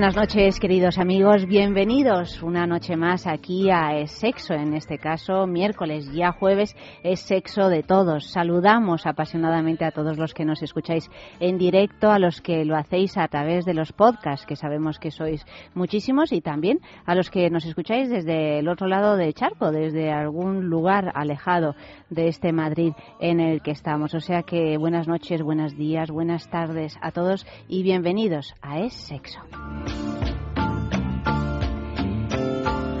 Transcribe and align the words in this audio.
Buenas 0.00 0.16
noches, 0.16 0.58
queridos 0.58 0.96
amigos. 0.96 1.44
Bienvenidos 1.44 2.42
una 2.42 2.66
noche 2.66 2.96
más 2.96 3.26
aquí 3.26 3.68
a 3.68 3.98
Es 3.98 4.12
Sexo. 4.12 4.54
En 4.54 4.72
este 4.72 4.96
caso, 4.96 5.46
miércoles, 5.46 6.10
ya 6.14 6.32
jueves, 6.32 6.74
es 7.02 7.20
Sexo 7.20 7.68
de 7.68 7.82
todos. 7.82 8.30
Saludamos 8.30 9.04
apasionadamente 9.04 9.84
a 9.84 9.90
todos 9.90 10.16
los 10.16 10.32
que 10.32 10.46
nos 10.46 10.62
escucháis 10.62 11.10
en 11.38 11.58
directo, 11.58 12.10
a 12.10 12.18
los 12.18 12.40
que 12.40 12.64
lo 12.64 12.78
hacéis 12.78 13.18
a 13.18 13.28
través 13.28 13.66
de 13.66 13.74
los 13.74 13.92
podcasts, 13.92 14.46
que 14.46 14.56
sabemos 14.56 14.98
que 14.98 15.10
sois 15.10 15.44
muchísimos, 15.74 16.32
y 16.32 16.40
también 16.40 16.80
a 17.04 17.14
los 17.14 17.28
que 17.28 17.50
nos 17.50 17.66
escucháis 17.66 18.08
desde 18.08 18.60
el 18.60 18.68
otro 18.68 18.86
lado 18.86 19.18
del 19.18 19.34
charco, 19.34 19.70
desde 19.70 20.10
algún 20.10 20.70
lugar 20.70 21.12
alejado 21.14 21.74
de 22.08 22.28
este 22.28 22.54
Madrid 22.54 22.94
en 23.20 23.38
el 23.38 23.60
que 23.60 23.72
estamos. 23.72 24.14
O 24.14 24.20
sea 24.20 24.44
que 24.44 24.78
buenas 24.78 25.08
noches, 25.08 25.42
buenos 25.42 25.76
días, 25.76 26.10
buenas 26.10 26.48
tardes 26.48 26.96
a 27.02 27.10
todos 27.10 27.46
y 27.68 27.82
bienvenidos 27.82 28.54
a 28.62 28.80
Es 28.80 28.94
Sexo. 28.94 29.40
Thank 29.72 29.94
you. 30.04 30.09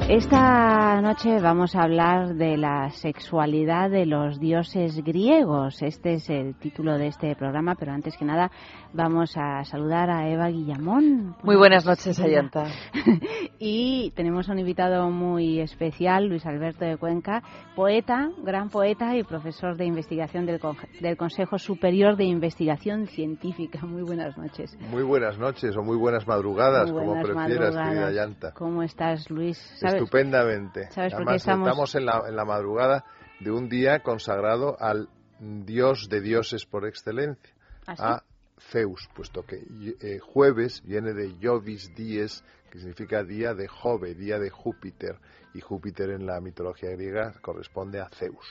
Esta 0.08 1.00
noche 1.00 1.40
vamos 1.40 1.76
a 1.76 1.82
hablar 1.82 2.34
de 2.34 2.56
la 2.56 2.90
sexualidad 2.90 3.90
de 3.90 4.06
los 4.06 4.40
dioses 4.40 5.02
griegos. 5.04 5.82
Este 5.82 6.14
es 6.14 6.28
el 6.28 6.56
título 6.56 6.98
de 6.98 7.08
este 7.08 7.36
programa, 7.36 7.76
pero 7.76 7.92
antes 7.92 8.16
que 8.16 8.24
nada 8.24 8.50
vamos 8.92 9.36
a 9.36 9.64
saludar 9.64 10.10
a 10.10 10.28
Eva 10.28 10.48
Guillamón. 10.48 11.36
Muy 11.42 11.56
buenas 11.56 11.86
noches, 11.86 12.18
Ayanta. 12.18 12.66
y 13.58 14.10
tenemos 14.16 14.48
un 14.48 14.58
invitado 14.58 15.10
muy 15.10 15.60
especial, 15.60 16.26
Luis 16.26 16.44
Alberto 16.44 16.84
de 16.84 16.96
Cuenca, 16.96 17.42
poeta, 17.76 18.30
gran 18.42 18.68
poeta 18.68 19.16
y 19.16 19.22
profesor 19.22 19.76
de 19.76 19.84
investigación 19.84 20.46
del, 20.46 20.60
del 21.00 21.16
Consejo 21.16 21.58
Superior 21.58 22.16
de 22.16 22.24
Investigación 22.24 23.06
Científica. 23.06 23.80
Muy 23.86 24.02
buenas 24.02 24.36
noches. 24.36 24.76
Muy 24.90 25.02
buenas 25.02 25.38
noches 25.38 25.76
o 25.76 25.82
muy 25.82 25.96
buenas 25.96 26.26
madrugadas, 26.26 26.90
como 26.90 27.14
prefieras, 27.22 27.76
querida 27.76 28.06
Ayanta. 28.06 28.52
¿Cómo 28.52 28.82
estás, 28.82 29.30
Luis? 29.30 29.58
Estupendamente. 30.04 30.88
estamos, 31.34 31.94
en, 31.94 32.06
la, 32.06 32.24
en 32.28 32.36
la 32.36 32.44
madrugada 32.44 33.04
de 33.40 33.50
un 33.50 33.68
día 33.68 34.02
consagrado 34.02 34.76
al 34.80 35.08
dios 35.40 36.08
de 36.08 36.20
dioses 36.20 36.66
por 36.66 36.86
excelencia, 36.86 37.54
¿Ah, 37.86 37.94
a 37.98 38.24
Zeus, 38.60 39.08
puesto 39.14 39.44
que 39.44 39.56
eh, 40.00 40.18
jueves 40.18 40.82
viene 40.84 41.12
de 41.12 41.34
Jovis 41.42 41.94
dies, 41.94 42.44
que 42.70 42.78
significa 42.78 43.24
día 43.24 43.54
de 43.54 43.66
Jove, 43.66 44.14
día 44.14 44.38
de 44.38 44.50
Júpiter, 44.50 45.16
y 45.54 45.60
Júpiter 45.60 46.10
en 46.10 46.26
la 46.26 46.40
mitología 46.40 46.90
griega 46.90 47.32
corresponde 47.40 48.00
a 48.00 48.08
Zeus. 48.10 48.46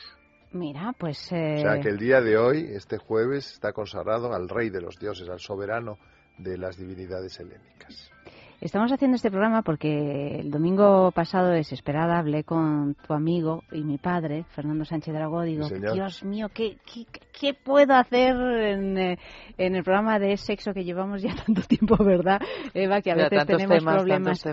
Mira, 0.51 0.93
pues... 0.97 1.25
O 1.27 1.61
sea 1.61 1.79
que 1.79 1.89
el 1.89 1.97
día 1.97 2.21
de 2.21 2.37
hoy, 2.37 2.71
este 2.73 2.97
jueves, 2.97 3.53
está 3.53 3.71
consagrado 3.71 4.33
al 4.33 4.49
rey 4.49 4.71
de 4.71 4.81
los 4.81 4.97
dioses, 4.97 5.29
al 5.29 5.39
soberano 5.39 5.99
de 6.39 6.57
las 6.57 6.75
divinidades 6.75 7.39
helénicas. 7.39 8.11
Estamos 8.61 8.91
haciendo 8.91 9.15
este 9.15 9.31
programa 9.31 9.61
porque 9.61 10.41
el 10.41 10.51
domingo 10.51 11.11
pasado, 11.11 11.47
desesperada, 11.47 12.19
hablé 12.19 12.43
con 12.43 12.93
tu 12.95 13.13
amigo 13.13 13.63
y 13.71 13.85
mi 13.85 13.97
padre, 13.97 14.43
Fernando 14.49 14.83
Sánchez 14.83 15.13
Dragó. 15.13 15.43
Digo, 15.43 15.69
Dios 15.69 16.25
mío, 16.25 16.47
¿qué, 16.53 16.75
qué, 17.39 17.53
puedo 17.53 17.93
hacer 17.93 18.35
en, 18.35 18.97
eh, 18.97 19.17
en, 19.57 19.75
el 19.75 19.83
programa 19.85 20.19
de 20.19 20.35
sexo 20.35 20.73
que 20.73 20.83
llevamos 20.83 21.21
ya 21.21 21.33
tanto 21.45 21.61
tiempo, 21.61 22.03
verdad, 22.03 22.41
Eva? 22.73 23.01
Que 23.01 23.11
a 23.11 23.15
veces 23.15 23.45
tenemos 23.45 23.81
problemas 23.81 24.45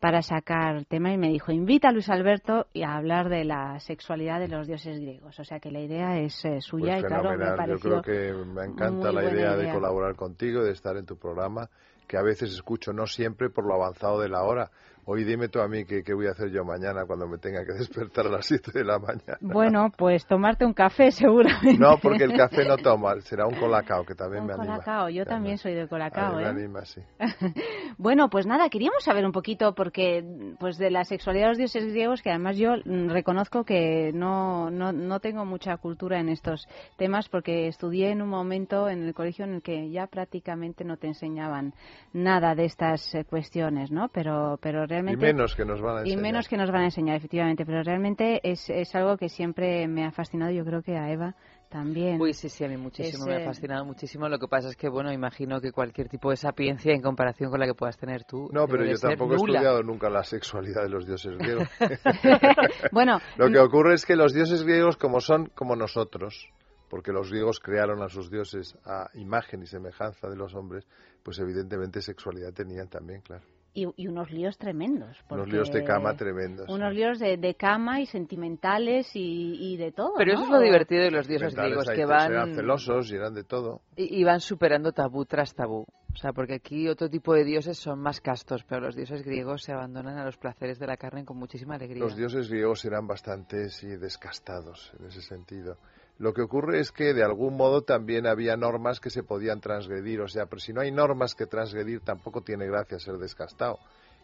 para 0.00 0.20
sacar 0.22 0.84
tema. 0.86 1.12
Y 1.12 1.18
me 1.18 1.28
dijo, 1.28 1.52
invita 1.52 1.90
a 1.90 1.92
Luis 1.92 2.10
Alberto 2.10 2.66
y 2.72 2.82
a 2.82 2.96
hablar 2.96 3.28
de 3.28 3.44
la 3.44 3.78
sexualidad 3.78 4.40
de 4.40 4.48
los 4.48 4.66
dioses 4.66 4.98
griegos. 4.98 5.38
O 5.38 5.44
sea 5.44 5.60
que 5.60 5.70
la 5.70 5.78
idea 5.78 6.18
es 6.18 6.44
eh, 6.44 6.60
suya 6.60 6.94
pues 6.94 7.04
y 7.04 7.06
claro, 7.06 7.38
me 7.38 7.56
pareció 7.56 7.76
Yo 7.76 8.02
creo 8.02 8.02
que 8.02 8.44
me 8.46 8.64
encanta 8.64 9.12
la 9.12 9.30
idea 9.32 9.54
de 9.54 9.72
colaborar 9.72 10.16
contigo, 10.16 10.64
de 10.64 10.72
estar 10.72 10.96
en 10.96 11.06
tu 11.06 11.16
programa 11.16 11.70
que 12.06 12.16
a 12.16 12.22
veces 12.22 12.52
escucho, 12.52 12.92
no 12.92 13.06
siempre 13.06 13.50
por 13.50 13.66
lo 13.66 13.74
avanzado 13.74 14.20
de 14.20 14.28
la 14.28 14.42
hora. 14.42 14.70
Hoy 15.06 15.24
dime 15.24 15.48
tú 15.48 15.60
a 15.60 15.68
mí 15.68 15.84
qué, 15.84 16.02
voy 16.14 16.26
a 16.26 16.30
hacer 16.30 16.50
yo 16.50 16.64
mañana 16.64 17.04
cuando 17.06 17.26
me 17.26 17.36
tenga 17.38 17.64
que 17.64 17.74
despertar 17.74 18.26
a 18.26 18.30
las 18.30 18.46
7 18.46 18.72
de 18.72 18.84
la 18.84 18.98
mañana. 18.98 19.36
Bueno, 19.40 19.92
pues 19.96 20.26
tomarte 20.26 20.64
un 20.64 20.72
café 20.72 21.10
seguramente. 21.12 21.78
No, 21.78 21.98
porque 22.00 22.24
el 22.24 22.36
café 22.36 22.64
no 22.64 22.76
toma, 22.76 23.20
será 23.20 23.46
un 23.46 23.54
colacao 23.54 24.04
que 24.04 24.14
también 24.14 24.46
me 24.46 24.54
anima. 24.54 24.76
colacao, 24.76 25.08
yo 25.10 25.26
también 25.26 25.58
soy 25.58 25.74
de 25.74 25.86
colacao, 25.88 26.38
¿eh? 26.38 26.44
Me 26.44 26.48
anima, 26.48 26.84
sí. 26.84 27.02
bueno, 27.98 28.30
pues 28.30 28.46
nada, 28.46 28.68
queríamos 28.70 29.04
saber 29.04 29.26
un 29.26 29.32
poquito 29.32 29.74
porque 29.74 30.24
pues 30.58 30.78
de 30.78 30.90
la 30.90 31.04
sexualidad 31.04 31.44
de 31.44 31.48
los 31.50 31.58
dioses 31.58 31.84
griegos, 31.86 32.22
que 32.22 32.30
además 32.30 32.56
yo 32.56 32.72
mm, 32.84 33.10
reconozco 33.10 33.64
que 33.64 34.10
no, 34.14 34.70
no, 34.70 34.92
no 34.92 35.20
tengo 35.20 35.44
mucha 35.44 35.76
cultura 35.76 36.18
en 36.18 36.30
estos 36.30 36.66
temas 36.96 37.28
porque 37.28 37.68
estudié 37.68 38.10
en 38.10 38.22
un 38.22 38.28
momento 38.28 38.88
en 38.88 39.02
el 39.02 39.14
colegio 39.14 39.44
en 39.44 39.54
el 39.54 39.62
que 39.62 39.90
ya 39.90 40.06
prácticamente 40.06 40.84
no 40.84 40.96
te 40.96 41.08
enseñaban 41.08 41.74
nada 42.12 42.54
de 42.54 42.64
estas 42.64 43.14
eh, 43.14 43.24
cuestiones, 43.24 43.90
¿no? 43.90 44.08
Pero, 44.08 44.58
pero 44.62 44.86
y 44.98 45.16
menos 45.16 45.54
que 45.54 45.64
nos 45.64 45.80
van 45.80 45.96
a 45.96 46.00
enseñar. 46.00 46.18
Y 46.18 46.22
menos 46.22 46.48
que 46.48 46.56
nos 46.56 46.70
van 46.70 46.82
a 46.82 46.84
enseñar, 46.84 47.16
efectivamente. 47.16 47.64
Pero 47.64 47.82
realmente 47.82 48.40
es, 48.42 48.68
es 48.70 48.94
algo 48.94 49.16
que 49.16 49.28
siempre 49.28 49.86
me 49.88 50.04
ha 50.04 50.10
fascinado. 50.10 50.52
Yo 50.52 50.64
creo 50.64 50.82
que 50.82 50.96
a 50.96 51.10
Eva 51.10 51.34
también. 51.74 52.20
Uy, 52.20 52.34
sí, 52.34 52.48
sí, 52.48 52.64
a 52.64 52.68
mí 52.68 52.76
muchísimo, 52.76 53.26
me 53.26 53.34
ha 53.34 53.44
fascinado 53.44 53.84
muchísimo. 53.84 54.28
Lo 54.28 54.38
que 54.38 54.46
pasa 54.46 54.68
es 54.68 54.76
que, 54.76 54.88
bueno, 54.88 55.12
imagino 55.12 55.60
que 55.60 55.72
cualquier 55.72 56.08
tipo 56.08 56.30
de 56.30 56.36
sapiencia 56.36 56.92
en 56.92 57.02
comparación 57.02 57.50
con 57.50 57.58
la 57.58 57.66
que 57.66 57.74
puedas 57.74 57.98
tener 57.98 58.24
tú. 58.24 58.48
No, 58.52 58.68
pero 58.68 58.84
yo 58.84 58.96
tampoco 58.96 59.32
he 59.32 59.36
estudiado 59.36 59.82
nunca 59.82 60.08
la 60.08 60.22
sexualidad 60.22 60.84
de 60.84 60.88
los 60.88 61.04
dioses 61.04 61.36
griegos. 61.36 61.68
bueno. 62.92 63.18
Lo 63.36 63.50
que 63.50 63.58
ocurre 63.58 63.94
es 63.94 64.06
que 64.06 64.14
los 64.14 64.32
dioses 64.32 64.62
griegos, 64.62 64.96
como 64.96 65.20
son 65.20 65.46
como 65.46 65.74
nosotros, 65.74 66.48
porque 66.88 67.10
los 67.10 67.30
griegos 67.30 67.58
crearon 67.58 68.02
a 68.02 68.08
sus 68.08 68.30
dioses 68.30 68.76
a 68.84 69.08
imagen 69.14 69.62
y 69.62 69.66
semejanza 69.66 70.28
de 70.28 70.36
los 70.36 70.54
hombres, 70.54 70.86
pues 71.24 71.40
evidentemente 71.40 72.00
sexualidad 72.02 72.52
tenían 72.52 72.88
también, 72.88 73.20
claro 73.22 73.53
y, 73.74 74.06
unos 74.06 74.30
líos 74.30 74.56
tremendos. 74.56 75.18
Unos 75.28 75.48
líos 75.48 75.72
de 75.72 75.82
cama 75.82 76.16
tremendos. 76.16 76.68
Unos 76.68 76.94
líos 76.94 77.18
de, 77.18 77.54
cama 77.56 78.00
y 78.00 78.06
sentimentales 78.06 79.10
y, 79.14 79.76
de 79.76 79.92
todo. 79.92 80.14
Pero 80.16 80.34
eso 80.34 80.44
es 80.44 80.50
lo 80.50 80.60
divertido 80.60 81.02
de 81.02 81.10
los 81.10 81.26
dioses 81.26 81.54
griegos, 81.54 81.88
que 81.88 82.06
van... 82.06 82.32
Eran 82.32 82.54
celosos 82.54 83.10
y 83.10 83.16
eran 83.16 83.34
de 83.34 83.44
todo. 83.44 83.82
Y, 83.96 84.22
van 84.24 84.40
superando 84.40 84.92
tabú 84.92 85.24
tras 85.24 85.54
tabú. 85.54 85.84
O 86.12 86.16
sea, 86.16 86.32
porque 86.32 86.54
aquí 86.54 86.88
otro 86.88 87.10
tipo 87.10 87.34
de 87.34 87.44
dioses 87.44 87.76
son 87.76 87.98
más 87.98 88.20
castos, 88.20 88.64
pero 88.68 88.82
los 88.82 88.94
dioses 88.94 89.24
griegos 89.24 89.64
se 89.64 89.72
abandonan 89.72 90.16
a 90.16 90.24
los 90.24 90.36
placeres 90.36 90.78
de 90.78 90.86
la 90.86 90.96
carne 90.96 91.24
con 91.24 91.36
muchísima 91.36 91.74
alegría. 91.74 91.98
Los 92.04 92.16
dioses 92.16 92.48
griegos 92.48 92.84
eran 92.84 93.08
bastante 93.08 93.68
sí, 93.70 93.88
descastados 93.96 94.92
en 95.00 95.06
ese 95.06 95.20
sentido. 95.20 95.76
Lo 96.18 96.32
que 96.32 96.42
ocurre 96.42 96.78
es 96.78 96.92
que 96.92 97.12
de 97.12 97.24
algún 97.24 97.56
modo 97.56 97.82
también 97.82 98.26
había 98.26 98.56
normas 98.56 99.00
que 99.00 99.10
se 99.10 99.24
podían 99.24 99.60
transgredir, 99.60 100.20
o 100.20 100.28
sea, 100.28 100.46
pero 100.46 100.60
si 100.60 100.72
no 100.72 100.80
hay 100.80 100.92
normas 100.92 101.34
que 101.34 101.46
transgredir 101.46 102.00
tampoco 102.00 102.42
tiene 102.42 102.66
gracia 102.66 103.00
ser 103.00 103.18
descastado. 103.18 103.78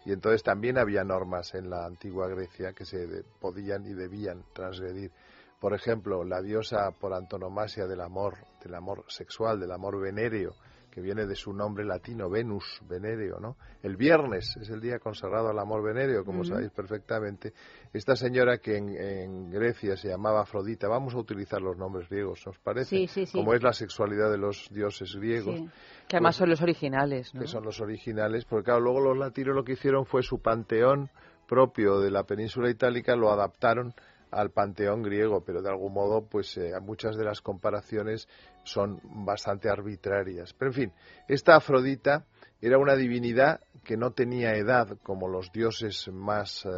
Y 0.04 0.12
entonces 0.12 0.42
también 0.42 0.78
había 0.78 1.04
normas 1.04 1.54
en 1.54 1.68
la 1.68 1.84
antigua 1.84 2.28
Grecia 2.28 2.72
que 2.72 2.86
se 2.86 3.24
podían 3.40 3.84
y 3.84 3.92
debían 3.92 4.44
transgredir. 4.54 5.10
Por 5.58 5.74
ejemplo, 5.74 6.24
la 6.24 6.40
diosa 6.40 6.90
por 6.98 7.12
antonomasia 7.12 7.86
del 7.86 8.00
amor, 8.00 8.38
del 8.62 8.74
amor 8.74 9.04
sexual, 9.08 9.60
del 9.60 9.72
amor 9.72 10.00
venéreo, 10.00 10.54
que 10.90 11.00
viene 11.00 11.26
de 11.26 11.34
su 11.34 11.52
nombre 11.52 11.84
latino, 11.84 12.28
Venus, 12.28 12.80
venéreo, 12.88 13.38
¿no? 13.38 13.56
El 13.82 13.96
viernes 13.96 14.56
es 14.60 14.68
el 14.70 14.80
día 14.80 14.98
consagrado 14.98 15.48
al 15.48 15.58
amor 15.58 15.82
venéreo, 15.82 16.24
como 16.24 16.44
sabéis 16.44 16.70
perfectamente. 16.70 17.52
Esta 17.92 18.16
señora 18.16 18.58
que 18.58 18.76
en, 18.76 19.50
Grecia 19.50 19.96
se 19.96 20.08
llamaba 20.08 20.42
Afrodita, 20.42 20.88
vamos 20.88 21.14
a 21.14 21.18
utilizar 21.18 21.62
los 21.62 21.76
nombres 21.76 22.08
griegos, 22.08 22.46
¿os 22.46 22.58
parece? 22.58 23.06
Sí, 23.06 23.06
sí, 23.06 23.32
Como 23.32 23.54
es 23.54 23.62
la 23.62 23.72
sexualidad 23.72 24.30
de 24.30 24.38
los 24.38 24.68
dioses 24.70 25.14
griegos. 25.16 25.60
Que 26.08 26.16
además 26.16 26.36
son 26.36 26.50
los 26.50 26.60
originales, 26.60 27.34
¿no? 27.34 27.40
Que 27.40 27.46
son 27.46 27.64
los 27.64 27.80
originales, 27.80 28.44
porque 28.44 28.64
claro, 28.64 28.80
luego 28.80 29.00
los 29.00 29.18
latinos 29.18 29.54
lo 29.54 29.64
que 29.64 29.72
hicieron 29.72 30.04
fue 30.06 30.22
su 30.22 30.40
panteón 30.40 31.10
propio 31.46 32.00
de 32.00 32.10
la 32.10 32.24
península 32.24 32.70
itálica, 32.70 33.16
lo 33.16 33.30
adaptaron 33.30 33.94
al 34.30 34.50
panteón 34.50 35.02
griego, 35.02 35.42
pero 35.44 35.62
de 35.62 35.70
algún 35.70 35.92
modo, 35.92 36.26
pues 36.26 36.56
eh, 36.56 36.72
muchas 36.80 37.16
de 37.16 37.24
las 37.24 37.40
comparaciones 37.40 38.28
son 38.64 39.00
bastante 39.24 39.68
arbitrarias. 39.68 40.54
Pero 40.54 40.70
en 40.70 40.74
fin, 40.74 40.92
esta 41.28 41.56
Afrodita 41.56 42.26
era 42.60 42.78
una 42.78 42.94
divinidad 42.94 43.60
que 43.84 43.96
no 43.96 44.12
tenía 44.12 44.54
edad 44.54 44.98
como 45.02 45.28
los 45.28 45.50
dioses 45.52 46.08
más 46.12 46.64
eh, 46.64 46.68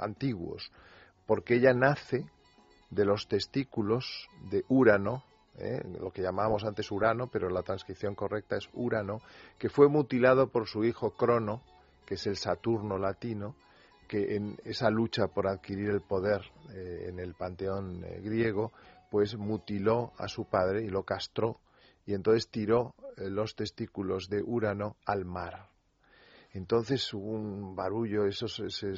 antiguos, 0.00 0.70
porque 1.26 1.54
ella 1.56 1.72
nace 1.72 2.26
de 2.90 3.04
los 3.04 3.26
testículos 3.26 4.28
de 4.50 4.64
Urano, 4.68 5.24
eh, 5.58 5.80
lo 5.98 6.10
que 6.10 6.22
llamábamos 6.22 6.64
antes 6.64 6.90
Urano, 6.90 7.28
pero 7.28 7.48
la 7.48 7.62
transcripción 7.62 8.14
correcta 8.14 8.56
es 8.56 8.68
Urano, 8.74 9.20
que 9.58 9.70
fue 9.70 9.88
mutilado 9.88 10.48
por 10.48 10.66
su 10.66 10.84
hijo 10.84 11.10
Crono, 11.10 11.62
que 12.04 12.14
es 12.14 12.26
el 12.26 12.36
Saturno 12.36 12.98
latino, 12.98 13.54
que 14.12 14.36
en 14.36 14.58
esa 14.64 14.90
lucha 14.90 15.28
por 15.28 15.46
adquirir 15.46 15.88
el 15.88 16.02
poder 16.02 16.42
eh, 16.74 17.06
en 17.08 17.18
el 17.18 17.32
panteón 17.32 18.04
eh, 18.04 18.20
griego, 18.20 18.70
pues 19.10 19.38
mutiló 19.38 20.12
a 20.18 20.28
su 20.28 20.44
padre 20.44 20.84
y 20.84 20.90
lo 20.90 21.02
castró 21.02 21.60
y 22.04 22.12
entonces 22.12 22.50
tiró 22.50 22.94
eh, 23.16 23.30
los 23.30 23.56
testículos 23.56 24.28
de 24.28 24.42
Urano 24.42 24.96
al 25.06 25.24
mar. 25.24 25.70
Entonces 26.52 27.10
hubo 27.14 27.30
un 27.30 27.74
barullo, 27.74 28.26
esos, 28.26 28.60
ese, 28.60 28.92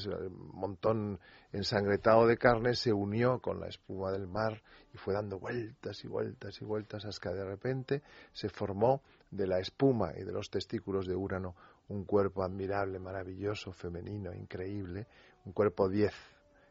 montón 0.53 1.21
ensangretado 1.53 2.27
de 2.27 2.37
carne 2.37 2.75
se 2.75 2.93
unió 2.93 3.39
con 3.39 3.61
la 3.61 3.69
espuma 3.69 4.11
del 4.11 4.27
mar 4.27 4.65
y 4.93 4.99
fue 4.99 5.15
dando 5.15 5.39
vueltas 5.39 6.03
y 6.03 6.09
vueltas 6.09 6.61
y 6.61 6.65
vueltas 6.65 7.05
hasta 7.05 7.31
que 7.31 7.37
de 7.37 7.45
repente 7.45 8.03
se 8.33 8.49
formó 8.49 9.01
de 9.31 9.47
la 9.47 9.61
espuma 9.61 10.11
y 10.17 10.25
de 10.25 10.33
los 10.33 10.51
testículos 10.51 11.07
de 11.07 11.15
Urano 11.15 11.55
un 11.89 12.05
cuerpo 12.05 12.43
admirable, 12.43 12.99
maravilloso, 12.99 13.73
femenino, 13.73 14.33
increíble, 14.33 15.07
un 15.45 15.53
cuerpo 15.53 15.89
diez, 15.89 16.15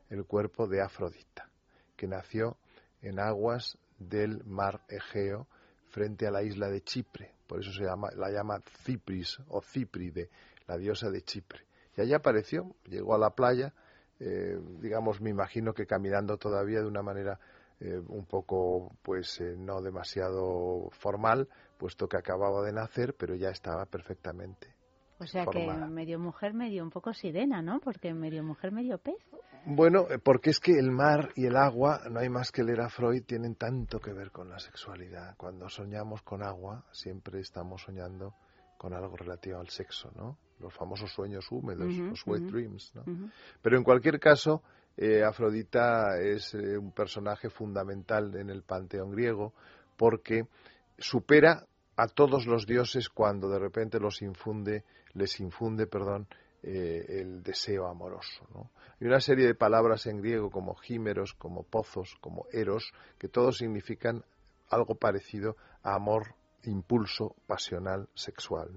el 0.09 0.25
cuerpo 0.25 0.67
de 0.67 0.81
Afrodita, 0.81 1.49
que 1.95 2.07
nació 2.07 2.57
en 3.01 3.19
aguas 3.19 3.77
del 3.99 4.43
mar 4.45 4.81
Egeo 4.89 5.47
frente 5.91 6.27
a 6.27 6.31
la 6.31 6.43
isla 6.43 6.69
de 6.69 6.81
Chipre, 6.81 7.31
por 7.47 7.59
eso 7.59 7.71
se 7.71 7.83
llama, 7.83 8.09
la 8.15 8.31
llama 8.31 8.59
Cipris 8.83 9.37
o 9.49 9.61
Cipride, 9.61 10.29
la 10.67 10.77
diosa 10.77 11.11
de 11.11 11.21
Chipre. 11.21 11.65
Y 11.95 12.01
allí 12.01 12.13
apareció, 12.13 12.75
llegó 12.85 13.13
a 13.13 13.19
la 13.19 13.29
playa, 13.29 13.73
eh, 14.19 14.57
digamos, 14.79 15.21
me 15.21 15.29
imagino 15.29 15.73
que 15.73 15.85
caminando 15.85 16.37
todavía 16.37 16.79
de 16.79 16.87
una 16.87 17.03
manera 17.03 17.39
eh, 17.79 17.99
un 18.07 18.25
poco, 18.25 18.95
pues, 19.03 19.39
eh, 19.41 19.55
no 19.57 19.81
demasiado 19.81 20.89
formal, 20.91 21.47
puesto 21.77 22.07
que 22.07 22.17
acababa 22.17 22.63
de 22.63 22.73
nacer, 22.73 23.13
pero 23.15 23.35
ya 23.35 23.49
estaba 23.49 23.85
perfectamente 23.85 24.73
o 25.23 25.27
sea 25.27 25.45
que 25.45 25.65
medio 25.89 26.19
mujer, 26.19 26.53
medio 26.53 26.83
un 26.83 26.89
poco 26.89 27.13
sirena, 27.13 27.61
¿no? 27.61 27.79
Porque 27.79 28.13
medio 28.13 28.43
mujer, 28.43 28.71
medio 28.71 28.97
pez. 28.97 29.15
Bueno, 29.65 30.07
eh, 30.09 30.19
porque 30.19 30.49
es 30.49 30.59
que 30.59 30.73
el 30.73 30.91
mar 30.91 31.29
y 31.35 31.45
el 31.45 31.55
agua, 31.55 32.01
no 32.09 32.19
hay 32.19 32.29
más 32.29 32.51
que 32.51 32.63
leer 32.63 32.81
a 32.81 32.89
Freud, 32.89 33.23
tienen 33.25 33.55
tanto 33.55 33.99
que 33.99 34.11
ver 34.11 34.31
con 34.31 34.49
la 34.49 34.59
sexualidad. 34.59 35.35
Cuando 35.37 35.69
soñamos 35.69 36.21
con 36.21 36.43
agua, 36.43 36.85
siempre 36.91 37.39
estamos 37.39 37.81
soñando 37.81 38.35
con 38.77 38.93
algo 38.93 39.15
relativo 39.15 39.59
al 39.59 39.69
sexo, 39.69 40.11
¿no? 40.15 40.37
Los 40.59 40.73
famosos 40.73 41.11
sueños 41.11 41.49
húmedos, 41.51 41.95
los 41.97 42.27
wet 42.27 42.43
dreams, 42.43 42.93
¿no? 42.95 43.03
Pero 43.61 43.77
en 43.77 43.83
cualquier 43.83 44.19
caso, 44.19 44.61
eh, 44.97 45.23
Afrodita 45.23 46.19
es 46.19 46.53
eh, 46.53 46.77
un 46.77 46.91
personaje 46.91 47.49
fundamental 47.49 48.35
en 48.35 48.49
el 48.49 48.63
panteón 48.63 49.11
griego 49.11 49.53
porque 49.97 50.45
supera 50.97 51.65
a 51.95 52.07
todos 52.07 52.45
los 52.45 52.65
dioses 52.65 53.09
cuando 53.09 53.49
de 53.49 53.59
repente 53.59 53.99
los 53.99 54.21
infunde 54.21 54.83
les 55.13 55.39
infunde, 55.39 55.87
perdón, 55.87 56.27
eh, 56.65 57.19
el 57.19 57.43
deseo 57.43 57.87
amoroso. 57.87 58.47
Hay 58.99 59.07
una 59.07 59.19
serie 59.19 59.45
de 59.45 59.53
palabras 59.53 60.05
en 60.07 60.21
griego 60.21 60.49
como 60.49 60.75
gímeros, 60.75 61.33
como 61.33 61.63
pozos, 61.63 62.15
como 62.21 62.45
eros, 62.53 62.93
que 63.17 63.27
todos 63.27 63.57
significan 63.57 64.23
algo 64.69 64.95
parecido 64.95 65.57
a 65.81 65.95
amor, 65.95 66.35
impulso 66.63 67.35
pasional, 67.47 68.07
sexual. 68.15 68.69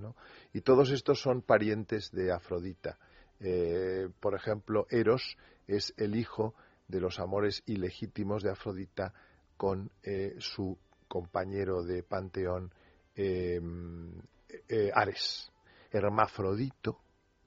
Y 0.52 0.62
todos 0.62 0.90
estos 0.90 1.20
son 1.20 1.42
parientes 1.42 2.10
de 2.10 2.32
Afrodita. 2.32 2.98
Eh, 3.38 4.08
por 4.18 4.34
ejemplo, 4.34 4.88
Eros 4.90 5.36
es 5.68 5.94
el 5.96 6.16
hijo 6.16 6.54
de 6.88 7.00
los 7.00 7.20
amores 7.20 7.62
ilegítimos 7.66 8.42
de 8.42 8.50
Afrodita 8.50 9.14
con 9.56 9.92
eh, 10.02 10.34
su 10.38 10.76
compañero 11.06 11.84
de 11.84 12.02
panteón 12.02 12.72
Ares. 14.92 15.52
Hermafrodito, 15.90 16.98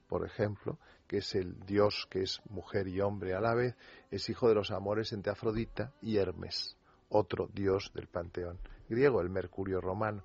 por 0.08 0.26
ejemplo, 0.26 0.78
que 1.06 1.18
es 1.18 1.34
el 1.34 1.58
dios 1.66 2.06
que 2.10 2.22
es 2.22 2.40
mujer 2.48 2.88
y 2.88 3.00
hombre 3.00 3.34
a 3.34 3.40
la 3.40 3.54
vez, 3.54 3.76
es 4.10 4.28
hijo 4.28 4.48
de 4.48 4.54
los 4.54 4.70
amores 4.70 5.12
entre 5.12 5.32
Afrodita 5.32 5.92
y 6.02 6.16
Hermes, 6.16 6.76
otro 7.08 7.48
dios 7.52 7.90
del 7.94 8.06
panteón 8.06 8.58
griego, 8.90 9.20
el 9.20 9.30
Mercurio 9.30 9.80
romano. 9.80 10.22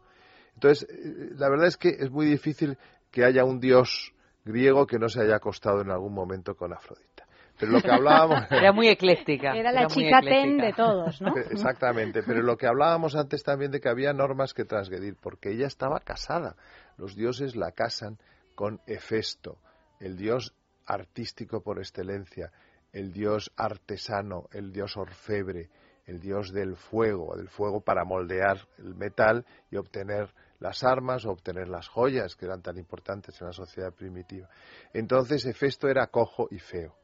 Entonces, 0.56 0.88
eh, 0.89 1.31
la 1.38 1.50
verdad 1.50 1.67
es 1.67 1.77
que 1.77 1.89
es 1.89 2.09
muy 2.12 2.25
difícil 2.25 2.77
que 3.12 3.23
haya 3.23 3.45
un 3.45 3.59
dios 3.59 4.13
griego 4.44 4.85
que 4.85 5.00
no 5.00 5.07
se 5.07 5.21
haya 5.21 5.38
acostado 5.38 5.81
en 5.81 5.91
algún 5.91 6.13
momento 6.13 6.56
con 6.56 6.73
Afrodita. 6.73 7.25
Pero 7.57 7.71
lo 7.71 7.81
que 7.81 7.89
hablábamos... 7.89 8.44
Era 8.51 8.73
muy 8.73 8.89
ecléctica. 8.89 9.56
Era 9.56 9.71
la 9.71 9.88
chica 9.88 10.19
ten 10.21 10.57
de 10.57 10.73
todos, 10.73 11.21
¿no? 11.21 11.33
Exactamente, 11.51 12.21
pero 12.23 12.41
lo 12.41 12.57
que 12.57 12.68
hablábamos 12.68 13.15
antes 13.15 13.44
también 13.44 13.71
de 13.71 13.79
que 13.79 13.88
había 13.88 14.11
normas 14.11 14.53
que 14.53 14.65
transgredir, 14.65 15.15
porque 15.21 15.51
ella 15.51 15.68
estaba 15.68 16.00
casada 16.01 16.56
los 16.97 17.15
dioses 17.15 17.56
la 17.56 17.71
casan 17.71 18.18
con 18.56 18.81
Hefesto, 18.88 19.57
el 20.00 20.15
dios 20.15 20.53
artístico 20.86 21.62
por 21.62 21.80
excelencia, 21.80 22.51
el 22.92 23.12
dios 23.12 23.51
artesano, 23.57 24.47
el 24.51 24.71
dios 24.71 24.95
orfebre, 24.97 25.69
el 26.06 26.19
dios 26.19 26.53
del 26.53 26.75
fuego, 26.75 27.36
del 27.36 27.50
fuego 27.50 27.81
para 27.81 28.06
moldear 28.06 28.68
el 28.77 28.95
metal 28.95 29.45
y 29.71 29.77
obtener 29.77 30.33
las 30.59 30.83
armas 30.83 31.25
o 31.25 31.31
obtener 31.31 31.68
las 31.68 31.88
joyas 31.88 32.36
que 32.36 32.45
eran 32.45 32.62
tan 32.62 32.77
importantes 32.77 33.39
en 33.42 33.47
la 33.47 33.53
sociedad 33.53 33.92
primitiva. 33.94 34.47
Entonces 34.94 35.45
Hefesto 35.45 35.87
era 35.90 36.07
cojo 36.07 36.47
y 36.52 36.59
feo. 36.59 36.95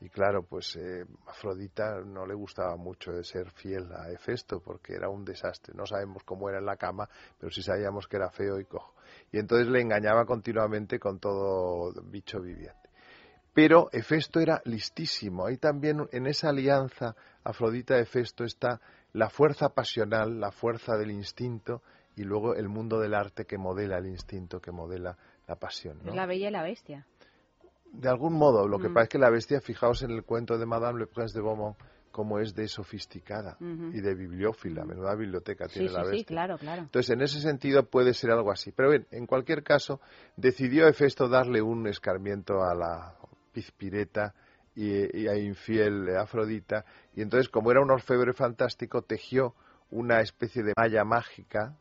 Y 0.00 0.10
claro, 0.10 0.42
pues 0.42 0.76
eh, 0.76 1.06
Afrodita 1.26 2.00
no 2.04 2.26
le 2.26 2.34
gustaba 2.34 2.76
mucho 2.76 3.12
de 3.12 3.24
ser 3.24 3.50
fiel 3.52 3.90
a 3.92 4.10
Hefesto 4.10 4.60
porque 4.60 4.94
era 4.94 5.08
un 5.08 5.24
desastre. 5.24 5.74
No 5.74 5.86
sabemos 5.86 6.22
cómo 6.24 6.50
era 6.50 6.58
en 6.58 6.66
la 6.66 6.76
cama, 6.76 7.08
pero 7.38 7.50
sí 7.50 7.62
sabíamos 7.62 8.06
que 8.06 8.16
era 8.16 8.30
feo 8.30 8.60
y 8.60 8.66
cojo. 8.66 8.94
Y 9.32 9.38
entonces 9.38 9.68
le 9.68 9.80
engañaba 9.80 10.26
continuamente 10.26 10.98
con 10.98 11.18
todo 11.18 11.92
bicho 12.04 12.40
viviente. 12.40 12.90
Pero 13.54 13.88
Hefesto 13.90 14.38
era 14.38 14.60
listísimo. 14.66 15.46
Ahí 15.46 15.56
también 15.56 16.06
en 16.12 16.26
esa 16.26 16.50
alianza 16.50 17.16
Afrodita-Hefesto 17.42 18.44
está 18.44 18.82
la 19.14 19.30
fuerza 19.30 19.70
pasional, 19.70 20.38
la 20.38 20.50
fuerza 20.50 20.98
del 20.98 21.10
instinto 21.10 21.80
y 22.16 22.24
luego 22.24 22.54
el 22.54 22.68
mundo 22.68 23.00
del 23.00 23.14
arte 23.14 23.46
que 23.46 23.56
modela 23.56 23.96
el 23.96 24.08
instinto, 24.08 24.60
que 24.60 24.72
modela 24.72 25.16
la 25.46 25.56
pasión. 25.56 26.00
La 26.04 26.26
bella 26.26 26.48
y 26.48 26.50
la 26.50 26.62
bestia. 26.62 27.06
De 27.98 28.08
algún 28.08 28.34
modo, 28.34 28.68
lo 28.68 28.78
que 28.78 28.88
mm. 28.88 28.94
pasa 28.94 29.04
es 29.04 29.08
que 29.08 29.18
la 29.18 29.30
bestia, 29.30 29.60
fijaos 29.60 30.02
en 30.02 30.10
el 30.10 30.22
cuento 30.22 30.58
de 30.58 30.66
Madame 30.66 31.00
Le 31.00 31.06
Prince 31.06 31.36
de 31.36 31.42
Beaumont, 31.42 31.76
como 32.16 32.38
es 32.38 32.54
de 32.54 32.66
sofisticada 32.66 33.58
y 33.60 34.00
de 34.00 34.14
bibliófila, 34.14 34.86
menuda 34.86 35.14
biblioteca 35.14 35.66
tiene 35.68 35.90
la 35.90 36.00
bestia. 36.00 36.18
Sí, 36.18 36.24
claro, 36.24 36.56
claro. 36.56 36.82
Entonces, 36.82 37.10
en 37.10 37.20
ese 37.20 37.42
sentido 37.42 37.84
puede 37.90 38.14
ser 38.14 38.30
algo 38.30 38.50
así. 38.50 38.72
Pero 38.72 38.88
bien, 38.88 39.06
en 39.10 39.26
cualquier 39.26 39.62
caso, 39.62 40.00
decidió 40.34 40.88
Hefesto 40.88 41.28
darle 41.28 41.60
un 41.60 41.86
escarmiento 41.86 42.62
a 42.62 42.74
la 42.74 43.14
pizpireta 43.52 44.34
y, 44.74 45.26
a 45.26 45.36
infiel 45.36 46.08
Afrodita, 46.16 46.86
y 47.14 47.20
entonces, 47.20 47.50
como 47.50 47.70
era 47.70 47.82
un 47.82 47.90
orfebre 47.90 48.32
fantástico, 48.32 49.02
tejió 49.02 49.54
una 49.90 50.20
especie 50.20 50.62
de 50.62 50.72
malla 50.74 51.04
mágica 51.04 51.76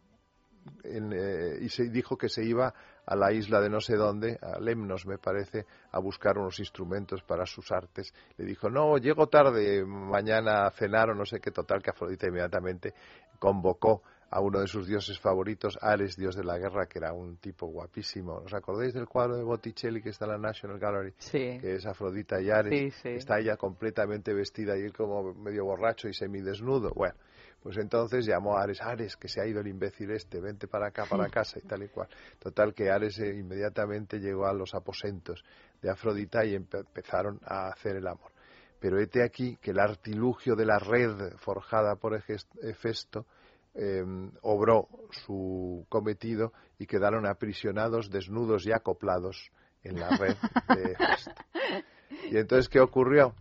eh, 0.83 1.59
y 1.61 1.69
se 1.69 1.89
dijo 1.89 2.17
que 2.17 2.27
se 2.27 2.43
iba 2.43 2.73
a 3.05 3.15
la 3.15 3.31
isla 3.31 3.61
de 3.61 3.69
no 3.69 3.79
sé 3.79 3.95
dónde, 3.95 4.37
a 4.41 4.59
Lemnos 4.59 5.05
me 5.05 5.17
parece, 5.17 5.65
a 5.91 5.99
buscar 5.99 6.37
unos 6.37 6.59
instrumentos 6.59 7.21
para 7.23 7.45
sus 7.45 7.71
artes. 7.71 8.13
Le 8.37 8.45
dijo, 8.45 8.69
no, 8.69 8.97
llego 8.97 9.27
tarde, 9.27 9.85
mañana 9.85 10.65
a 10.65 10.71
cenar 10.71 11.09
o 11.09 11.15
no 11.15 11.25
sé 11.25 11.39
qué, 11.39 11.51
total, 11.51 11.81
que 11.81 11.91
Afrodita 11.91 12.27
inmediatamente 12.27 12.93
convocó 13.39 14.01
a 14.31 14.41
uno 14.41 14.59
de 14.59 14.67
sus 14.67 14.87
dioses 14.87 15.19
favoritos, 15.19 15.77
Ares, 15.81 16.17
dios 16.17 16.35
de 16.35 16.43
la 16.43 16.57
guerra, 16.57 16.87
que 16.87 16.99
era 16.99 17.13
un 17.13 17.37
tipo 17.37 17.67
guapísimo. 17.67 18.41
¿Os 18.43 18.53
acordáis 18.53 18.93
del 18.93 19.07
cuadro 19.07 19.37
de 19.37 19.43
Botticelli 19.43 20.01
que 20.01 20.09
está 20.09 20.25
en 20.25 20.31
la 20.31 20.37
National 20.37 20.79
Gallery? 20.79 21.13
Sí. 21.17 21.57
Que 21.61 21.75
es 21.75 21.85
Afrodita 21.85 22.41
y 22.41 22.49
Ares. 22.49 23.05
Está 23.05 23.39
ella 23.39 23.55
completamente 23.55 24.33
vestida 24.33 24.77
y 24.77 24.81
él 24.81 24.93
como 24.93 25.33
medio 25.35 25.65
borracho 25.65 26.09
y 26.09 26.13
semidesnudo. 26.13 26.91
Bueno, 26.93 27.15
Pues 27.65 27.77
entonces 27.77 28.27
llamó 28.27 28.55
a 28.55 28.61
Ares, 28.61 28.79
Ares, 28.79 29.17
que 29.17 29.27
se 29.27 29.41
ha 29.41 29.47
ido 29.47 29.59
el 29.59 29.65
imbécil 29.65 30.11
este, 30.11 30.39
vente 30.39 30.67
para 30.67 30.89
acá, 30.89 31.05
para 31.09 31.27
casa 31.31 31.57
y 31.57 31.67
tal 31.67 31.81
y 31.81 31.87
cual. 31.87 32.07
Total 32.37 32.75
que 32.75 32.91
Ares 32.91 33.17
eh, 33.17 33.39
inmediatamente 33.39 34.19
llegó 34.19 34.45
a 34.45 34.53
los 34.53 34.75
aposentos 34.75 35.43
de 35.81 35.89
Afrodita 35.89 36.45
y 36.45 36.53
empezaron 36.53 37.39
a 37.43 37.69
hacer 37.69 37.95
el 37.95 38.05
amor. 38.05 38.31
Pero 38.79 38.99
hete 38.99 39.23
aquí 39.23 39.57
que 39.59 39.71
el 39.71 39.79
artilugio 39.79 40.55
de 40.55 40.63
la 40.63 40.77
red 40.77 41.37
forjada 41.37 41.95
por 41.95 42.13
Hefesto 42.13 43.25
em, 43.73 44.31
obró 44.43 44.87
su 45.25 45.87
cometido 45.89 46.53
y 46.77 46.85
quedaron 46.85 47.25
aprisionados, 47.25 48.11
desnudos 48.11 48.67
y 48.67 48.73
acoplados 48.73 49.49
en 49.81 49.99
la 49.99 50.09
red 50.09 50.35
de 50.67 50.91
Hefesto. 50.99 51.31
Y 52.29 52.37
entonces, 52.37 52.69
¿qué 52.69 52.79
ocurrió? 52.79 53.33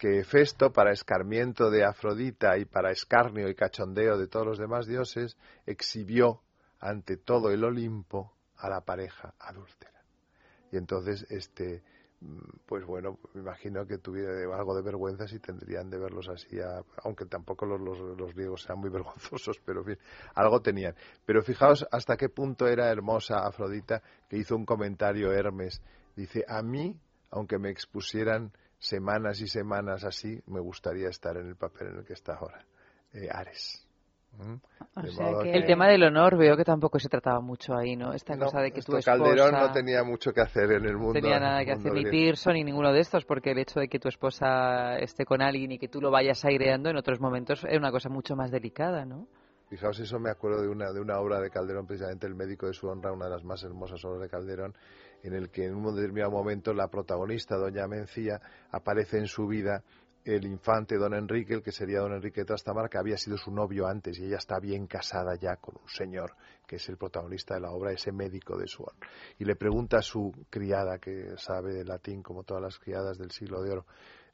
Que 0.00 0.20
Hefesto, 0.20 0.72
para 0.72 0.92
escarmiento 0.92 1.70
de 1.70 1.84
Afrodita 1.84 2.56
y 2.56 2.64
para 2.64 2.90
escarnio 2.90 3.50
y 3.50 3.54
cachondeo 3.54 4.16
de 4.16 4.28
todos 4.28 4.46
los 4.46 4.58
demás 4.58 4.86
dioses, 4.86 5.36
exhibió 5.66 6.40
ante 6.78 7.18
todo 7.18 7.50
el 7.50 7.62
Olimpo 7.62 8.32
a 8.56 8.70
la 8.70 8.80
pareja 8.80 9.34
adúltera. 9.38 10.02
Y 10.72 10.78
entonces 10.78 11.26
este 11.28 11.82
pues 12.66 12.84
bueno, 12.84 13.18
me 13.34 13.40
imagino 13.40 13.86
que 13.86 13.98
tuviera 13.98 14.32
algo 14.54 14.74
de 14.74 14.82
vergüenza 14.82 15.26
si 15.26 15.38
tendrían 15.38 15.88
de 15.88 15.98
verlos 15.98 16.28
así, 16.28 16.58
aunque 17.02 17.24
tampoco 17.24 17.64
los, 17.64 17.80
los, 17.80 18.34
griegos 18.34 18.62
sean 18.62 18.78
muy 18.78 18.90
vergonzosos, 18.90 19.58
pero 19.64 19.80
en 19.80 19.86
fin, 19.86 19.98
algo 20.34 20.60
tenían. 20.60 20.94
Pero 21.24 21.42
fijaos 21.42 21.86
hasta 21.90 22.16
qué 22.16 22.28
punto 22.28 22.66
era 22.66 22.90
hermosa 22.90 23.46
Afrodita, 23.46 24.02
que 24.28 24.36
hizo 24.36 24.54
un 24.54 24.66
comentario 24.66 25.32
Hermes. 25.32 25.82
Dice, 26.14 26.44
a 26.46 26.62
mí, 26.62 26.98
aunque 27.30 27.58
me 27.58 27.70
expusieran 27.70 28.52
semanas 28.80 29.40
y 29.40 29.46
semanas 29.46 30.04
así, 30.04 30.42
me 30.46 30.58
gustaría 30.58 31.08
estar 31.08 31.36
en 31.36 31.46
el 31.46 31.56
papel 31.56 31.88
en 31.88 31.98
el 31.98 32.04
que 32.04 32.14
está 32.14 32.34
ahora. 32.34 32.64
Eh, 33.12 33.28
Ares. 33.30 33.86
El 35.52 35.66
tema 35.66 35.88
del 35.88 36.04
honor 36.04 36.38
veo 36.38 36.56
que 36.56 36.64
tampoco 36.64 36.98
se 36.98 37.08
trataba 37.08 37.40
mucho 37.40 37.74
ahí, 37.74 37.96
¿no? 37.96 38.12
Esta 38.12 38.38
cosa 38.38 38.60
de 38.60 38.70
que 38.70 38.80
tu 38.80 38.96
esposa... 38.96 39.18
Calderón 39.18 39.52
no 39.52 39.72
tenía 39.72 40.02
mucho 40.04 40.32
que 40.32 40.40
hacer 40.40 40.70
en 40.72 40.86
el 40.86 40.96
mundo. 40.96 41.14
No 41.14 41.20
tenía 41.20 41.40
nada 41.40 41.64
que 41.64 41.72
hacer, 41.72 41.92
ni 41.92 42.04
Pearson 42.04 42.54
ni 42.54 42.64
ninguno 42.64 42.92
de 42.92 43.00
estos, 43.00 43.24
porque 43.24 43.50
el 43.50 43.58
hecho 43.58 43.80
de 43.80 43.88
que 43.88 43.98
tu 43.98 44.08
esposa 44.08 44.98
esté 44.98 45.24
con 45.24 45.42
alguien 45.42 45.72
y 45.72 45.78
que 45.78 45.88
tú 45.88 46.00
lo 46.00 46.10
vayas 46.10 46.44
aireando 46.44 46.88
en 46.88 46.96
otros 46.96 47.20
momentos 47.20 47.64
es 47.68 47.76
una 47.76 47.90
cosa 47.90 48.08
mucho 48.08 48.36
más 48.36 48.50
delicada, 48.50 49.04
¿no? 49.04 49.26
Fijaos, 49.68 50.00
eso 50.00 50.18
me 50.18 50.30
acuerdo 50.30 50.62
de 50.62 50.68
una, 50.68 50.90
de 50.90 51.00
una 51.00 51.20
obra 51.20 51.40
de 51.40 51.50
Calderón, 51.50 51.86
precisamente 51.86 52.26
El 52.26 52.34
médico 52.34 52.66
de 52.66 52.72
su 52.72 52.88
honra, 52.88 53.12
una 53.12 53.26
de 53.26 53.32
las 53.32 53.44
más 53.44 53.62
hermosas 53.62 54.04
obras 54.04 54.22
de 54.22 54.28
Calderón, 54.28 54.74
en 55.22 55.34
el 55.34 55.50
que 55.50 55.66
en 55.66 55.74
un 55.74 55.94
determinado 55.94 56.30
momento 56.30 56.72
la 56.72 56.88
protagonista, 56.88 57.56
doña 57.56 57.86
Mencía, 57.86 58.40
aparece 58.70 59.18
en 59.18 59.26
su 59.26 59.46
vida 59.46 59.82
el 60.24 60.44
infante 60.44 60.96
don 60.96 61.14
Enrique, 61.14 61.54
el 61.54 61.62
que 61.62 61.72
sería 61.72 62.00
don 62.00 62.12
Enrique 62.12 62.42
de 62.42 62.46
Trastamara, 62.46 62.88
que 62.88 62.98
había 62.98 63.16
sido 63.16 63.38
su 63.38 63.50
novio 63.50 63.86
antes 63.86 64.18
y 64.18 64.26
ella 64.26 64.36
está 64.36 64.58
bien 64.58 64.86
casada 64.86 65.34
ya 65.34 65.56
con 65.56 65.76
un 65.80 65.88
señor 65.88 66.34
que 66.66 66.76
es 66.76 66.88
el 66.88 66.98
protagonista 66.98 67.54
de 67.54 67.60
la 67.60 67.70
obra, 67.70 67.92
ese 67.92 68.12
médico 68.12 68.56
de 68.56 68.66
su 68.66 68.82
honra. 68.82 69.08
Y 69.38 69.44
le 69.44 69.56
pregunta 69.56 69.98
a 69.98 70.02
su 70.02 70.32
criada, 70.50 70.98
que 70.98 71.36
sabe 71.36 71.72
de 71.72 71.84
latín 71.84 72.22
como 72.22 72.44
todas 72.44 72.62
las 72.62 72.78
criadas 72.78 73.18
del 73.18 73.30
siglo 73.30 73.62
de 73.62 73.72
oro, 73.72 73.86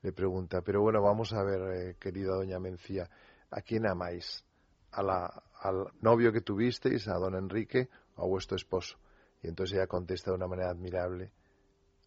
le 0.03 0.13
pregunta, 0.13 0.61
pero 0.61 0.83
bueno, 0.83 1.01
vamos 1.03 1.33
a 1.33 1.43
ver, 1.43 1.61
eh, 1.75 1.97
querida 1.99 2.35
doña 2.35 2.59
Mencía, 2.59 3.09
¿a 3.51 3.61
quién 3.63 3.89
amáis? 3.89 4.45
¿A 4.93 5.03
la, 5.03 5.43
¿Al 5.61 5.87
novio 6.01 6.33
que 6.33 6.43
tuvisteis, 6.43 7.09
a 7.09 7.15
don 7.15 7.35
Enrique, 7.35 7.89
o 8.17 8.25
a 8.25 8.27
vuestro 8.29 8.57
esposo? 8.57 8.99
Y 9.47 9.49
entonces 9.49 9.77
ella 9.77 9.87
contesta 9.87 10.33
de 10.33 10.39
una 10.39 10.49
manera 10.49 10.71
admirable, 10.71 11.31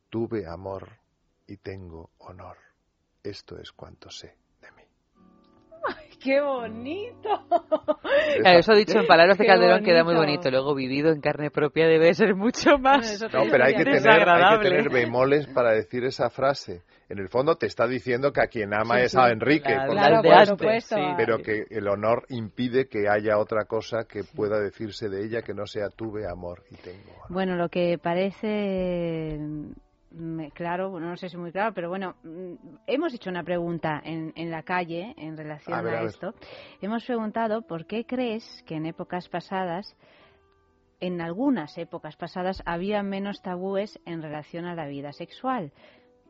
tuve 0.09 0.45
amor 0.45 0.89
y 1.47 1.55
tengo 1.55 2.09
honor. 2.17 2.57
Esto 3.23 3.57
es 3.57 3.71
cuanto 3.71 4.09
sé 4.09 4.27
de 4.27 4.33
mí. 4.33 4.33
¡Ay, 4.33 4.48
qué 6.19 6.41
bonito! 6.41 7.47
eso 8.45 8.73
dicho 8.73 8.99
en 8.99 9.07
palabras 9.07 9.37
de 9.37 9.45
Calderón 9.45 9.83
queda 9.83 10.03
muy 10.03 10.15
bonito. 10.15 10.49
Luego 10.51 10.75
vivido 10.75 11.11
en 11.11 11.21
carne 11.21 11.49
propia 11.49 11.87
debe 11.87 12.13
ser 12.13 12.35
mucho 12.35 12.77
más 12.77 13.21
No, 13.33 13.43
pero 13.49 13.65
hay 13.65 13.75
que, 13.75 13.83
tener, 13.83 14.29
hay 14.29 14.57
que 14.57 14.69
tener 14.69 14.89
bemoles 14.89 15.47
para 15.47 15.71
decir 15.71 16.03
esa 16.03 16.29
frase. 16.29 16.83
En 17.09 17.17
el 17.17 17.29
fondo 17.29 17.55
te 17.55 17.65
está 17.65 17.87
diciendo 17.87 18.31
que 18.31 18.41
a 18.41 18.47
quien 18.47 18.71
ama 18.73 19.01
es 19.01 19.15
a 19.15 19.29
Enrique, 19.31 19.75
claro, 19.89 20.21
pero 21.17 21.39
que 21.39 21.65
el 21.69 21.87
honor 21.87 22.25
impide 22.29 22.87
que 22.87 23.09
haya 23.09 23.39
otra 23.39 23.65
cosa 23.65 24.05
que 24.07 24.23
pueda 24.23 24.59
decirse 24.59 25.09
de 25.09 25.25
ella 25.25 25.41
que 25.41 25.55
no 25.55 25.65
sea 25.65 25.89
tuve 25.89 26.27
amor 26.29 26.63
y 26.69 26.75
tengo. 26.75 27.25
Bueno, 27.29 27.55
lo 27.55 27.69
que 27.69 27.97
parece 27.97 29.39
claro, 30.53 30.99
no 30.99 31.15
sé 31.17 31.29
si 31.29 31.37
muy 31.37 31.51
claro, 31.51 31.73
pero 31.73 31.89
bueno, 31.89 32.15
mm, 32.23 32.53
hemos 32.87 33.13
hecho 33.13 33.29
una 33.29 33.43
pregunta 33.43 34.01
en, 34.03 34.33
en 34.35 34.49
la 34.49 34.63
calle 34.63 35.13
en 35.17 35.37
relación 35.37 35.87
a, 35.87 36.01
esto. 36.01 36.33
Hemos 36.81 37.05
preguntado 37.05 37.61
por 37.61 37.85
qué 37.85 38.05
crees 38.05 38.43
que 38.65 38.75
en 38.75 38.85
épocas 38.85 39.29
pasadas, 39.29 39.95
en 40.99 41.21
algunas 41.21 41.77
épocas 41.77 42.15
pasadas, 42.15 42.61
había 42.65 43.03
menos 43.03 43.41
tabúes 43.41 43.99
en 44.05 44.21
relación 44.21 44.65
a 44.65 44.75
la 44.75 44.87
vida 44.87 45.13
sexual. 45.13 45.71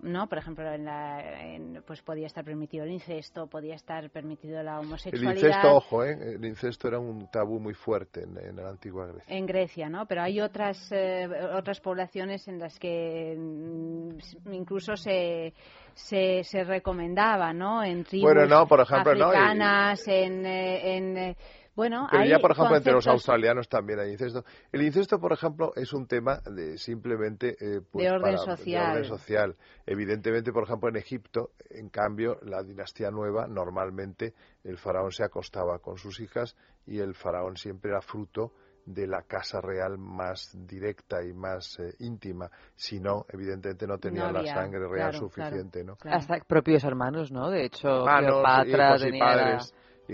¿No? 0.02 0.28
Por 0.28 0.38
ejemplo, 0.38 0.72
en 0.72 0.86
la, 0.86 1.82
pues 1.86 2.02
podía 2.02 2.28
estar 2.28 2.44
permitido 2.44 2.86
el 2.86 2.92
incesto, 2.92 3.48
podía 3.48 3.76
estar 3.76 4.10
permitido 4.10 4.62
la 4.64 4.80
homosexualidad. 4.80 5.32
El 5.32 5.38
incesto, 5.38 5.76
ojo, 5.76 6.04
¿eh? 6.04 6.36
el 6.36 6.46
incesto 6.46 6.88
era 6.88 7.00
un 7.00 7.28
tabú 7.32 7.60
muy 7.60 7.74
fuerte 7.74 8.24
en, 8.24 8.56
la 8.56 8.70
antigua 8.70 9.08
Grecia. 9.08 9.36
En 9.36 9.46
Grecia, 9.46 9.90
¿no? 9.90 10.06
Pero 10.06 10.22
hay 10.22 10.40
otras 10.42 10.92
eh, 10.92 11.28
otras 11.54 11.80
poblaciones 11.80 12.48
en 12.48 12.60
las 12.60 12.78
que 12.80 13.36
mm, 13.38 14.54
incluso 14.54 14.96
se, 14.96 15.54
se, 15.94 16.44
se 16.44 16.64
recomendaba, 16.64 17.54
¿no? 17.54 17.84
En 17.84 18.04
tribus 18.04 18.34
bueno, 18.34 18.48
no, 18.48 18.68
por 18.68 18.82
ejemplo, 18.82 19.12
africanas, 19.12 20.08
en, 20.08 20.46
eh, 20.46 20.98
en 20.98 21.18
eh, 21.18 21.38
bueno, 21.76 22.08
Pero 22.12 22.26
ya, 22.26 22.40
por 22.40 22.52
ejemplo, 22.52 22.78
entre 22.78 22.94
los 22.94 23.08
australianos 23.08 23.70
también 23.70 24.00
hay 24.00 24.12
incesto. 24.12 24.44
El 24.72 24.82
incesto, 24.82 25.20
por 25.20 25.32
ejemplo, 25.32 25.72
es 25.76 25.94
un 25.94 26.08
tema 26.08 26.40
de 26.40 26.78
simplemente... 26.78 27.56
Eh, 27.60 27.82
pues, 27.90 28.06
de, 28.06 28.12
orden 28.12 28.38
social. 28.38 28.86
de 28.86 28.92
orden 28.92 29.06
social. 29.06 29.56
Evidentemente, 29.86 30.52
por 30.52 30.64
ejemplo, 30.64 30.90
en 30.90 30.98
Egipto, 30.98 31.52
en 31.70 31.90
cambio, 31.90 32.40
la 32.44 32.64
dinastía 32.64 33.12
nueva, 33.12 33.48
normalmente 33.48 34.34
el 34.64 34.78
faraón 34.78 35.12
se 35.12 35.24
acostaba 35.24 35.80
con 35.80 35.98
sus 35.98 36.20
hijas 36.20 36.56
y 36.86 37.00
el 37.00 37.16
faraón 37.16 37.56
siempre 37.56 37.92
era 37.92 38.02
fruto 38.02 38.54
de 38.86 39.06
la 39.06 39.22
casa 39.22 39.62
real 39.62 39.98
más 39.98 40.52
directa 40.68 41.24
y 41.24 41.32
más 41.34 41.78
eh, 41.80 41.94
íntima. 42.00 42.50
Si 42.76 43.00
no, 43.00 43.26
evidentemente 43.30 43.86
no 43.86 44.00
tenía 44.00 44.32
la 44.32 44.44
sangre 44.46 44.88
real 44.88 45.14
suficiente, 45.14 45.84
¿no? 45.84 45.98
Hasta 46.06 46.40
propios 46.40 46.84
hermanos, 46.84 47.32
¿no? 47.32 47.50
De 47.52 47.66
hecho, 47.66 48.04
Cleopatra 48.04 48.98
tenía 48.98 49.60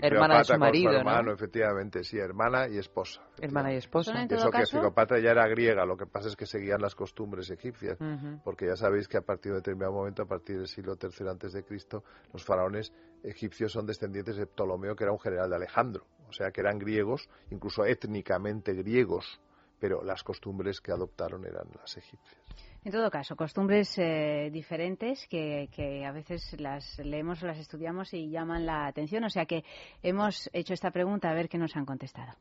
hermana 0.01 0.39
de 0.39 0.43
su 0.45 0.57
marido, 0.57 0.91
hermano, 0.91 1.31
efectivamente, 1.31 2.03
sí, 2.03 2.17
hermana 2.17 2.67
y 2.67 2.77
esposa. 2.77 3.21
Hermana 3.39 3.73
y 3.73 3.77
esposa. 3.77 4.23
Eso 4.29 4.49
que 4.49 4.63
Cleopatra 4.63 5.19
ya 5.19 5.31
era 5.31 5.47
griega, 5.47 5.85
lo 5.85 5.97
que 5.97 6.05
pasa 6.05 6.29
es 6.29 6.35
que 6.35 6.45
seguían 6.45 6.81
las 6.81 6.95
costumbres 6.95 7.49
egipcias, 7.49 7.97
porque 8.43 8.67
ya 8.67 8.75
sabéis 8.75 9.07
que 9.07 9.17
a 9.17 9.21
partir 9.21 9.51
de 9.51 9.57
determinado 9.57 9.93
momento, 9.93 10.23
a 10.23 10.25
partir 10.25 10.57
del 10.57 10.67
siglo 10.67 10.97
III 11.01 11.29
antes 11.29 11.53
de 11.53 11.63
Cristo, 11.63 12.03
los 12.33 12.43
faraones 12.43 12.93
egipcios 13.23 13.71
son 13.71 13.85
descendientes 13.85 14.37
de 14.37 14.45
Ptolomeo, 14.45 14.95
que 14.95 15.03
era 15.03 15.13
un 15.13 15.19
general 15.19 15.49
de 15.49 15.55
Alejandro, 15.55 16.05
o 16.27 16.33
sea 16.33 16.51
que 16.51 16.61
eran 16.61 16.77
griegos, 16.77 17.29
incluso 17.49 17.85
étnicamente 17.85 18.73
griegos, 18.73 19.39
pero 19.79 20.03
las 20.03 20.23
costumbres 20.23 20.81
que 20.81 20.91
adoptaron 20.91 21.45
eran 21.45 21.67
las 21.79 21.97
egipcias. 21.97 22.41
En 22.85 22.91
todo 22.91 23.09
caso, 23.09 23.35
costumbres 23.35 23.97
eh, 23.97 24.51
diferentes 24.53 25.25
que, 25.27 25.69
que, 25.75 26.05
a 26.05 26.11
veces 26.11 26.55
las 26.59 26.99
leemos 26.99 27.41
o 27.41 27.47
las 27.47 27.57
estudiamos 27.57 28.13
y 28.13 28.29
llaman 28.29 28.67
la 28.67 28.85
atención. 28.85 29.23
O 29.23 29.29
sea 29.31 29.47
que 29.47 29.63
hemos 30.03 30.51
hecho 30.53 30.75
esta 30.75 30.91
pregunta 30.91 31.27
a 31.27 31.33
ver 31.33 31.49
qué 31.49 31.57
nos 31.57 31.75
han 31.75 31.85
contestado. 31.85 32.33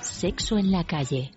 Sexo 0.00 0.56
en 0.56 0.70
la 0.70 0.84
calle. 0.84 1.30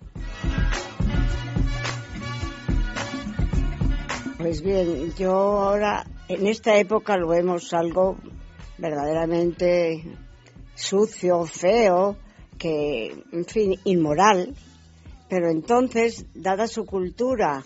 Pues 4.38 4.62
bien, 4.62 5.14
yo 5.18 5.34
ahora 5.34 6.06
en 6.30 6.48
esta 6.48 6.78
época 6.78 7.18
lo 7.18 7.28
vemos 7.28 7.74
algo 7.74 8.16
verdaderamente 8.78 10.06
sucio, 10.76 11.44
feo, 11.44 12.16
que, 12.60 13.24
en 13.32 13.46
fin, 13.46 13.80
inmoral, 13.86 14.54
pero 15.30 15.50
entonces, 15.50 16.26
dada 16.36 16.68
su 16.68 16.86
cultura, 16.86 17.64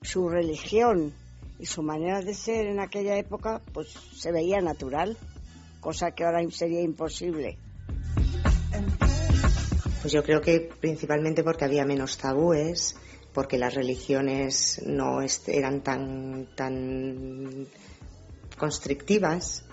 su 0.00 0.28
religión 0.28 1.12
y 1.58 1.66
su 1.66 1.82
manera 1.82 2.20
de 2.22 2.32
ser 2.32 2.66
en 2.66 2.80
aquella 2.80 3.18
época, 3.18 3.60
pues 3.74 3.88
se 3.88 4.32
veía 4.32 4.60
natural, 4.60 5.16
cosa 5.80 6.12
que 6.12 6.24
ahora 6.24 6.40
sería 6.50 6.80
imposible. 6.80 7.58
Pues 10.00 10.12
yo 10.12 10.22
creo 10.22 10.40
que 10.40 10.70
principalmente 10.80 11.42
porque 11.42 11.64
había 11.64 11.84
menos 11.84 12.16
tabúes, 12.16 12.96
porque 13.32 13.58
las 13.58 13.74
religiones 13.74 14.82
no 14.86 15.18
eran 15.46 15.82
tan, 15.82 16.48
tan 16.54 17.66
constrictivas 18.56 19.64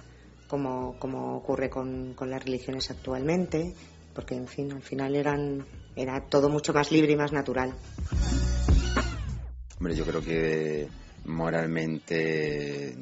como, 0.47 0.97
como 0.97 1.37
ocurre 1.37 1.69
con, 1.69 2.13
con 2.13 2.29
las 2.29 2.43
religiones 2.43 2.89
actualmente 2.89 3.75
porque 4.13 4.35
en 4.35 4.47
fin, 4.47 4.71
al 4.71 4.81
final 4.81 5.15
eran, 5.15 5.65
era 5.95 6.21
todo 6.21 6.49
mucho 6.49 6.73
más 6.73 6.91
libre 6.91 7.13
y 7.13 7.15
más 7.15 7.31
natural. 7.31 7.73
Hombre, 9.79 9.95
yo 9.95 10.05
creo 10.05 10.21
que 10.21 10.87
moralmente 11.25 12.95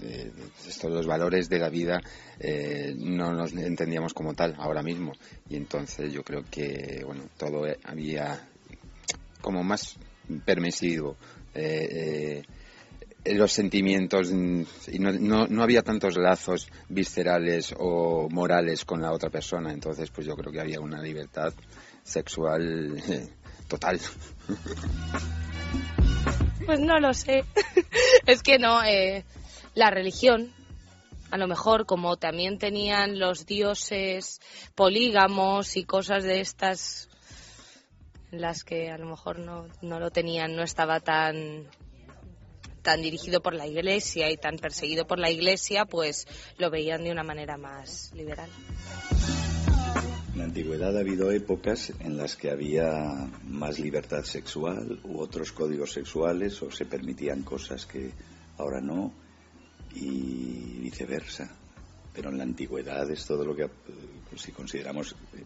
eh, 0.00 0.32
estos 0.66 0.90
los 0.92 1.06
valores 1.06 1.48
de 1.48 1.58
la 1.58 1.68
vida 1.68 2.00
eh, 2.38 2.94
no 2.96 3.32
nos 3.32 3.52
entendíamos 3.52 4.14
como 4.14 4.34
tal 4.34 4.54
ahora 4.58 4.82
mismo 4.82 5.12
y 5.48 5.56
entonces 5.56 6.12
yo 6.12 6.22
creo 6.22 6.44
que 6.48 7.02
bueno 7.04 7.24
todo 7.36 7.64
había 7.84 8.48
como 9.40 9.64
más 9.64 9.96
permisivo 10.44 11.16
eh, 11.54 12.42
los 13.34 13.52
sentimientos 13.52 14.30
y 14.30 14.98
no, 14.98 15.12
no, 15.12 15.46
no, 15.46 15.62
había 15.62 15.82
tantos 15.82 16.16
lazos 16.16 16.68
viscerales 16.88 17.74
o 17.78 18.28
morales 18.30 18.84
con 18.84 19.00
la 19.02 19.12
otra 19.12 19.30
persona 19.30 19.72
entonces 19.72 20.10
pues 20.10 20.26
yo 20.26 20.34
creo 20.36 20.52
que 20.52 20.60
había 20.60 20.80
una 20.80 21.02
libertad 21.02 21.52
sexual 22.02 23.02
total. 23.68 24.00
Pues 26.64 26.80
no 26.80 26.98
lo 26.98 27.14
sé. 27.14 27.44
Es 28.26 28.42
que 28.42 28.58
no 28.58 28.82
eh, 28.84 29.24
la 29.74 29.90
religión, 29.90 30.52
a 31.30 31.38
lo 31.38 31.46
mejor 31.46 31.86
como 31.86 32.16
también 32.16 32.58
tenían 32.58 33.18
los 33.18 33.46
dioses 33.46 34.40
polígamos 34.74 35.76
y 35.76 35.84
cosas 35.84 36.24
de 36.24 36.40
estas 36.40 37.08
las 38.30 38.64
que 38.64 38.90
a 38.90 38.98
lo 38.98 39.06
mejor 39.06 39.38
no, 39.38 39.68
no 39.80 39.98
lo 39.98 40.10
tenían, 40.10 40.54
no 40.56 40.62
estaba 40.62 41.00
tan 41.00 41.68
tan 42.88 43.02
dirigido 43.02 43.42
por 43.42 43.52
la 43.52 43.66
iglesia 43.66 44.30
y 44.30 44.38
tan 44.38 44.56
perseguido 44.56 45.06
por 45.06 45.18
la 45.18 45.30
iglesia, 45.30 45.84
pues 45.84 46.26
lo 46.56 46.70
veían 46.70 47.04
de 47.04 47.12
una 47.12 47.22
manera 47.22 47.58
más 47.58 48.10
liberal. 48.14 48.48
En 50.32 50.38
la 50.38 50.44
antigüedad 50.44 50.96
ha 50.96 51.00
habido 51.00 51.30
épocas 51.30 51.92
en 52.00 52.16
las 52.16 52.34
que 52.34 52.50
había 52.50 53.28
más 53.44 53.78
libertad 53.78 54.24
sexual 54.24 55.00
u 55.04 55.18
otros 55.18 55.52
códigos 55.52 55.92
sexuales 55.92 56.62
o 56.62 56.70
se 56.70 56.86
permitían 56.86 57.42
cosas 57.42 57.84
que 57.84 58.10
ahora 58.56 58.80
no 58.80 59.12
y 59.94 60.78
viceversa. 60.80 61.54
Pero 62.14 62.30
en 62.30 62.38
la 62.38 62.44
antigüedad 62.44 63.10
es 63.10 63.26
todo 63.26 63.44
lo 63.44 63.54
que, 63.54 63.68
si 64.36 64.50
consideramos 64.52 65.14
eh, 65.34 65.44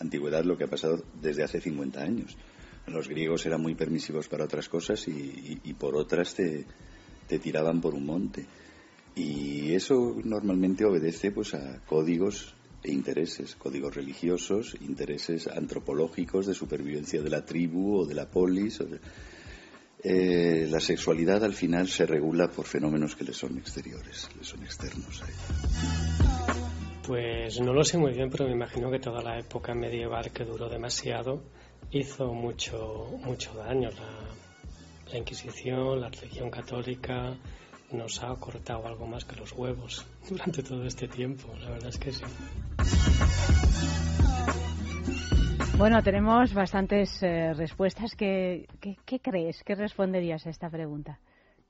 antigüedad, 0.00 0.44
lo 0.44 0.58
que 0.58 0.64
ha 0.64 0.68
pasado 0.68 1.02
desde 1.18 1.44
hace 1.44 1.62
50 1.62 1.98
años. 1.98 2.36
Los 2.86 3.08
griegos 3.08 3.46
eran 3.46 3.62
muy 3.62 3.74
permisivos 3.74 4.28
para 4.28 4.44
otras 4.44 4.68
cosas 4.68 5.06
y, 5.08 5.74
por 5.78 5.96
otras 5.96 6.34
te, 6.34 6.66
tiraban 7.38 7.80
por 7.80 7.94
un 7.94 8.06
monte. 8.06 8.46
Y 9.14 9.72
eso 9.74 10.16
normalmente 10.24 10.84
obedece 10.84 11.30
pues 11.30 11.54
a 11.54 11.80
códigos 11.86 12.54
e 12.82 12.90
intereses, 12.90 13.54
códigos 13.54 13.94
religiosos, 13.94 14.76
intereses 14.80 15.46
antropológicos 15.46 16.46
de 16.46 16.54
supervivencia 16.54 17.22
de 17.22 17.30
la 17.30 17.44
tribu 17.44 18.00
o 18.00 18.06
de 18.06 18.14
la 18.14 18.28
polis. 18.28 18.80
O 18.80 18.86
eh, 20.04 20.66
la 20.68 20.80
sexualidad 20.80 21.44
al 21.44 21.54
final 21.54 21.86
se 21.86 22.06
regula 22.06 22.50
por 22.50 22.66
fenómenos 22.66 23.14
que 23.14 23.24
le 23.24 23.32
son 23.32 23.56
exteriores, 23.58 24.28
le 24.36 24.42
son 24.42 24.64
externos 24.64 25.22
a 25.22 25.26
ella. 25.26 26.62
Pues 27.06 27.60
no 27.60 27.72
lo 27.72 27.84
sé 27.84 27.98
muy 27.98 28.12
bien, 28.12 28.28
pero 28.30 28.46
me 28.46 28.52
imagino 28.52 28.90
que 28.90 28.98
toda 28.98 29.22
la 29.22 29.38
época 29.38 29.74
medieval 29.74 30.32
que 30.32 30.44
duró 30.44 30.68
demasiado 30.68 31.42
hizo 31.92 32.32
mucho, 32.32 33.18
mucho 33.24 33.54
daño. 33.54 33.90
La, 33.90 35.12
la 35.12 35.18
Inquisición, 35.18 36.00
la 36.00 36.08
religión 36.08 36.50
católica 36.50 37.34
nos 37.92 38.22
ha 38.22 38.34
cortado 38.36 38.86
algo 38.86 39.06
más 39.06 39.24
que 39.24 39.36
los 39.36 39.52
huevos 39.52 40.06
durante 40.28 40.62
todo 40.62 40.84
este 40.84 41.06
tiempo, 41.06 41.54
la 41.60 41.70
verdad 41.70 41.88
es 41.90 41.98
que 41.98 42.12
sí. 42.12 42.24
Bueno, 45.76 46.02
tenemos 46.02 46.54
bastantes 46.54 47.22
eh, 47.22 47.54
respuestas. 47.54 48.14
¿Qué, 48.14 48.68
¿Qué, 48.80 49.20
crees? 49.20 49.62
¿Qué 49.64 49.74
responderías 49.74 50.46
a 50.46 50.50
esta 50.50 50.70
pregunta? 50.70 51.18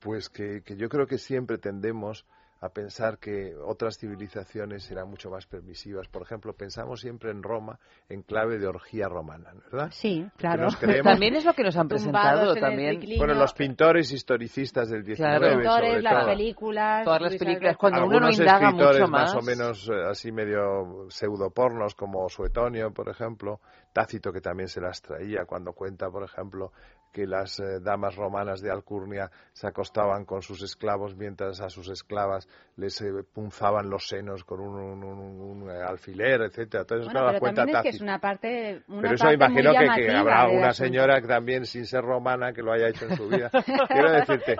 Pues 0.00 0.28
que, 0.28 0.62
que 0.62 0.76
yo 0.76 0.88
creo 0.88 1.06
que 1.06 1.18
siempre 1.18 1.56
tendemos 1.56 2.26
a 2.62 2.68
pensar 2.68 3.18
que 3.18 3.56
otras 3.56 3.98
civilizaciones 3.98 4.88
eran 4.88 5.10
mucho 5.10 5.28
más 5.30 5.46
permisivas. 5.46 6.06
Por 6.06 6.22
ejemplo, 6.22 6.52
pensamos 6.52 7.00
siempre 7.00 7.32
en 7.32 7.42
Roma 7.42 7.80
en 8.08 8.22
clave 8.22 8.58
de 8.58 8.68
orgía 8.68 9.08
romana, 9.08 9.52
¿verdad? 9.64 9.88
Sí, 9.90 10.24
claro. 10.36 10.68
también 11.02 11.34
es 11.34 11.44
lo 11.44 11.54
que 11.54 11.64
nos 11.64 11.76
han 11.76 11.88
presentado 11.88 12.54
también. 12.54 13.00
Bueno, 13.18 13.34
los 13.34 13.52
pintores 13.52 14.12
historicistas 14.12 14.88
del 14.90 15.02
19 15.02 15.40
Los 15.40 15.56
pintores, 15.56 16.02
las 16.04 16.24
películas, 16.24 17.04
todas 17.04 17.22
las 17.22 17.36
películas 17.36 17.76
cuando 17.76 18.06
uno 18.06 18.20
no 18.20 18.30
indaga 18.30 18.70
mucho 18.70 19.08
más, 19.08 19.34
más 19.34 19.34
o 19.34 19.42
menos 19.42 19.88
eh, 19.88 20.08
así 20.08 20.30
medio 20.30 21.10
pseudopornos 21.10 21.96
como 21.96 22.28
Suetonio, 22.28 22.92
por 22.92 23.08
ejemplo, 23.08 23.58
Tácito 23.92 24.32
que 24.32 24.40
también 24.40 24.68
se 24.68 24.80
las 24.80 25.02
traía 25.02 25.46
cuando 25.46 25.72
cuenta, 25.72 26.08
por 26.10 26.22
ejemplo, 26.22 26.70
que 27.12 27.26
las 27.26 27.60
eh, 27.60 27.78
damas 27.80 28.16
romanas 28.16 28.60
de 28.60 28.70
Alcurnia 28.70 29.30
se 29.52 29.66
acostaban 29.66 30.24
con 30.24 30.42
sus 30.42 30.62
esclavos 30.62 31.14
mientras 31.14 31.60
a 31.60 31.68
sus 31.68 31.88
esclavas 31.90 32.48
les 32.76 33.00
eh, 33.02 33.12
punzaban 33.32 33.90
los 33.90 34.08
senos 34.08 34.44
con 34.44 34.60
un, 34.60 35.70
eh, 35.70 35.82
alfiler, 35.86 36.40
etcétera. 36.42 36.82
Entonces, 36.82 37.12
bueno, 37.12 37.28
pero 37.28 37.40
cuenta 37.40 37.60
también 37.62 37.76
es 37.76 37.82
que 37.82 37.88
es 37.90 38.00
una 38.00 38.18
parte 38.18 38.82
una 38.88 39.02
Pero 39.02 39.14
eso 39.14 39.32
imagino 39.32 39.72
que, 39.72 40.10
habrá 40.10 40.48
una 40.48 40.72
señora 40.72 41.20
que 41.20 41.28
también, 41.28 41.66
sin 41.66 41.84
ser 41.84 42.02
romana, 42.02 42.52
que 42.52 42.62
lo 42.62 42.72
haya 42.72 42.88
hecho 42.88 43.04
en 43.04 43.16
su 43.16 43.28
vida. 43.28 43.50
Quiero 43.88 44.10
decirte, 44.10 44.56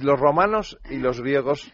los 0.00 0.18
romanos 0.18 0.78
y 0.88 0.98
los 0.98 1.20
griegos, 1.20 1.72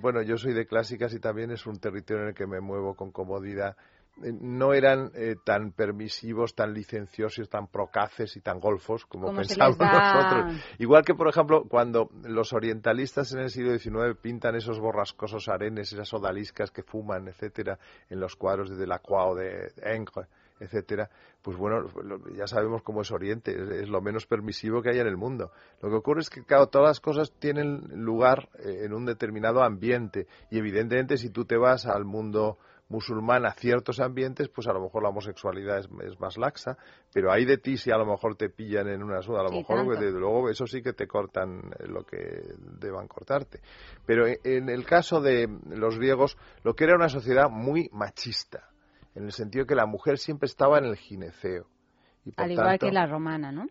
bueno, 0.00 0.22
yo 0.22 0.36
soy 0.36 0.52
de 0.52 0.66
clásicas 0.66 1.14
y 1.14 1.20
también 1.20 1.50
es 1.50 1.66
un 1.66 1.78
territorio 1.78 2.24
en 2.24 2.28
el 2.28 2.34
que 2.34 2.46
me 2.46 2.60
muevo 2.60 2.94
con 2.94 3.10
comodidad 3.10 3.76
eh, 3.80 3.99
no 4.16 4.74
eran 4.74 5.10
eh, 5.14 5.36
tan 5.44 5.72
permisivos, 5.72 6.54
tan 6.54 6.74
licenciosos, 6.74 7.48
tan 7.48 7.68
procaces 7.68 8.36
y 8.36 8.40
tan 8.40 8.60
golfos 8.60 9.06
como, 9.06 9.34
pensamos 9.34 9.78
nosotros. 9.78 10.62
Igual 10.78 11.04
que, 11.04 11.14
por 11.14 11.28
ejemplo, 11.28 11.64
cuando 11.68 12.10
los 12.24 12.52
orientalistas 12.52 13.32
en 13.32 13.40
el 13.40 13.50
siglo 13.50 13.76
XIX 13.78 14.18
pintan 14.20 14.56
esos 14.56 14.78
borrascosos 14.78 15.48
arenes, 15.48 15.92
esas 15.92 16.12
odaliscas 16.12 16.70
que 16.70 16.82
fuman, 16.82 17.28
etcétera, 17.28 17.78
en 18.08 18.20
los 18.20 18.36
cuadros 18.36 18.68
de 18.68 18.76
Delacroix 18.76 19.32
o 19.32 19.34
de 19.34 19.72
Ingres, 19.96 20.28
etcétera, 20.60 21.08
pues 21.42 21.56
bueno, 21.56 21.86
ya 22.36 22.46
sabemos 22.46 22.82
cómo 22.82 23.00
es 23.00 23.10
Oriente, 23.10 23.52
es, 23.80 23.88
lo 23.88 24.02
menos 24.02 24.26
permisivo 24.26 24.82
que 24.82 24.90
hay 24.90 24.98
en 24.98 25.06
el 25.06 25.16
mundo. 25.16 25.50
Lo 25.80 25.88
que 25.88 25.96
ocurre 25.96 26.20
es 26.20 26.28
que, 26.28 26.44
claro, 26.44 26.66
todas 26.66 26.88
las 26.88 27.00
cosas 27.00 27.32
tienen 27.38 28.04
lugar 28.04 28.50
eh, 28.58 28.82
en 28.84 28.92
un 28.92 29.06
determinado 29.06 29.62
ambiente 29.62 30.26
y 30.50 30.58
evidentemente 30.58 31.16
si 31.16 31.30
tú 31.30 31.46
te 31.46 31.56
vas 31.56 31.86
al 31.86 32.04
mundo 32.04 32.58
musulmán 32.90 33.46
a 33.46 33.52
ciertos 33.52 34.00
ambientes, 34.00 34.48
pues 34.48 34.66
a 34.66 34.72
lo 34.72 34.80
mejor 34.80 35.04
la 35.04 35.08
homosexualidad 35.08 35.78
es, 35.78 36.20
más 36.20 36.36
laxa, 36.36 36.76
pero 37.14 37.32
hay 37.32 37.44
de 37.44 37.56
ti 37.56 37.76
si 37.76 37.90
a 37.90 37.96
lo 37.96 38.04
mejor 38.04 38.36
te 38.36 38.50
pillan 38.50 38.88
en 38.88 39.02
una 39.02 39.22
suda, 39.22 39.40
a 39.40 39.44
lo 39.44 39.52
mejor 39.52 39.98
desde 39.98 40.18
luego 40.18 40.50
eso 40.50 40.66
sí 40.66 40.82
que 40.82 40.92
te 40.92 41.06
cortan 41.06 41.72
eh, 41.78 41.86
lo 41.86 42.04
que 42.04 42.18
deban 42.78 43.06
cortarte. 43.06 43.60
Pero 44.04 44.26
en 44.26 44.68
el 44.68 44.84
caso 44.84 45.20
de 45.20 45.48
los 45.70 45.98
griegos, 45.98 46.36
lo 46.64 46.74
que 46.74 46.84
era 46.84 46.96
una 46.96 47.08
sociedad 47.08 47.48
muy 47.48 47.88
machista, 47.92 48.68
en 49.14 49.24
el 49.24 49.32
sentido 49.32 49.66
que 49.66 49.76
la 49.76 49.86
mujer 49.86 50.18
siempre 50.18 50.46
estaba 50.46 50.78
en 50.78 50.84
el 50.84 50.96
gineceo. 50.96 51.66
Al 52.36 52.50
igual 52.50 52.78
que 52.78 52.92
la 52.92 53.06
romana, 53.06 53.50
¿no? 53.52 53.66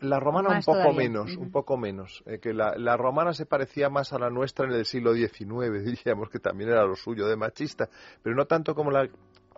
La 0.00 0.20
romana 0.20 0.50
un 0.50 0.62
poco 0.62 0.92
menos, 0.92 1.36
un 1.36 1.50
poco 1.50 1.76
menos. 1.76 2.22
Eh, 2.26 2.38
que 2.38 2.54
la, 2.54 2.76
la, 2.76 2.96
romana 2.96 3.32
se 3.32 3.46
parecía 3.46 3.90
más 3.90 4.12
a 4.12 4.18
la 4.18 4.30
nuestra 4.30 4.66
en 4.66 4.72
el 4.72 4.84
siglo 4.84 5.12
XIX, 5.12 5.84
diríamos 5.84 6.30
que 6.30 6.38
también 6.38 6.70
era 6.70 6.84
lo 6.84 6.94
suyo 6.94 7.26
de 7.26 7.36
machista, 7.36 7.88
pero 8.22 8.36
no 8.36 8.46
tanto 8.46 8.74
como 8.74 8.90
la 8.90 9.08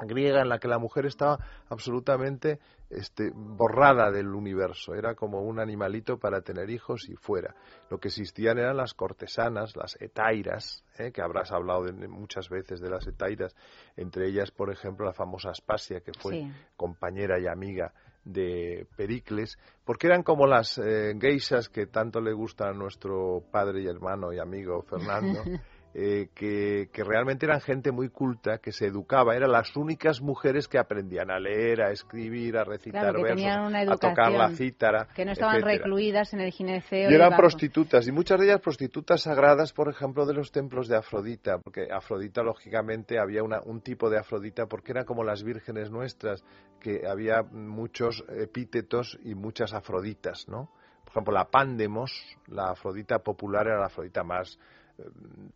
griega 0.06 0.42
en 0.42 0.48
la 0.48 0.58
que 0.58 0.68
la 0.68 0.78
mujer 0.78 1.06
estaba 1.06 1.38
absolutamente 1.68 2.58
este, 2.90 3.30
borrada 3.34 4.10
del 4.10 4.28
universo, 4.28 4.94
era 4.94 5.14
como 5.14 5.42
un 5.42 5.58
animalito 5.60 6.18
para 6.18 6.40
tener 6.40 6.70
hijos 6.70 7.08
y 7.08 7.16
fuera. 7.16 7.54
Lo 7.90 7.98
que 7.98 8.08
existían 8.08 8.58
eran 8.58 8.76
las 8.76 8.94
cortesanas, 8.94 9.76
las 9.76 10.00
etairas, 10.00 10.84
¿eh? 10.98 11.12
que 11.12 11.22
habrás 11.22 11.52
hablado 11.52 11.92
muchas 12.08 12.48
veces 12.48 12.80
de 12.80 12.90
las 12.90 13.06
etairas, 13.06 13.54
entre 13.96 14.28
ellas, 14.28 14.50
por 14.50 14.70
ejemplo, 14.70 15.04
la 15.04 15.12
famosa 15.12 15.50
Aspasia, 15.50 16.00
que 16.00 16.12
fue 16.18 16.50
compañera 16.76 17.38
y 17.38 17.46
amiga 17.46 17.92
de 18.28 18.86
Pericles, 18.96 19.58
porque 19.84 20.06
eran 20.06 20.22
como 20.22 20.46
las 20.46 20.78
eh, 20.78 21.14
geishas 21.18 21.68
que 21.68 21.86
tanto 21.86 22.20
le 22.20 22.32
gustan 22.32 22.68
a 22.68 22.72
nuestro 22.72 23.42
padre 23.50 23.82
y 23.82 23.86
hermano 23.86 24.32
y 24.32 24.38
amigo 24.38 24.82
Fernando. 24.82 25.42
Eh, 25.94 26.28
que, 26.34 26.88
realmente 27.02 27.46
eran 27.46 27.60
gente 27.60 27.92
muy 27.92 28.10
culta, 28.10 28.58
que 28.58 28.72
se 28.72 28.86
educaba, 28.86 29.34
eran 29.34 29.50
las 29.50 29.74
únicas 29.74 30.20
mujeres 30.20 30.68
que 30.68 30.78
aprendían 30.78 31.30
a 31.30 31.40
leer, 31.40 31.80
a 31.82 31.90
escribir, 31.90 32.58
a 32.58 32.64
recitar 32.64 33.14
versos, 33.14 33.42
a 33.44 33.96
tocar 33.96 34.30
la 34.32 34.50
cítara. 34.50 35.08
Que 35.14 35.24
no 35.24 35.32
estaban 35.32 35.62
recluidas 35.62 36.34
en 36.34 36.40
el 36.40 36.52
gineceo. 36.52 37.10
Y 37.10 37.14
eran 37.14 37.34
prostitutas, 37.34 38.06
y 38.06 38.12
muchas 38.12 38.38
de 38.38 38.46
ellas 38.46 38.60
prostitutas 38.60 39.22
sagradas, 39.22 39.72
por 39.72 39.88
ejemplo, 39.88 40.26
de 40.26 40.34
los 40.34 40.52
templos 40.52 40.88
de 40.88 40.96
Afrodita, 40.96 41.58
porque 41.58 41.88
Afrodita, 41.90 42.42
lógicamente, 42.42 43.18
había 43.18 43.42
una, 43.42 43.60
un 43.62 43.80
tipo 43.80 44.10
de 44.10 44.18
Afrodita, 44.18 44.66
porque 44.66 44.92
eran 44.92 45.04
como 45.04 45.24
las 45.24 45.42
vírgenes 45.42 45.90
nuestras, 45.90 46.44
que 46.80 47.08
había 47.08 47.42
muchos 47.42 48.24
epítetos 48.28 49.18
y 49.24 49.34
muchas 49.34 49.72
Afroditas, 49.72 50.46
¿no? 50.48 50.70
Por 51.02 51.12
ejemplo, 51.12 51.32
la 51.32 51.46
Pandemos, 51.46 52.12
la 52.46 52.70
Afrodita 52.72 53.20
popular, 53.20 53.66
era 53.66 53.80
la 53.80 53.86
Afrodita 53.86 54.22
más 54.22 54.58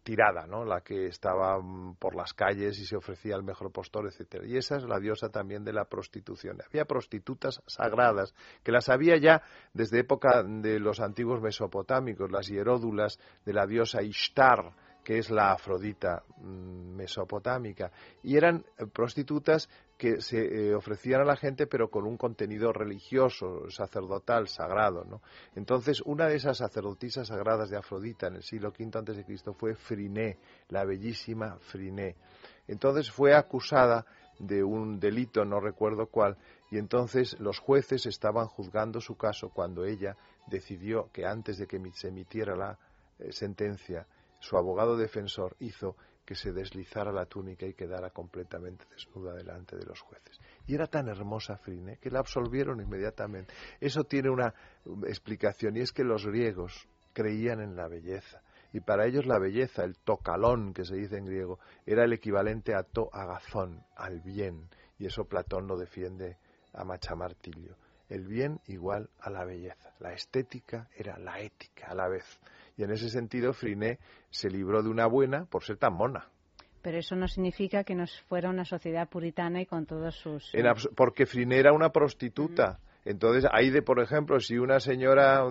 tirada, 0.02 0.46
¿no? 0.46 0.64
La 0.64 0.80
que 0.80 1.06
estaba 1.06 1.58
mm, 1.58 1.96
por 1.96 2.14
las 2.14 2.32
calles 2.34 2.78
y 2.78 2.86
se 2.86 2.96
ofrecía 2.96 3.36
el 3.36 3.42
mejor 3.42 3.72
postor, 3.72 4.06
etcétera. 4.06 4.46
Y 4.46 4.56
esa 4.56 4.76
es 4.76 4.84
la 4.84 4.98
diosa 4.98 5.28
también 5.28 5.64
de 5.64 5.72
la 5.72 5.84
prostitución. 5.84 6.58
Había 6.66 6.84
prostitutas 6.84 7.62
sagradas 7.66 8.34
que 8.62 8.72
las 8.72 8.88
había 8.88 9.16
ya 9.16 9.42
desde 9.72 10.00
época 10.00 10.42
de 10.42 10.78
los 10.78 11.00
antiguos 11.00 11.40
mesopotámicos, 11.40 12.30
las 12.30 12.48
hieródulas 12.48 13.18
de 13.44 13.52
la 13.52 13.66
diosa 13.66 14.02
Ishtar, 14.02 14.72
que 15.04 15.18
es 15.18 15.30
la 15.30 15.52
Afrodita 15.52 16.22
mm, 16.38 16.96
mesopotámica, 16.96 17.90
y 18.22 18.36
eran 18.36 18.64
eh, 18.78 18.86
prostitutas 18.86 19.68
que 20.02 20.20
se 20.20 20.40
eh, 20.40 20.74
ofrecían 20.74 21.20
a 21.20 21.24
la 21.24 21.36
gente 21.36 21.68
pero 21.68 21.88
con 21.88 22.04
un 22.08 22.16
contenido 22.16 22.72
religioso, 22.72 23.70
sacerdotal, 23.70 24.48
sagrado. 24.48 25.04
¿no? 25.04 25.22
Entonces, 25.54 26.02
una 26.04 26.26
de 26.26 26.34
esas 26.34 26.58
sacerdotisas 26.58 27.28
sagradas 27.28 27.70
de 27.70 27.76
Afrodita 27.76 28.26
en 28.26 28.34
el 28.34 28.42
siglo 28.42 28.70
V 28.76 29.24
Cristo 29.24 29.54
fue 29.54 29.76
Friné, 29.76 30.40
la 30.70 30.84
bellísima 30.84 31.56
Friné. 31.60 32.16
Entonces 32.66 33.12
fue 33.12 33.36
acusada 33.36 34.04
de 34.40 34.64
un 34.64 34.98
delito, 34.98 35.44
no 35.44 35.60
recuerdo 35.60 36.08
cuál, 36.08 36.36
y 36.72 36.78
entonces 36.78 37.38
los 37.38 37.60
jueces 37.60 38.04
estaban 38.06 38.48
juzgando 38.48 39.00
su 39.00 39.16
caso 39.16 39.50
cuando 39.50 39.84
ella 39.84 40.16
decidió 40.48 41.10
que 41.12 41.26
antes 41.26 41.58
de 41.58 41.68
que 41.68 41.80
se 41.94 42.08
emitiera 42.08 42.56
la 42.56 42.76
eh, 43.20 43.30
sentencia 43.30 44.08
su 44.40 44.56
abogado 44.56 44.96
defensor 44.96 45.54
hizo 45.60 45.94
que 46.24 46.34
se 46.34 46.52
deslizara 46.52 47.12
la 47.12 47.26
túnica 47.26 47.66
y 47.66 47.74
quedara 47.74 48.10
completamente 48.10 48.84
desnuda 48.90 49.34
delante 49.34 49.76
de 49.76 49.84
los 49.84 50.00
jueces. 50.00 50.38
Y 50.66 50.74
era 50.74 50.86
tan 50.86 51.08
hermosa 51.08 51.56
Frine 51.56 51.98
que 51.98 52.10
la 52.10 52.20
absolvieron 52.20 52.80
inmediatamente. 52.80 53.52
Eso 53.80 54.04
tiene 54.04 54.30
una 54.30 54.54
explicación 55.06 55.76
y 55.76 55.80
es 55.80 55.92
que 55.92 56.04
los 56.04 56.24
griegos 56.26 56.88
creían 57.12 57.60
en 57.60 57.76
la 57.76 57.88
belleza. 57.88 58.42
Y 58.72 58.80
para 58.80 59.06
ellos 59.06 59.26
la 59.26 59.38
belleza, 59.38 59.84
el 59.84 59.98
tocalón 59.98 60.72
que 60.72 60.84
se 60.84 60.96
dice 60.96 61.18
en 61.18 61.26
griego, 61.26 61.58
era 61.84 62.04
el 62.04 62.12
equivalente 62.12 62.74
a 62.74 62.84
to 62.84 63.10
agazón, 63.12 63.84
al 63.96 64.20
bien. 64.20 64.70
Y 64.98 65.06
eso 65.06 65.24
Platón 65.24 65.66
lo 65.66 65.76
defiende 65.76 66.38
a 66.72 66.84
machamartillo. 66.84 67.76
El 68.08 68.26
bien 68.26 68.60
igual 68.66 69.10
a 69.20 69.30
la 69.30 69.44
belleza. 69.44 69.94
La 69.98 70.12
estética 70.12 70.88
era 70.96 71.18
la 71.18 71.40
ética 71.40 71.88
a 71.88 71.94
la 71.94 72.08
vez. 72.08 72.24
Y 72.76 72.84
en 72.84 72.90
ese 72.90 73.08
sentido, 73.08 73.52
Friné 73.52 73.98
se 74.30 74.48
libró 74.48 74.82
de 74.82 74.88
una 74.88 75.06
buena 75.06 75.44
por 75.44 75.64
ser 75.64 75.76
tan 75.76 75.94
mona. 75.94 76.28
Pero 76.82 76.98
eso 76.98 77.14
no 77.14 77.28
significa 77.28 77.84
que 77.84 77.94
nos 77.94 78.20
fuera 78.22 78.50
una 78.50 78.64
sociedad 78.64 79.08
puritana 79.08 79.60
y 79.60 79.66
con 79.66 79.86
todos 79.86 80.16
sus... 80.16 80.52
porque 80.96 81.26
Friné 81.26 81.58
era 81.58 81.72
una 81.72 81.90
prostituta. 81.90 82.80
Entonces, 83.04 83.48
ahí 83.52 83.70
de, 83.70 83.82
por 83.82 84.00
ejemplo, 84.00 84.38
si 84.40 84.58
una 84.58 84.80
señora 84.80 85.44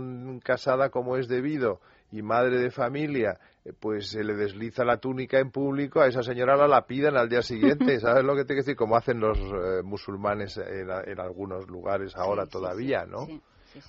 casada 0.43 0.89
como 0.89 1.17
es 1.17 1.27
debido 1.27 1.79
y 2.12 2.21
madre 2.21 2.60
de 2.60 2.71
familia, 2.71 3.39
eh, 3.63 3.73
pues 3.77 4.10
se 4.10 4.23
le 4.23 4.36
desliza 4.36 4.84
la 4.84 4.97
túnica 4.97 5.39
en 5.39 5.51
público, 5.51 6.01
a 6.01 6.07
esa 6.07 6.23
señora 6.23 6.55
la 6.55 6.67
lapidan 6.67 7.17
al 7.17 7.29
día 7.29 7.41
siguiente, 7.41 7.99
¿sabes 7.99 8.23
lo 8.23 8.36
que 8.36 8.41
te 8.41 8.47
quiero 8.47 8.63
decir? 8.63 8.75
Como 8.75 8.95
hacen 8.95 9.19
los 9.19 9.38
eh, 9.38 9.81
musulmanes 9.84 10.57
en, 10.57 11.19
algunos 11.19 11.67
lugares 11.69 12.15
ahora 12.15 12.45
todavía, 12.45 13.05
¿no? 13.05 13.27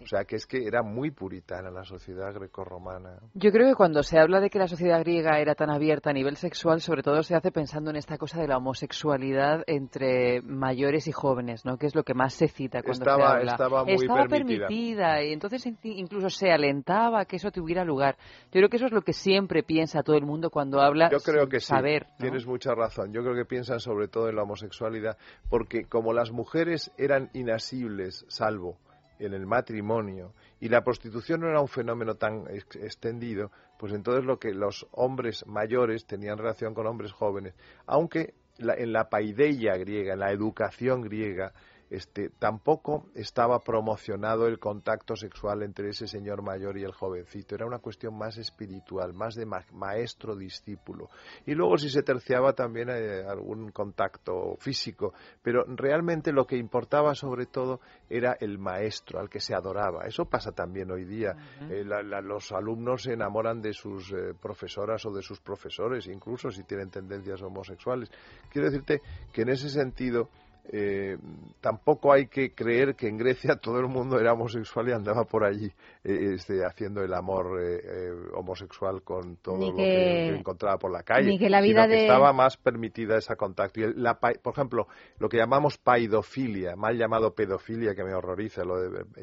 O 0.03 0.07
sea, 0.07 0.25
que 0.25 0.37
es 0.37 0.47
que 0.47 0.67
era 0.67 0.83
muy 0.83 1.11
puritana 1.11 1.71
la 1.71 1.85
sociedad 1.85 2.33
grecorromana. 2.33 3.19
Yo 3.35 3.51
creo 3.51 3.69
que 3.69 3.75
cuando 3.75 4.03
se 4.03 4.19
habla 4.19 4.41
de 4.41 4.51
que 4.51 4.59
la 4.59 4.69
sociedad 4.69 5.01
griega 5.01 5.41
era 5.41 5.55
tan 5.55 5.71
abierta 5.71 6.11
a 6.11 6.13
nivel 6.13 6.37
sexual, 6.37 6.81
sobre 6.81 7.03
todo 7.03 7.23
se 7.23 7.35
hace 7.35 7.51
pensando 7.51 7.91
en 7.91 7.97
esta 7.97 8.19
cosa 8.19 8.41
de 8.41 8.49
la 8.49 8.59
homosexualidad 8.59 9.63
entre 9.67 10.43
mayores 10.43 11.09
y 11.09 11.13
jóvenes, 11.13 11.65
¿no? 11.65 11.79
Que 11.79 11.87
es 11.87 11.95
lo 11.95 12.05
que 12.05 12.15
más 12.15 12.35
se 12.35 12.49
cita 12.49 12.83
cuando 12.83 13.05
estaba, 13.05 13.27
se 13.27 13.37
habla. 13.39 13.53
Estaba 13.53 13.85
muy 13.85 13.95
estaba 13.95 14.25
permitida. 14.27 15.23
y 15.23 15.33
entonces 15.33 15.67
incluso 15.83 16.31
se 16.31 16.53
alentaba 16.53 17.25
que 17.25 17.37
eso 17.37 17.51
tuviera 17.51 17.85
lugar. 17.85 18.17
Yo 18.47 18.61
creo 18.61 18.69
que 18.69 18.77
eso 18.77 18.87
es 18.87 18.93
lo 18.93 19.03
que 19.03 19.13
siempre 19.13 19.63
piensa 19.63 20.03
todo 20.03 20.17
el 20.17 20.25
mundo 20.25 20.51
cuando 20.51 20.81
habla 20.81 21.11
Yo 21.11 21.19
creo 21.19 21.49
que 21.49 21.61
saber. 21.61 22.07
Tienes 22.19 22.47
mucha 22.47 22.75
razón. 22.75 23.13
Yo 23.13 23.23
creo 23.23 23.35
que 23.35 23.45
piensan 23.45 23.81
sobre 23.81 24.09
todo 24.09 24.29
en 24.29 24.37
la 24.37 24.43
homosexualidad, 24.43 25.17
porque 25.49 25.85
como 25.85 26.13
las 26.13 26.31
mujeres 26.31 26.93
eran 26.97 27.31
inasibles, 27.33 28.25
salvo 28.29 28.79
en 29.19 29.35
el 29.35 29.47
matrimonio 29.47 30.33
y 30.61 30.69
la 30.69 30.83
prostitución 30.83 31.41
no 31.41 31.49
era 31.49 31.61
un 31.61 31.69
fenómeno 31.69 32.15
tan 32.15 32.45
extendido, 32.49 33.51
pues 33.79 33.93
entonces 33.93 34.25
lo 34.25 34.39
que 34.39 34.53
los 34.53 34.87
hombres 34.93 35.47
mayores 35.47 36.07
tenían 36.07 36.39
relación 36.39 36.75
con 36.75 36.87
hombres 36.87 37.13
jóvenes, 37.13 37.55
aunque 37.87 38.35
en 38.59 38.93
la 38.93 39.09
paideia 39.09 39.77
griega, 39.77 40.13
en 40.15 40.21
la 40.21 40.31
educación 40.31 41.03
griega, 41.03 41.53
este, 41.93 42.31
tampoco 42.31 43.11
estaba 43.15 43.59
promocionado 43.59 44.47
el 44.47 44.59
contacto 44.59 45.15
sexual 45.15 45.63
entre 45.63 45.91
ese 45.91 46.07
señor 46.07 46.43
mayor 46.43 46.79
y 46.79 46.85
el 46.85 46.93
jovencito. 46.93 47.55
Era 47.55 47.67
una 47.67 47.81
cuestión 47.81 48.17
más 48.17 48.39
espiritual, 48.39 49.13
más 49.13 49.35
de 49.35 49.45
maestro-discípulo. 49.45 51.11
Y 51.45 51.55
luego 51.55 51.77
si 51.77 51.91
se 51.91 52.03
terciaba 52.03 52.55
también 52.55 52.89
eh, 52.89 53.23
algún 53.29 53.73
contacto 53.73 54.57
físico, 54.59 55.13
pero 55.43 55.65
realmente 55.67 56.33
lo 56.33 56.47
que 56.47 56.57
importaba 56.57 57.15
sobre 57.15 57.45
todo 57.45 57.81
era 58.09 58.39
el 58.41 58.59
maestro 58.59 59.21
al 59.21 59.29
que 59.29 59.41
se 59.41 59.55
adoraba. 59.55 60.07
Eso 60.07 60.25
pasa 60.25 60.53
también 60.53 60.91
hoy 60.91 61.05
día. 61.05 61.37
Eh, 61.69 61.85
los 61.85 62.53
alumnos 62.53 63.03
se 63.03 63.13
enamoran 63.13 63.61
de 63.61 63.75
sus 63.75 64.11
eh, 64.13 64.33
profesoras 64.41 65.05
o 65.05 65.13
de 65.13 65.21
sus 65.21 65.41
profesores, 65.41 66.07
incluso 66.07 66.51
si 66.51 66.65
tienen 66.65 66.89
tendencias 66.89 67.43
homosexuales. 67.43 68.11
Quiero 68.51 68.71
decirte 68.71 69.03
que 69.31 69.43
en 69.43 69.51
ese 69.51 69.69
sentido 69.69 70.31
eh, 70.65 71.19
tampoco 71.61 72.13
hay 72.13 72.29
que 72.29 72.55
creer 72.55 72.95
que 72.95 73.09
en 73.09 73.19
Grecia 73.19 73.57
todo 73.57 73.81
el 73.81 73.89
mundo 73.89 74.21
era 74.21 74.33
homosexual 74.33 74.89
y 74.89 74.93
andaba 74.93 75.25
por 75.25 75.45
allí 75.45 75.67
eh, 76.05 76.35
este, 76.35 76.65
haciendo 76.65 77.03
el 77.03 77.13
amor 77.15 77.61
eh, 77.61 78.13
homosexual 78.35 79.03
con 79.03 79.37
todo 79.37 79.71
lo 79.71 79.77
que, 79.77 80.29
encontraba 80.29 80.79
por 80.79 80.93
la 80.93 81.03
calle. 81.03 81.27
Ni 81.29 81.39
que 81.39 81.51
la 81.51 81.61
vida 81.61 81.89
de... 81.89 82.03
estaba 82.03 82.33
más 82.33 82.57
permitida 82.57 83.19
ese 83.19 83.35
contacto. 83.35 83.81
Y 83.81 83.95
la, 83.95 84.15
por 84.19 84.53
ejemplo, 84.53 84.87
lo 85.19 85.29
que 85.29 85.39
llamamos 85.39 85.79
paidofilia, 85.79 86.77
mal 86.77 86.97
llamado 86.97 87.35
pedofilia, 87.35 87.95
que 87.95 88.05
me 88.05 88.15
horroriza, 88.15 88.65
lo 88.65 88.77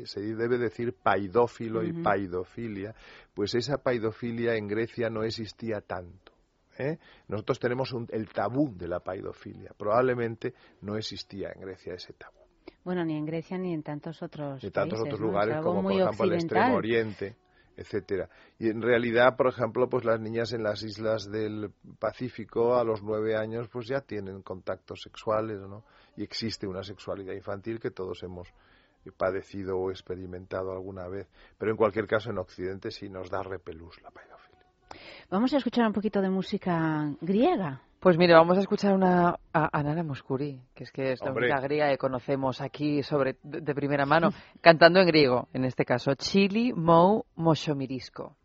se 0.06 0.22
debe 0.36 0.58
decir 0.58 0.94
paidófilo 0.94 1.84
y 1.84 1.94
paidofilia, 1.94 2.94
pues 3.34 3.56
esa 3.56 3.78
paidofilia 3.78 4.56
en 4.56 4.68
Grecia 4.68 5.10
no 5.10 5.24
existía 5.24 5.80
tanto. 5.80 6.39
¿Eh? 6.80 6.98
Nosotros 7.28 7.60
tenemos 7.60 7.94
el 8.10 8.30
tabú 8.30 8.76
de 8.76 8.88
la 8.88 9.00
paidofilia. 9.00 9.72
Probablemente 9.78 10.54
no 10.82 10.98
existía 10.98 11.52
en 11.54 11.62
Grecia 11.62 11.94
ese 11.94 12.14
tabú. 12.14 12.40
Bueno, 12.84 13.04
ni 13.06 13.18
en 13.18 13.26
Grecia 13.26 13.58
ni 13.58 13.74
en 13.74 13.84
tantos 13.84 14.24
otros, 14.24 14.64
en 14.64 14.72
tantos 14.72 15.00
otros 15.00 15.20
lugares, 15.20 15.58
como 15.62 15.84
por 15.84 15.94
ejemplo 15.94 16.26
el 16.26 16.34
Extremo 16.34 16.76
Oriente 16.76 17.36
etcétera. 17.80 18.30
Y 18.58 18.68
en 18.68 18.82
realidad, 18.82 19.38
por 19.38 19.48
ejemplo, 19.48 19.88
pues 19.88 20.04
las 20.04 20.20
niñas 20.20 20.52
en 20.52 20.64
las 20.64 20.84
islas 20.84 21.32
del 21.32 21.72
Pacífico 21.98 22.76
a 22.76 22.84
los 22.84 23.02
nueve 23.02 23.38
años 23.38 23.70
pues 23.72 23.88
ya 23.88 24.02
tienen 24.02 24.42
contactos 24.42 25.00
sexuales, 25.02 25.62
¿no? 25.62 25.86
Y 26.18 26.24
existe 26.24 26.68
una 26.68 26.84
sexualidad 26.84 27.34
infantil 27.34 27.80
que 27.80 27.92
todos 27.92 28.22
hemos 28.24 28.50
padecido 29.16 29.78
o 29.78 29.92
experimentado 29.92 30.74
alguna 30.74 31.08
vez. 31.08 31.30
Pero 31.58 31.72
en 31.72 31.78
cualquier 31.78 32.06
caso, 32.06 32.32
en 32.32 32.40
Occidente 32.40 32.92
sí 32.92 33.10
nos 33.10 33.30
da 33.30 33.44
repelús 33.44 34.02
la 34.02 34.12
paidofilia. 34.12 34.39
Vamos 35.30 35.54
a 35.54 35.58
escuchar 35.58 35.86
un 35.86 35.94
poquito 35.94 36.22
de 36.22 36.30
música 36.30 37.12
griega. 37.22 37.82
Pues 38.00 38.18
mire, 38.18 38.34
vamos 38.34 38.58
a 38.58 38.62
escuchar 38.62 38.94
una 38.94 39.36
a 39.54 39.78
Anara 39.78 40.04
Moscuri, 40.04 40.62
que 40.74 40.86
es 40.86 40.92
que 40.92 41.12
es 41.12 41.22
la 41.22 41.32
única 41.34 41.60
griega 41.60 41.90
que 41.90 41.98
conocemos 41.98 42.62
aquí 42.62 43.04
sobre 43.04 43.36
de, 43.44 43.76
primera 43.76 44.06
mano, 44.06 44.30
cantando 44.62 45.02
en 45.02 45.08
griego, 45.08 45.50
en 45.54 45.66
este 45.66 45.84
caso, 45.84 46.16
Chili 46.16 46.72
Mou 46.74 47.26
Moshomirisco. 47.36 48.38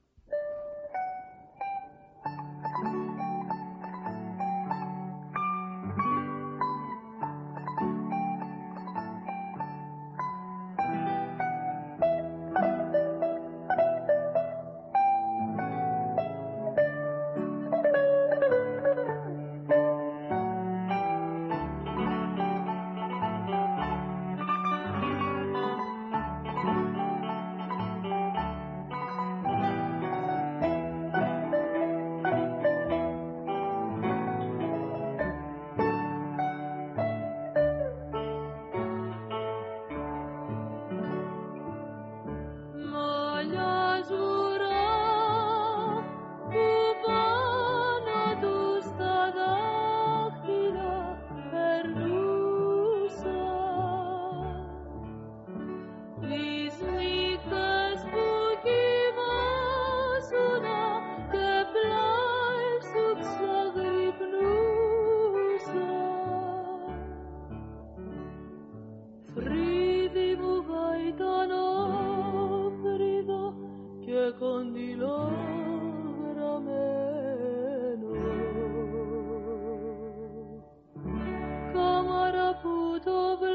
Podobne 82.64 83.53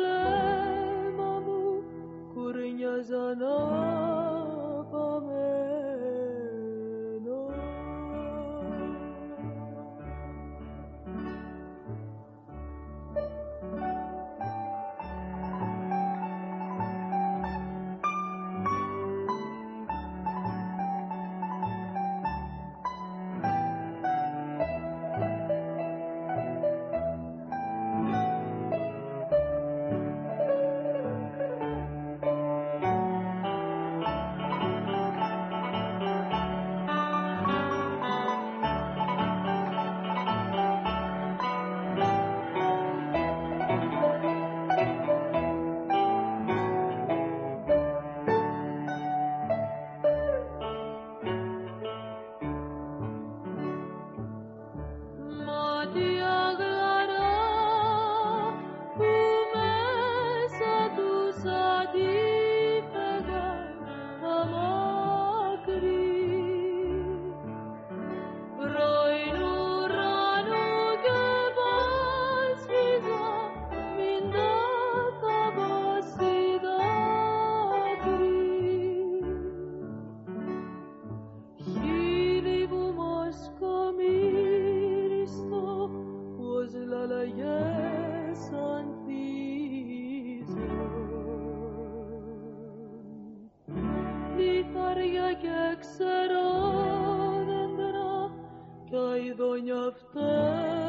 love. 100.29 100.88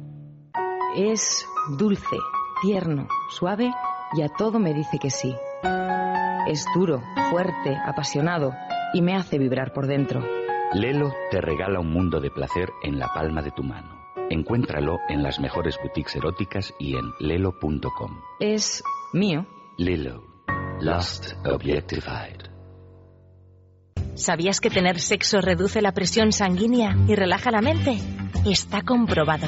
Es 0.95 1.47
dulce, 1.77 2.17
tierno, 2.61 3.07
suave 3.29 3.71
y 4.13 4.23
a 4.23 4.29
todo 4.29 4.59
me 4.59 4.73
dice 4.73 4.99
que 4.99 5.09
sí. 5.09 5.33
Es 6.47 6.65
duro, 6.75 7.01
fuerte, 7.29 7.77
apasionado 7.85 8.51
y 8.93 9.01
me 9.01 9.15
hace 9.15 9.37
vibrar 9.37 9.71
por 9.71 9.87
dentro. 9.87 10.21
Lelo 10.73 11.13
te 11.29 11.39
regala 11.39 11.79
un 11.79 11.93
mundo 11.93 12.19
de 12.19 12.29
placer 12.29 12.71
en 12.83 12.99
la 12.99 13.07
palma 13.13 13.41
de 13.41 13.51
tu 13.51 13.63
mano. 13.63 14.01
Encuéntralo 14.29 14.99
en 15.07 15.23
las 15.23 15.39
mejores 15.39 15.77
boutiques 15.81 16.15
eróticas 16.15 16.73
y 16.77 16.95
en 16.95 17.11
lelo.com. 17.19 18.21
Es 18.39 18.83
mío. 19.13 19.45
Lelo. 19.77 20.23
Lost 20.81 21.33
Objectified. 21.45 22.49
¿Sabías 24.15 24.59
que 24.59 24.69
tener 24.69 24.99
sexo 24.99 25.39
reduce 25.39 25.81
la 25.81 25.93
presión 25.93 26.33
sanguínea 26.33 26.97
y 27.07 27.15
relaja 27.15 27.49
la 27.49 27.61
mente? 27.61 27.97
Está 28.45 28.81
comprobado. 28.81 29.47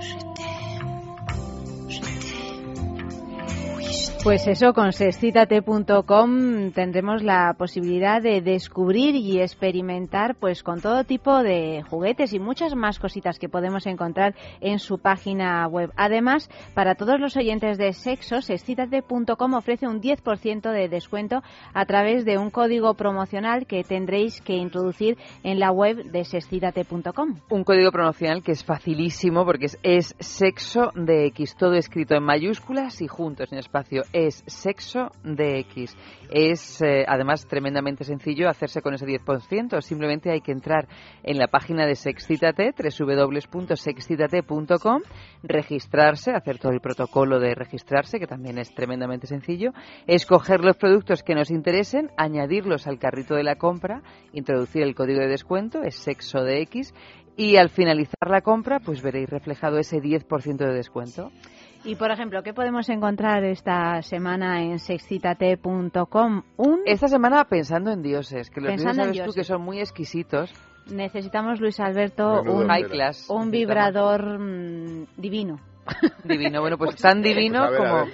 Shit. 0.00 0.33
Pues 4.24 4.46
eso, 4.46 4.72
con 4.72 4.94
sexcitate.com 4.94 6.70
tendremos 6.72 7.22
la 7.22 7.54
posibilidad 7.58 8.22
de 8.22 8.40
descubrir 8.40 9.14
y 9.16 9.42
experimentar 9.42 10.34
pues 10.34 10.62
con 10.62 10.80
todo 10.80 11.04
tipo 11.04 11.42
de 11.42 11.82
juguetes 11.90 12.32
y 12.32 12.38
muchas 12.38 12.74
más 12.74 12.98
cositas 12.98 13.38
que 13.38 13.50
podemos 13.50 13.86
encontrar 13.86 14.34
en 14.62 14.78
su 14.78 14.96
página 14.96 15.68
web. 15.68 15.92
Además, 15.96 16.48
para 16.72 16.94
todos 16.94 17.20
los 17.20 17.36
oyentes 17.36 17.76
de 17.76 17.92
sexo, 17.92 18.40
sexcitate.com 18.40 19.52
ofrece 19.52 19.86
un 19.86 20.00
10% 20.00 20.72
de 20.72 20.88
descuento 20.88 21.42
a 21.74 21.84
través 21.84 22.24
de 22.24 22.38
un 22.38 22.48
código 22.48 22.94
promocional 22.94 23.66
que 23.66 23.84
tendréis 23.84 24.40
que 24.40 24.54
introducir 24.54 25.18
en 25.42 25.60
la 25.60 25.70
web 25.70 26.02
de 26.02 26.24
sexcitate.com. 26.24 27.40
Un 27.50 27.62
código 27.64 27.92
promocional 27.92 28.42
que 28.42 28.52
es 28.52 28.64
facilísimo 28.64 29.44
porque 29.44 29.66
es, 29.66 29.78
es 29.82 30.16
sexo 30.18 30.92
de 30.94 31.26
X, 31.26 31.56
todo 31.56 31.74
escrito 31.74 32.14
en 32.14 32.22
mayúsculas 32.22 33.02
y 33.02 33.06
juntos 33.06 33.52
en 33.52 33.58
espacio 33.58 34.02
es 34.14 34.42
sexo 34.46 35.10
de 35.24 35.58
X. 35.58 35.94
Es 36.30 36.80
eh, 36.80 37.04
además 37.06 37.46
tremendamente 37.46 38.04
sencillo 38.04 38.48
hacerse 38.48 38.80
con 38.80 38.94
ese 38.94 39.04
10%. 39.06 39.82
Simplemente 39.82 40.30
hay 40.30 40.40
que 40.40 40.52
entrar 40.52 40.88
en 41.24 41.36
la 41.36 41.48
página 41.48 41.84
de 41.84 41.96
Sexcitate, 41.96 42.72
www.sexcitate.com, 42.78 45.02
registrarse, 45.42 46.30
hacer 46.30 46.58
todo 46.58 46.72
el 46.72 46.80
protocolo 46.80 47.40
de 47.40 47.56
registrarse, 47.56 48.20
que 48.20 48.28
también 48.28 48.58
es 48.58 48.72
tremendamente 48.72 49.26
sencillo, 49.26 49.72
escoger 50.06 50.60
los 50.60 50.76
productos 50.76 51.24
que 51.24 51.34
nos 51.34 51.50
interesen, 51.50 52.12
añadirlos 52.16 52.86
al 52.86 53.00
carrito 53.00 53.34
de 53.34 53.42
la 53.42 53.56
compra, 53.56 54.02
introducir 54.32 54.82
el 54.82 54.94
código 54.94 55.18
de 55.20 55.28
descuento, 55.28 55.82
es 55.82 55.96
sexo 55.96 56.44
de 56.44 56.62
X, 56.62 56.94
y 57.36 57.56
al 57.56 57.68
finalizar 57.68 58.30
la 58.30 58.42
compra, 58.42 58.78
pues 58.78 59.02
veréis 59.02 59.28
reflejado 59.28 59.78
ese 59.78 59.96
10% 59.96 60.56
de 60.56 60.72
descuento. 60.72 61.32
Y, 61.84 61.96
por 61.96 62.10
ejemplo, 62.10 62.42
¿qué 62.42 62.54
podemos 62.54 62.88
encontrar 62.88 63.44
esta 63.44 64.00
semana 64.00 64.62
en 64.62 64.78
sexcitate.com? 64.78 66.42
Un... 66.56 66.80
Esta 66.86 67.08
semana 67.08 67.44
pensando 67.44 67.90
en 67.92 68.00
dioses, 68.00 68.48
que 68.48 68.62
los 68.62 68.74
dioses 68.74 68.96
sabes 68.96 69.22
tú 69.24 69.32
que 69.32 69.44
son 69.44 69.60
muy 69.60 69.80
exquisitos. 69.80 70.50
Necesitamos, 70.90 71.60
Luis 71.60 71.78
Alberto, 71.80 72.40
un, 72.42 72.70
un 73.28 73.50
vibrador 73.50 74.38
mm, 74.38 75.06
divino. 75.16 75.60
Divino, 76.24 76.62
bueno, 76.62 76.78
pues 76.78 76.96
tan 76.96 77.20
divino 77.20 77.66
pues 77.68 77.78
como... 77.78 78.04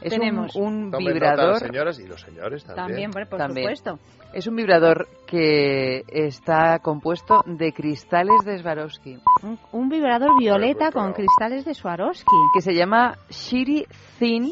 Es 0.00 0.10
Tenemos. 0.12 0.54
un, 0.56 0.62
un 0.84 0.90
Tomen 0.90 1.04
nota 1.06 1.12
vibrador. 1.14 1.50
las 1.52 1.58
señoras 1.60 1.98
y 1.98 2.06
los 2.06 2.20
señores 2.20 2.64
también. 2.64 2.86
También, 2.86 3.10
por, 3.10 3.28
por 3.28 3.38
También. 3.38 3.76
supuesto. 3.76 3.98
Es 4.32 4.46
un 4.46 4.56
vibrador 4.56 5.08
que 5.26 6.04
está 6.08 6.78
compuesto 6.78 7.42
de 7.46 7.72
cristales 7.72 8.36
de 8.44 8.58
Swarovski. 8.58 9.18
Un, 9.42 9.58
un 9.72 9.88
vibrador 9.88 10.38
violeta 10.38 10.90
con 10.92 11.12
cristales 11.12 11.64
de 11.64 11.74
Swarovski. 11.74 12.36
Que 12.54 12.60
se 12.60 12.74
llama 12.74 13.18
Shiri 13.28 13.86
Thin, 14.18 14.50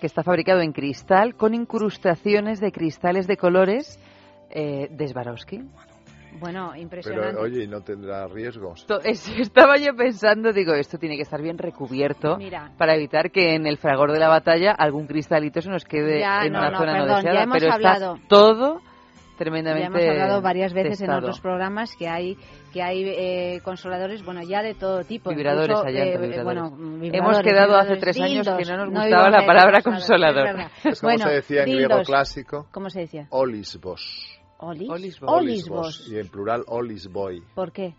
que 0.00 0.06
está 0.06 0.22
fabricado 0.22 0.60
en 0.60 0.72
cristal 0.72 1.34
con 1.36 1.54
incrustaciones 1.54 2.60
de 2.60 2.70
cristales 2.70 3.26
de 3.26 3.36
colores 3.36 3.98
eh, 4.50 4.88
de 4.90 5.08
Swarovski. 5.08 5.62
Bueno, 6.40 6.70
Pero 6.72 6.82
impresionante. 6.82 7.40
oye, 7.40 7.64
¿y 7.64 7.68
no 7.68 7.80
tendrá 7.82 8.26
riesgos? 8.26 8.86
To- 8.86 9.00
es- 9.00 9.28
Estaba 9.38 9.76
yo 9.76 9.94
pensando, 9.96 10.52
digo, 10.52 10.74
esto 10.74 10.98
tiene 10.98 11.16
que 11.16 11.22
estar 11.22 11.40
bien 11.40 11.58
recubierto 11.58 12.36
Mira. 12.36 12.72
para 12.76 12.94
evitar 12.96 13.30
que 13.30 13.54
en 13.54 13.66
el 13.66 13.78
fragor 13.78 14.12
de 14.12 14.18
la 14.18 14.28
batalla 14.28 14.72
algún 14.72 15.06
cristalito 15.06 15.60
se 15.60 15.70
nos 15.70 15.84
quede 15.84 16.20
Ya, 16.20 16.40
en 16.44 16.52
no, 16.52 16.58
una 16.58 16.70
no, 16.70 16.78
zona 16.78 16.92
no 16.98 17.04
perdón, 17.04 17.08
ya 17.22 17.30
deseada. 17.30 17.42
hemos 17.44 17.58
pero 17.58 17.72
hablado. 17.72 18.14
está 18.16 18.28
todo 18.28 18.80
Ya 18.80 19.38
tremendamente 19.38 19.86
hemos 20.06 20.08
hablado 20.22 20.42
varias 20.42 20.72
veces 20.72 21.00
en 21.00 21.06
testado. 21.06 21.18
otros 21.18 21.40
programas 21.40 21.94
que 21.96 22.08
hay 22.08 22.36
que 22.72 22.82
hay 22.82 23.04
eh, 23.06 23.60
consoladores, 23.64 24.24
bueno, 24.24 24.42
ya 24.42 24.60
de 24.62 24.74
todo 24.74 25.04
tipo. 25.04 25.30
Vibradores, 25.30 25.68
incluso, 25.70 25.86
allá, 25.86 26.04
eh, 26.04 26.18
vibradores. 26.18 26.44
bueno, 26.44 26.66
Hemos 26.66 27.00
vibradores, 27.00 27.42
quedado 27.42 27.76
hace 27.76 27.96
tres 27.96 28.16
años 28.20 28.46
que 28.48 28.52
dildos. 28.56 28.68
no 28.70 28.76
nos 28.78 28.92
No 28.92 29.00
gustaba 29.02 29.28
iba 29.28 29.40
la 29.40 29.46
palabra 29.46 29.82
consolador. 29.82 30.48
es 30.84 31.00
como 31.00 31.12
Bueno, 31.12 31.26
se 31.28 31.32
decía 31.34 31.60
en 31.62 31.70
griego 31.70 31.88
dildos. 31.88 32.06
clásico. 32.08 32.66
¿Cómo 32.72 32.90
se 32.90 33.00
decía? 33.00 33.26
Olisbos. 33.30 34.33
Olis. 34.64 34.88
Olisbos. 34.90 35.30
Olisbos. 35.32 36.08
Y 36.10 36.18
en 36.18 36.28
plural 36.28 36.64
olisboy. 36.66 37.42
¿por 37.54 37.72
qué? 37.72 37.94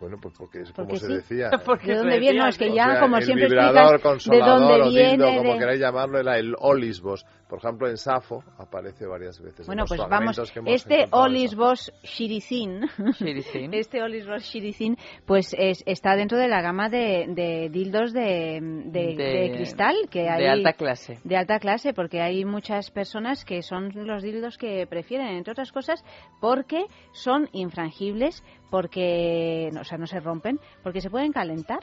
Bueno, 0.00 0.16
pues 0.22 0.32
porque 0.38 0.60
es 0.60 0.70
Porque 0.70 0.90
como 0.90 1.00
se 1.00 1.06
sí. 1.08 1.12
decía. 1.14 1.50
Porque 1.66 1.88
¿De 1.90 1.96
dónde 1.98 2.12
se 2.14 2.20
viene? 2.20 2.38
No, 2.38 2.46
decía, 2.46 2.48
es 2.50 2.58
que 2.58 2.68
¿no? 2.68 2.74
ya, 2.76 2.86
O 2.86 2.90
sea, 2.92 3.00
como 3.00 3.16
el 3.16 3.24
siempre 3.24 3.48
vibrador, 3.48 3.74
explicas, 3.74 4.00
de 4.02 4.08
consolador 4.08 4.60
dónde 4.60 4.74
o 4.82 4.90
viene. 4.90 5.10
dildo, 5.10 5.26
como 5.36 5.52
de- 5.54 5.58
queráis 5.58 5.80
llamarlo, 5.80 6.20
era 6.20 6.38
el 6.38 6.54
olisbos. 6.60 7.26
Por 7.48 7.58
ejemplo, 7.60 7.88
en 7.88 7.96
Safo 7.96 8.44
aparece 8.58 9.06
varias 9.06 9.40
veces. 9.40 9.60
en 9.60 9.66
Bueno, 9.66 9.84
pues 9.88 9.98
vamos, 10.08 10.38
este 10.38 10.58
encontrado 10.60 11.24
de 11.24 11.30
Olis 11.30 11.50
Safo. 11.52 11.62
Bosch 11.62 11.88
Shirizin, 12.02 12.80
este 13.72 14.02
Olis 14.02 14.26
Bosch 14.26 14.42
Shirizin, 14.42 14.96
pues 15.24 15.54
es- 15.58 15.82
está 15.86 16.14
dentro 16.14 16.36
de 16.36 16.46
la 16.48 16.60
gama 16.60 16.90
de, 16.90 17.24
de 17.28 17.70
dildos 17.70 18.12
de, 18.12 18.60
de- 18.62 19.14
De- 19.14 19.16
de 19.16 19.52
cristal 19.56 19.96
que 20.10 20.28
hay 20.28 20.42
de 20.42 20.48
alta 20.50 20.72
clase. 20.74 21.18
de 21.24 21.36
alta 21.36 21.58
clase, 21.58 21.94
porque 21.94 22.20
hay 22.20 22.44
muchas 22.44 22.90
personas 22.90 23.44
que 23.46 23.62
son 23.62 23.92
los 23.94 24.22
dildos 24.22 24.58
que 24.58 24.86
prefieren, 24.86 25.28
entre 25.28 25.52
otras 25.52 25.72
cosas, 25.72 26.04
porque 26.42 26.84
son 27.12 27.48
infrangibles, 27.52 28.44
porque 28.70 29.70
no, 29.72 29.80
o 29.80 29.84
sea, 29.84 29.96
no 29.98 30.06
se 30.06 30.20
rompen, 30.20 30.58
porque 30.82 31.00
se 31.00 31.08
pueden 31.10 31.32
calentar. 31.32 31.80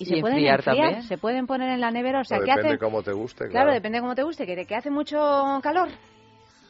Y, 0.00 0.04
Y 0.04 0.06
se 0.06 0.20
pueden 0.20 0.38
enfriar 0.38 0.58
enfriar, 0.60 0.76
también. 0.78 1.02
se 1.04 1.18
pueden 1.18 1.46
poner 1.46 1.68
en 1.70 1.80
la 1.80 1.90
nevera, 1.90 2.20
o 2.22 2.24
sea, 2.24 2.38
que 2.38 2.50
depende 2.50 2.78
cómo 2.78 3.02
te 3.02 3.12
guste, 3.12 3.44
Claro, 3.48 3.52
claro. 3.52 3.72
depende 3.74 3.98
de 3.98 4.02
cómo 4.02 4.14
te 4.14 4.22
guste, 4.24 4.46
que, 4.46 4.66
que 4.66 4.74
hace 4.74 4.90
mucho 4.90 5.18
calor. 5.62 5.88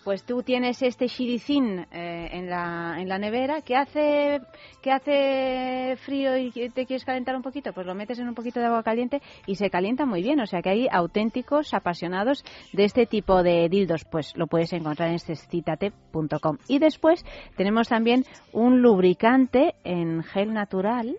Pues 0.03 0.25
tú 0.25 0.43
tienes 0.43 0.81
este 0.81 1.09
shirizin 1.09 1.81
eh, 1.93 2.29
en, 2.33 2.49
la, 2.49 2.97
en 2.99 3.07
la 3.07 3.19
nevera 3.19 3.61
que 3.61 3.77
hace, 3.77 4.41
que 4.81 4.91
hace 4.91 5.95
frío 6.07 6.39
y 6.39 6.51
que 6.53 6.71
te 6.71 6.87
quieres 6.87 7.05
calentar 7.05 7.37
un 7.37 7.43
poquito, 7.43 7.75
pues 7.75 7.87
lo 7.87 7.95
metes 7.95 8.19
en 8.19 8.27
un 8.27 8.35
poquito 8.35 8.61
de 8.61 8.67
agua 8.67 8.83
caliente 8.83 9.21
y 9.47 9.57
se 9.57 9.69
calienta 9.69 10.07
muy 10.07 10.23
bien. 10.23 10.41
O 10.41 10.47
sea 10.47 10.63
que 10.63 10.71
hay 10.71 10.89
auténticos 10.91 11.75
apasionados 11.75 12.43
de 12.73 12.85
este 12.85 13.05
tipo 13.05 13.43
de 13.43 13.69
dildos. 13.69 14.07
Pues 14.11 14.35
lo 14.37 14.47
puedes 14.47 14.73
encontrar 14.73 15.11
en 15.11 15.19
cecitate.com. 15.19 16.57
Y 16.67 16.79
después 16.79 17.23
tenemos 17.57 17.89
también 17.89 18.25
un 18.53 18.81
lubricante 18.81 19.75
en 19.85 20.23
gel 20.23 20.55
natural. 20.55 21.17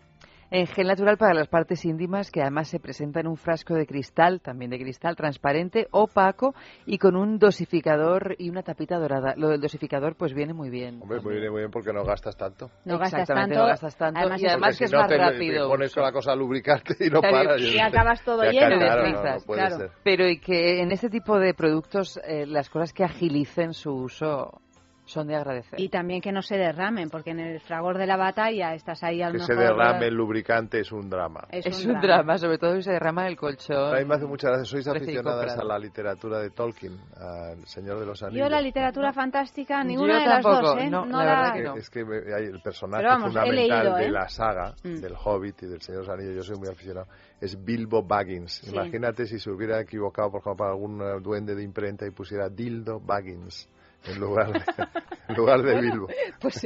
En 0.54 0.68
gel 0.68 0.88
natural 0.88 1.18
para 1.18 1.34
las 1.34 1.48
partes 1.48 1.86
íntimas 1.86 2.30
que 2.30 2.42
además 2.42 2.68
se 2.68 2.78
presenta 2.82 3.22
en 3.22 3.28
un 3.28 3.38
frasco 3.38 3.74
de 3.74 3.86
cristal, 3.88 4.42
también 4.42 4.70
de 4.70 4.78
cristal 4.80 5.16
transparente, 5.16 5.88
opaco 5.92 6.54
y 6.86 6.98
con 6.98 7.16
un 7.16 7.40
dosificador 7.40 8.36
y 8.38 8.50
una 8.50 8.62
tapita 8.62 9.00
dorada. 9.00 9.34
Lo 9.38 9.48
del 9.48 9.62
dosificador 9.62 10.18
pues 10.18 10.34
viene 10.34 10.54
muy 10.54 10.70
bien. 10.70 11.00
Hombre, 11.02 11.22
muy 11.22 11.36
bien, 11.40 11.52
muy 11.54 11.62
bien, 11.62 11.72
porque 11.72 11.94
no 11.94 12.04
gastas 12.04 12.36
tanto. 12.36 12.70
No 12.84 12.98
gastas 13.00 13.22
Exactamente, 13.22 13.56
tanto. 13.56 13.64
no 13.64 13.70
gastas 13.70 13.96
tanto. 13.96 14.20
Además 14.20 14.42
y 14.42 14.48
además 14.48 14.70
que 14.72 14.76
si 14.76 14.84
es 14.84 14.92
no 14.92 15.00
más 15.00 15.08
te, 15.08 15.18
rápido. 15.18 15.64
te 15.64 15.70
pones 15.70 15.94
con 15.96 16.04
la 16.04 16.12
cosa 16.12 16.32
a 16.34 16.36
lubricarte 16.36 16.96
y 17.00 17.10
no 17.10 17.22
Claro, 17.22 17.38
paras. 17.48 17.62
y 17.62 17.80
acabas 17.80 18.22
todo 18.26 18.44
lleno 18.44 18.70
de 18.72 18.76
claro, 18.76 19.04
no, 19.04 19.08
no, 19.10 19.22
trizas, 19.22 19.46
puede 19.46 19.60
claro. 19.62 19.78
ser. 19.78 19.92
Pero 20.04 20.28
y 20.28 20.38
que 20.42 20.82
en 20.82 20.92
este 20.92 21.10
tipo 21.10 21.40
de 21.40 21.54
productos 21.54 22.20
eh, 22.26 22.46
las 22.46 22.70
cosas 22.70 22.92
que 22.92 23.06
agilicen 23.06 23.74
su 23.74 23.94
uso 23.94 24.60
son 25.06 25.28
de 25.28 25.36
agradecer. 25.36 25.80
Y 25.80 25.90
también 25.90 26.22
que 26.22 26.32
no 26.32 26.42
se 26.42 26.56
derramen, 26.58 27.10
porque 27.10 27.32
en 27.32 27.40
el 27.40 27.60
fragor 27.60 27.98
de 27.98 28.06
la 28.08 28.16
batalla 28.18 28.74
estás 28.76 29.04
ahí 29.04 29.22
a 29.22 29.28
lo 29.30 29.40
Que 29.40 29.46
se 29.46 29.56
derrame 29.56 30.08
el 30.08 30.14
lubricante 30.14 30.80
es 30.80 30.92
un 30.92 31.10
drama. 31.10 31.48
Es, 31.50 31.66
es 31.66 31.86
un 31.86 32.00
drama, 32.00 32.38
sobre 32.38 32.58
todo 32.58 32.76
si 32.76 32.84
se 32.84 32.92
derrama 32.92 33.28
el 33.28 33.36
colchón. 33.36 33.94
A 33.96 34.00
mí 34.00 34.06
me 34.06 34.16
hace 34.16 34.26
muchas 34.26 34.50
gracias. 34.52 34.70
Sois 34.70 34.88
aficionadas 34.88 35.58
a 35.58 35.64
la 35.64 35.78
literatura 35.80 36.40
de 36.40 36.52
Tolkien, 36.52 36.98
al 37.18 37.66
Señor 37.68 38.00
de 38.00 38.06
los 38.06 38.22
Anillos. 38.24 38.46
Yo 38.46 38.50
la 38.50 38.62
literatura 38.62 39.12
fantástica, 39.12 39.82
Yo 39.82 39.88
ninguna 39.90 40.20
de 40.20 40.26
las 40.28 40.44
tampoco, 40.44 40.68
dos, 40.76 40.80
¿eh? 40.82 40.90
no, 40.90 41.06
la 41.06 41.18
la- 41.18 41.26
verdad 41.26 41.54
que 41.56 41.64
no. 41.64 41.76
Es 41.76 41.90
que 41.90 42.06
me- 42.06 42.34
hay 42.34 42.46
el 42.46 42.62
personaje 42.62 43.04
vamos, 43.04 43.28
fundamental 43.34 43.56
leído, 43.84 43.96
de 43.98 44.06
¿eh? 44.06 44.12
la 44.12 44.30
saga 44.30 44.74
Mm. 44.84 44.96
del 45.02 45.14
Hobbit 45.24 45.64
y 45.64 45.66
del 45.68 45.82
Señor 45.82 46.02
de 46.04 46.08
los 46.08 46.16
Anillos, 46.20 46.36
yo 46.36 46.44
soy 46.44 46.58
muy 46.60 46.70
aficionado, 46.70 47.08
es 47.42 47.62
Bilbo 47.64 48.04
Baggins. 48.04 48.54
Sí. 48.64 48.72
Imagínate 48.72 49.26
si 49.26 49.40
se 49.40 49.50
hubiera 49.50 49.82
equivocado, 49.82 50.32
por 50.32 50.42
ejemplo, 50.42 50.66
algún 50.68 51.02
eh, 51.02 51.20
duende 51.22 51.56
de 51.56 51.64
imprenta 51.64 52.06
y 52.06 52.12
pusiera 52.12 52.48
Dildo 52.50 53.00
Baggins 53.00 53.68
en 54.06 54.20
lugar 54.20 54.52
de, 54.54 54.60
en 55.30 55.36
lugar 55.36 55.62
de 55.62 55.82
Bilbo. 55.82 56.08
Pues 56.40 56.66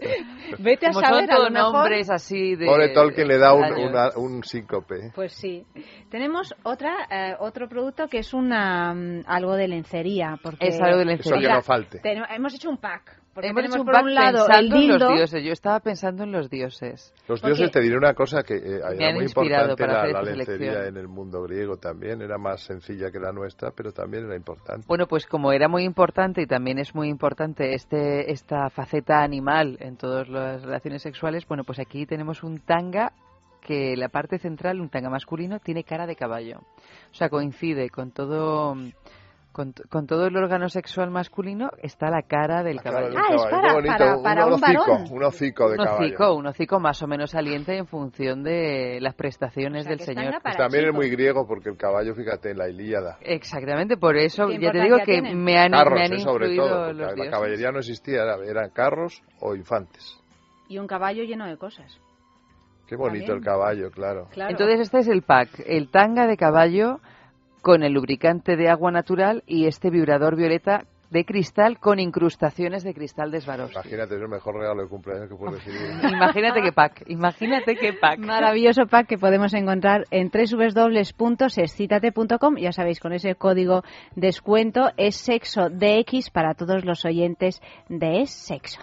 vete 0.59 0.87
a 0.87 0.89
Como 0.91 1.01
saber, 1.05 1.31
a 1.31 1.39
lo 1.39 1.49
nombres 1.49 2.09
así 2.09 2.55
de... 2.55 2.65
Pobre 2.65 2.89
Tolkien 2.93 3.27
le 3.27 3.37
da 3.37 3.53
un, 3.53 3.65
una- 3.73 4.11
un 4.15 4.43
síncope. 4.43 5.11
Pues 5.13 5.33
sí. 5.33 5.65
Tenemos 6.09 6.53
otra, 6.63 6.95
eh, 7.09 7.35
otro 7.39 7.67
producto 7.67 8.07
que 8.07 8.19
es 8.19 8.33
una 8.33 8.93
mm, 8.93 9.23
algo 9.27 9.55
de 9.55 9.67
lencería. 9.67 10.37
Porque, 10.41 10.67
Es 10.67 10.79
algo 10.81 10.97
de 10.97 11.03
Eso 11.03 11.09
lencería. 11.31 11.49
que 11.49 11.53
no 11.55 11.61
falte. 11.61 11.99
Ten- 11.99 12.23
hemos 12.29 12.53
hecho 12.53 12.69
un 12.69 12.77
pack. 12.77 13.21
Porque 13.35 13.49
Hemos 13.49 13.63
tenemos 13.63 13.75
hecho 13.75 13.81
un 13.81 13.91
por 13.91 14.03
un 14.03 14.15
lado 14.15 14.37
el 14.37 14.45
pensando 14.47 14.75
en 14.75 14.81
dildo. 14.81 14.97
los 14.97 15.13
dioses. 15.17 15.43
Yo 15.43 15.51
estaba 15.51 15.79
pensando 15.81 16.23
en 16.23 16.31
los 16.31 16.49
dioses. 16.49 17.13
Los 17.27 17.41
dioses, 17.41 17.69
te 17.69 17.81
diré 17.81 17.97
una 17.97 18.13
cosa, 18.13 18.43
que 18.43 18.55
eh, 18.55 18.79
era 18.97 19.13
muy 19.13 19.25
importante 19.25 19.75
para 19.75 19.93
la, 19.93 20.01
hacer 20.03 20.13
la 20.13 20.21
lencería 20.21 20.85
en 20.85 20.95
el 20.95 21.09
mundo 21.09 21.43
griego 21.43 21.75
también, 21.75 22.21
era 22.21 22.37
más 22.37 22.61
sencilla 22.61 23.11
que 23.11 23.19
la 23.19 23.33
nuestra, 23.33 23.71
pero 23.71 23.91
también 23.91 24.23
era 24.23 24.37
importante. 24.37 24.85
Bueno, 24.87 25.05
pues 25.05 25.25
como 25.25 25.51
era 25.51 25.67
muy 25.67 25.83
importante 25.83 26.41
y 26.43 26.47
también 26.47 26.79
es 26.79 26.95
muy 26.95 27.09
importante 27.09 27.73
este 27.73 28.31
esta 28.31 28.69
faceta 28.69 29.21
animal 29.21 29.75
en 29.81 29.97
todas 29.97 30.29
las 30.29 30.63
relaciones 30.63 31.01
sexuales, 31.01 31.45
bueno, 31.45 31.65
pues 31.65 31.79
aquí 31.79 32.05
tenemos 32.05 32.41
un 32.41 32.59
tanga 32.59 33.11
que 33.59 33.97
la 33.97 34.07
parte 34.07 34.39
central, 34.39 34.79
un 34.79 34.87
tanga 34.87 35.09
masculino, 35.09 35.59
tiene 35.59 35.83
cara 35.83 36.07
de 36.07 36.15
caballo. 36.15 36.59
O 37.11 37.13
sea, 37.13 37.27
coincide 37.27 37.89
con 37.89 38.11
todo 38.11 38.77
con, 39.55 39.71
t- 39.71 39.83
con 39.87 40.05
todo 40.05 40.27
el 40.27 40.35
órgano 40.35 40.67
sexual 40.67 41.11
masculino 41.11 41.69
está 41.81 42.09
la 42.09 42.23
cara 42.23 42.61
del 42.61 42.75
La 42.75 42.81
cara 42.83 42.97
caballo. 42.97 43.09
del 43.15 43.17
Ah, 43.17 43.35
es 43.35 43.41
caballo, 43.45 43.49
para- 43.49 43.67
qué 43.69 43.73
bonito, 43.73 43.97
para- 43.97 44.21
para 44.21 44.45
un 44.47 44.53
hocico, 44.53 44.81
varón. 44.91 45.05
un 45.11 45.23
hocico 45.23 45.63
de 45.69 45.77
un 45.77 45.85
caballo. 45.85 46.05
hocico, 46.05 46.33
un 46.35 46.47
hocico 46.47 46.79
más 46.81 47.01
o 47.03 47.07
menos 47.07 47.31
saliente 47.31 47.77
en 47.77 47.87
función 47.87 48.43
de 48.43 48.99
las 48.99 49.15
prestaciones 49.15 49.81
O 49.81 49.83
sea, 49.83 49.89
del 49.91 49.99
es 50.01 50.05
señor. 50.05 50.31
Pues 50.31 50.43
para 50.43 50.57
también 50.57 50.83
es 50.83 50.89
chicos. 50.89 50.95
muy 50.97 51.09
griego 51.09 51.47
porque 51.47 51.69
el 51.69 51.77
caballo, 51.77 52.13
fíjate, 52.13 52.51
en 52.51 52.57
la 52.57 52.67
Ilíada. 52.67 53.17
Exactamente, 53.21 53.95
por 53.95 54.17
eso 54.17 54.47
¿Qué 54.47 54.59
ya 54.59 54.71
te 54.73 54.81
digo 54.81 54.97
que 54.97 55.05
tiene? 55.05 55.33
me 55.35 55.57
han, 55.57 55.71
Carros, 55.71 55.93
me 55.93 56.05
han 56.05 56.13
eh, 56.13 56.19
sobre 56.19 56.55
todo, 56.57 56.67
porque 56.87 56.93
los 56.93 57.07
la 57.07 57.13
dioses. 57.13 57.31
caballería 57.31 57.71
no 57.71 57.79
existía, 57.79 58.23
era- 58.23 58.37
eran 58.45 58.69
carros 58.71 59.23
o 59.39 59.55
infantes. 59.55 60.19
Y 60.67 60.79
un 60.79 60.87
caballo 60.87 61.23
lleno 61.23 61.47
de 61.47 61.55
cosas. 61.57 61.97
Qué 62.87 62.95
bonito 62.97 63.27
También. 63.27 63.37
el 63.37 63.43
caballo, 63.45 63.89
claro. 63.91 64.27
Claro. 64.31 64.51
Entonces 64.51 64.81
este 64.81 64.99
es 64.99 65.07
el 65.07 65.21
pack, 65.21 65.61
el 65.65 65.89
tanga 65.89 66.27
de 66.27 66.35
caballo 66.37 66.99
con 67.65 67.81
el 67.81 67.93
lubricante 67.93 68.57
de 68.57 68.69
agua 68.69 68.91
natural 68.91 69.41
y 69.47 69.65
este 69.65 69.89
vibrador 69.89 70.35
violeta 70.35 70.85
de 71.09 71.25
cristal 71.25 71.79
con 71.79 71.97
incrustaciones 71.99 72.83
de 72.83 72.93
cristal 72.93 73.31
de 73.31 73.41
Swarovski. 73.41 73.73
Imagínate, 73.75 74.13
es 74.17 74.21
el 74.21 74.27
mejor 74.27 74.57
regalo 74.59 74.83
de 74.83 74.87
cumpleaños 74.87 75.27
que 75.29 75.35
puedes 75.35 75.65
recibir. 75.65 75.81
Imagínate 76.13 76.61
qué 76.61 76.71
pack, 76.71 77.01
imagínate 77.07 77.75
qué 77.75 77.93
pack. 77.93 78.19
Maravilloso 78.19 78.85
pack 78.85 79.07
que 79.07 79.17
podemos 79.17 79.51
encontrar 79.55 80.05
en 80.11 80.29
www.sexcitate.com. 80.29 82.55
Ya 82.57 82.71
sabéis, 82.71 82.99
con 82.99 83.13
ese 83.13 83.33
código 83.33 83.81
descuento 84.15 84.91
es 84.97 85.15
sexo 85.15 85.69
DX 85.71 86.29
para 86.29 86.53
todos 86.53 86.85
los 86.85 87.03
oyentes 87.03 87.63
de 87.89 88.21
Es 88.21 88.29
Sexo. 88.29 88.79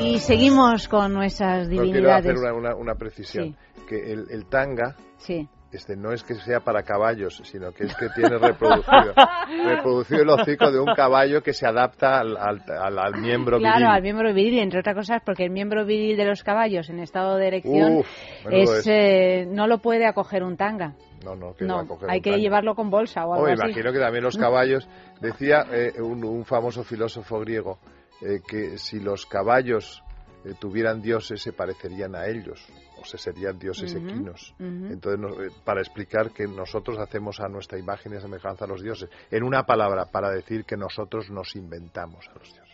Y 0.00 0.18
seguimos 0.18 0.88
con 0.88 1.14
nuestras 1.14 1.68
Pero 1.68 1.82
quiero 1.82 1.84
divinidades. 1.84 2.26
hacer 2.26 2.36
una, 2.36 2.52
una- 2.52 2.74
una 2.74 2.94
precisión. 2.96 3.56
Que 3.88 4.12
el, 4.12 4.26
el 4.30 4.46
tanga 4.46 4.96
Sí. 5.18 5.48
Este 5.72 5.96
no 5.96 6.12
es 6.12 6.22
que 6.22 6.34
sea 6.34 6.60
para 6.60 6.82
caballos, 6.82 7.40
sino 7.44 7.72
que 7.72 7.84
es 7.84 7.94
que 7.96 8.08
tiene 8.10 8.36
reproducido, 8.38 9.14
reproducido 9.64 10.22
el 10.22 10.28
hocico 10.30 10.70
de 10.70 10.80
un 10.80 10.94
caballo 10.94 11.42
que 11.42 11.52
se 11.52 11.66
adapta 11.66 12.20
al, 12.20 12.36
al- 12.36 12.62
al- 12.68 12.98
al 12.98 13.14
miembro 13.20 13.58
Claro, 13.58 13.76
viril. 13.78 13.90
al 13.92 14.02
miembro 14.02 14.34
viril, 14.34 14.58
entre 14.60 14.80
otras 14.80 14.94
cosas, 14.96 15.22
porque 15.24 15.44
el 15.44 15.50
miembro 15.50 15.84
viril 15.84 16.16
de 16.16 16.24
los 16.26 16.42
caballos 16.42 16.88
en 16.90 16.98
estado 17.00 17.36
de 17.36 17.46
erección 17.48 17.96
Uf, 17.98 18.06
es, 18.50 18.70
es. 18.70 18.86
eh, 18.86 19.46
no 19.48 19.66
lo 19.66 19.78
puede 19.78 20.06
acoger 20.06 20.42
un 20.42 20.56
tanga. 20.56 20.94
No, 21.24 21.36
no, 21.36 21.54
que 21.54 21.64
No, 21.64 21.86
hay 22.08 22.20
que 22.20 22.30
tanga. 22.30 22.42
llevarlo 22.42 22.74
con 22.74 22.90
bolsa 22.90 23.24
o 23.26 23.34
algo 23.34 23.46
Oh, 23.46 23.48
así. 23.48 23.62
imagino 23.62 23.92
que 23.92 23.98
también 23.98 24.24
los 24.24 24.36
caballos, 24.38 24.88
decía 25.20 25.64
eh, 25.72 25.92
un, 26.00 26.24
un 26.24 26.44
famoso 26.44 26.82
filósofo 26.84 27.40
griego, 27.40 27.78
eh, 28.20 28.40
que 28.46 28.76
si 28.78 29.00
los 29.00 29.24
caballos 29.26 30.02
eh, 30.44 30.54
tuvieran 30.60 31.00
dioses 31.00 31.40
se 31.40 31.52
parecerían 31.52 32.14
a 32.16 32.26
ellos 32.26 32.66
o 33.02 33.04
se 33.04 33.18
serían 33.18 33.58
dioses 33.58 33.94
equinos. 33.94 34.54
Entonces, 34.58 35.52
para 35.64 35.80
explicar 35.80 36.30
que 36.30 36.46
nosotros 36.46 36.98
hacemos 36.98 37.40
a 37.40 37.48
nuestra 37.48 37.78
imagen 37.78 38.14
y 38.14 38.20
semejanza 38.20 38.64
a 38.64 38.68
los 38.68 38.82
dioses. 38.82 39.10
En 39.30 39.42
una 39.42 39.64
palabra, 39.64 40.06
para 40.06 40.30
decir 40.30 40.64
que 40.64 40.76
nosotros 40.76 41.30
nos 41.30 41.54
inventamos 41.56 42.28
a 42.28 42.38
los 42.38 42.52
dioses 42.52 42.72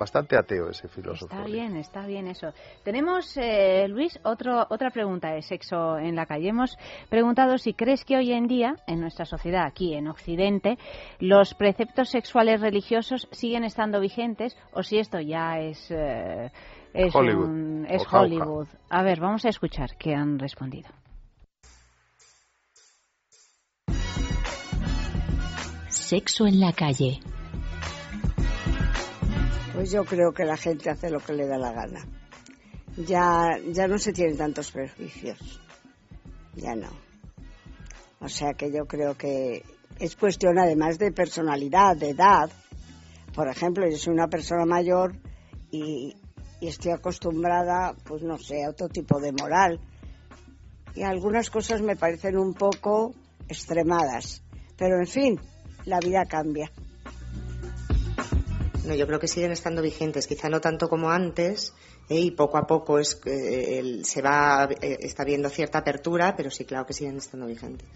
bastante 0.00 0.34
ateo 0.34 0.70
ese 0.70 0.88
filósofo. 0.88 1.34
Está 1.34 1.44
bien, 1.46 1.76
está 1.76 2.06
bien 2.06 2.26
eso. 2.26 2.54
Tenemos, 2.82 3.36
eh, 3.36 3.86
Luis, 3.86 4.18
otro, 4.24 4.66
otra 4.70 4.90
pregunta 4.90 5.30
de 5.30 5.42
sexo 5.42 5.98
en 5.98 6.16
la 6.16 6.24
calle. 6.24 6.48
Hemos 6.48 6.78
preguntado 7.10 7.58
si 7.58 7.74
crees 7.74 8.06
que 8.06 8.16
hoy 8.16 8.32
en 8.32 8.46
día, 8.46 8.76
en 8.86 9.00
nuestra 9.00 9.26
sociedad, 9.26 9.66
aquí 9.66 9.92
en 9.92 10.08
Occidente, 10.08 10.78
los 11.18 11.52
preceptos 11.54 12.08
sexuales 12.08 12.62
religiosos 12.62 13.28
siguen 13.30 13.62
estando 13.62 14.00
vigentes 14.00 14.56
o 14.72 14.82
si 14.82 14.98
esto 14.98 15.20
ya 15.20 15.60
es... 15.60 15.90
Eh, 15.90 16.50
es 16.92 17.14
Hollywood. 17.14 17.84
es 17.88 18.02
Hollywood. 18.10 18.68
A 18.88 19.02
ver, 19.02 19.20
vamos 19.20 19.44
a 19.44 19.48
escuchar 19.48 19.96
qué 19.98 20.14
han 20.14 20.38
respondido. 20.38 20.90
Sexo 25.88 26.46
en 26.46 26.60
la 26.60 26.72
calle. 26.72 27.20
Pues 29.74 29.92
yo 29.92 30.04
creo 30.04 30.32
que 30.32 30.44
la 30.44 30.56
gente 30.56 30.90
hace 30.90 31.10
lo 31.10 31.20
que 31.20 31.32
le 31.32 31.46
da 31.46 31.56
la 31.56 31.72
gana. 31.72 32.04
Ya, 32.96 33.58
ya 33.72 33.86
no 33.86 33.98
se 33.98 34.12
tienen 34.12 34.36
tantos 34.36 34.70
prejuicios. 34.72 35.60
Ya 36.54 36.74
no. 36.74 36.88
O 38.20 38.28
sea 38.28 38.52
que 38.54 38.70
yo 38.70 38.86
creo 38.86 39.16
que 39.16 39.64
es 39.98 40.16
cuestión 40.16 40.58
además 40.58 40.98
de 40.98 41.12
personalidad, 41.12 41.96
de 41.96 42.10
edad. 42.10 42.50
Por 43.34 43.48
ejemplo, 43.48 43.88
yo 43.88 43.96
soy 43.96 44.12
una 44.12 44.28
persona 44.28 44.66
mayor 44.66 45.14
y, 45.70 46.16
y 46.60 46.68
estoy 46.68 46.92
acostumbrada, 46.92 47.94
pues 48.04 48.22
no 48.22 48.38
sé, 48.38 48.64
a 48.64 48.70
otro 48.70 48.88
tipo 48.88 49.20
de 49.20 49.32
moral. 49.32 49.80
Y 50.94 51.02
algunas 51.02 51.50
cosas 51.50 51.80
me 51.80 51.96
parecen 51.96 52.36
un 52.36 52.54
poco 52.54 53.14
extremadas. 53.48 54.42
Pero 54.76 54.98
en 54.98 55.06
fin, 55.06 55.40
la 55.86 56.00
vida 56.00 56.24
cambia. 56.26 56.70
No, 58.86 58.94
yo 58.94 59.06
creo 59.06 59.18
que 59.18 59.28
siguen 59.28 59.52
estando 59.52 59.82
vigentes, 59.82 60.26
quizá 60.26 60.48
no 60.48 60.60
tanto 60.60 60.88
como 60.88 61.10
antes, 61.10 61.74
¿eh? 62.08 62.18
y 62.18 62.30
poco 62.32 62.58
a 62.58 62.66
poco 62.66 62.98
es, 62.98 63.20
eh, 63.26 64.00
se 64.02 64.22
va, 64.22 64.68
eh, 64.80 64.98
está 65.00 65.24
viendo 65.24 65.48
cierta 65.48 65.78
apertura, 65.78 66.34
pero 66.36 66.50
sí, 66.50 66.64
claro 66.64 66.86
que 66.86 66.94
siguen 66.94 67.18
estando 67.18 67.46
vigentes. 67.46 67.88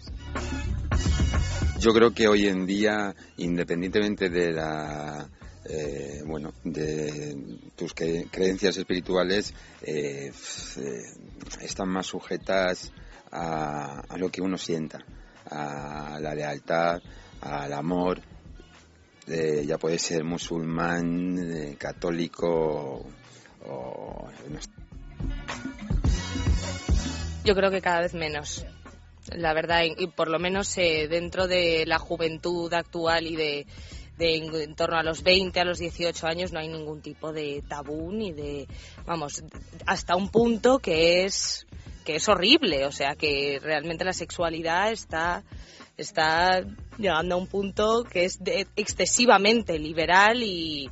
Yo 1.79 1.91
creo 1.93 2.13
que 2.13 2.27
hoy 2.27 2.47
en 2.47 2.65
día, 2.65 3.15
independientemente 3.37 4.29
de 4.29 4.53
la 4.53 5.29
bueno, 6.25 6.53
de 6.63 7.35
tus 7.75 7.93
creencias 7.93 8.77
espirituales 8.77 9.53
están 11.61 11.89
más 11.89 12.05
sujetas 12.07 12.91
a, 13.31 14.17
lo 14.17 14.29
que 14.29 14.41
uno 14.41 14.57
sienta, 14.57 15.05
a 15.49 16.19
la 16.19 16.33
lealtad, 16.33 17.01
al 17.41 17.73
amor, 17.73 18.21
ya 19.27 19.77
puede 19.77 19.99
ser 19.99 20.23
musulmán, 20.23 21.37
eh, 21.37 21.75
católico 21.77 23.05
o... 23.65 24.29
Yo 27.43 27.55
creo 27.55 27.69
que 27.69 27.81
cada 27.81 28.01
vez 28.01 28.13
menos, 28.13 28.65
la 29.27 29.53
verdad, 29.53 29.83
y 29.97 30.07
por 30.07 30.29
lo 30.29 30.39
menos 30.39 30.75
eh, 30.77 31.07
dentro 31.07 31.47
de 31.47 31.85
la 31.85 31.99
juventud 31.99 32.73
actual 32.73 33.27
y 33.27 33.35
de, 33.35 33.67
en, 34.19 34.75
torno 34.75 34.97
a 34.97 35.03
los 35.03 35.23
20, 35.23 35.59
a 35.59 35.65
los 35.65 35.79
18 35.79 36.27
años 36.27 36.51
no 36.51 36.59
hay 36.59 36.67
ningún 36.67 37.01
tipo 37.01 37.33
de 37.33 37.63
tabú 37.67 38.11
ni 38.11 38.31
de, 38.31 38.67
vamos, 39.05 39.43
hasta 39.85 40.15
un 40.15 40.29
punto 40.29 40.79
que 40.79 41.25
es 41.25 41.65
que 42.05 42.17
es 42.17 42.29
horrible, 42.29 42.85
o 42.85 42.91
sea, 42.91 43.15
que 43.15 43.59
realmente 43.61 44.05
la 44.05 44.13
sexualidad 44.13 44.91
está 44.91 45.43
está 45.97 46.63
llegando 46.97 47.35
a 47.35 47.37
un 47.37 47.47
punto 47.47 48.03
que 48.03 48.25
es 48.25 48.39
excesivamente 48.75 49.79
liberal 49.79 50.43
y, 50.43 50.89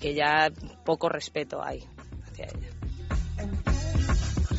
que 0.00 0.14
ya 0.14 0.50
poco 0.84 1.08
respeto 1.08 1.62
hay 1.62 1.84
hacia 2.24 2.46
ella. 2.46 2.68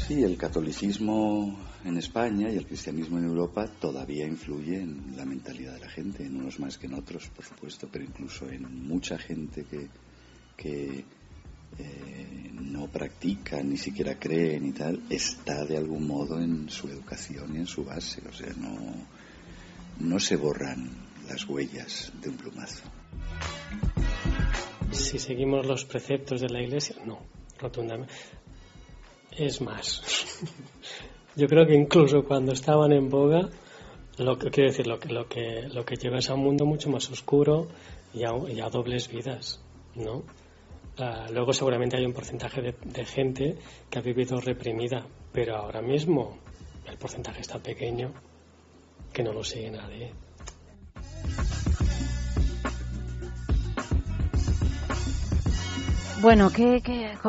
Sí, 0.08 0.24
el 0.24 0.38
catolicismo 0.38 1.67
en 1.88 1.98
España 1.98 2.50
y 2.52 2.58
el 2.58 2.66
cristianismo 2.66 3.18
en 3.18 3.26
Europa 3.26 3.68
todavía 3.68 4.26
influye 4.26 4.82
en 4.82 5.16
la 5.16 5.26
mentalidad 5.26 5.74
de 5.74 5.80
la 5.82 5.90
gente, 5.90 6.26
en 6.26 6.36
unos 6.36 6.60
más 6.60 6.78
que 6.78 6.88
en 6.88 6.94
otros, 6.94 7.30
por 7.30 7.46
supuesto, 7.46 7.88
pero 7.92 8.04
incluso 8.04 8.50
en 8.50 8.88
mucha 8.88 9.18
gente 9.18 9.66
que, 9.66 9.88
que 10.56 11.06
eh, 11.80 12.52
no 12.54 12.88
practica, 12.88 13.62
ni 13.62 13.78
siquiera 13.78 14.20
cree 14.20 14.60
ni 14.60 14.72
tal, 14.72 15.04
está 15.10 15.66
de 15.66 15.78
algún 15.78 16.08
modo 16.08 16.40
en 16.42 16.70
su 16.70 16.88
educación 16.88 17.56
y 17.56 17.60
en 17.60 17.68
su 17.68 17.86
base. 17.86 18.22
O 18.28 18.34
sea, 18.34 18.54
no, 18.58 19.08
no 20.00 20.20
se 20.20 20.36
borran 20.36 20.90
las 21.28 21.46
huellas 21.48 22.12
de 22.22 22.30
un 22.30 22.38
plumazo. 22.38 22.84
Si 24.92 25.20
seguimos 25.20 25.66
los 25.66 25.86
preceptos 25.86 26.42
de 26.42 26.50
la 26.50 26.62
Iglesia, 26.62 26.96
no, 27.06 27.20
rotundamente. 27.60 28.14
Es 29.32 29.62
más, 29.62 30.02
yo 31.38 31.48
creo 31.48 31.68
que 31.68 31.76
incluso 31.76 32.24
cuando 32.24 32.52
estaban 32.52 32.92
en 32.92 33.10
boga, 33.10 33.50
lo 34.18 34.40
que 34.40 34.50
quiero 34.50 34.72
decir, 34.72 34.88
lo 34.88 35.00
que, 35.00 35.10
lo 35.10 35.28
que, 35.28 35.70
lo 35.72 35.86
que 35.86 35.96
lleva 35.96 36.18
es 36.18 36.30
a 36.32 36.34
un 36.34 36.42
mundo 36.42 36.66
mucho 36.66 36.90
más 36.90 37.10
oscuro 37.12 37.68
y 38.12 38.24
a, 38.24 38.70
dobles 38.70 39.08
vidas, 39.08 39.64
¿no? 39.96 40.24
Ah, 40.98 41.28
luego 41.32 41.54
seguramente 41.54 41.96
hay 41.96 42.06
un 42.06 42.14
porcentaje 42.14 42.62
de, 42.62 42.76
de, 42.84 43.06
gente 43.06 43.56
que 43.88 44.00
ha 44.00 44.02
vivido 44.02 44.42
reprimida, 44.42 45.06
pero 45.32 45.58
ahora 45.58 45.80
mismo 45.80 46.40
el 46.88 46.98
porcentaje 46.98 47.42
está 47.42 47.60
pequeño 47.60 48.12
que 49.14 49.22
no 49.22 49.32
lo 49.32 49.44
sigue 49.44 49.70
nadie. 49.70 50.12
Bueno, 56.20 56.50
¿qué, 56.50 56.82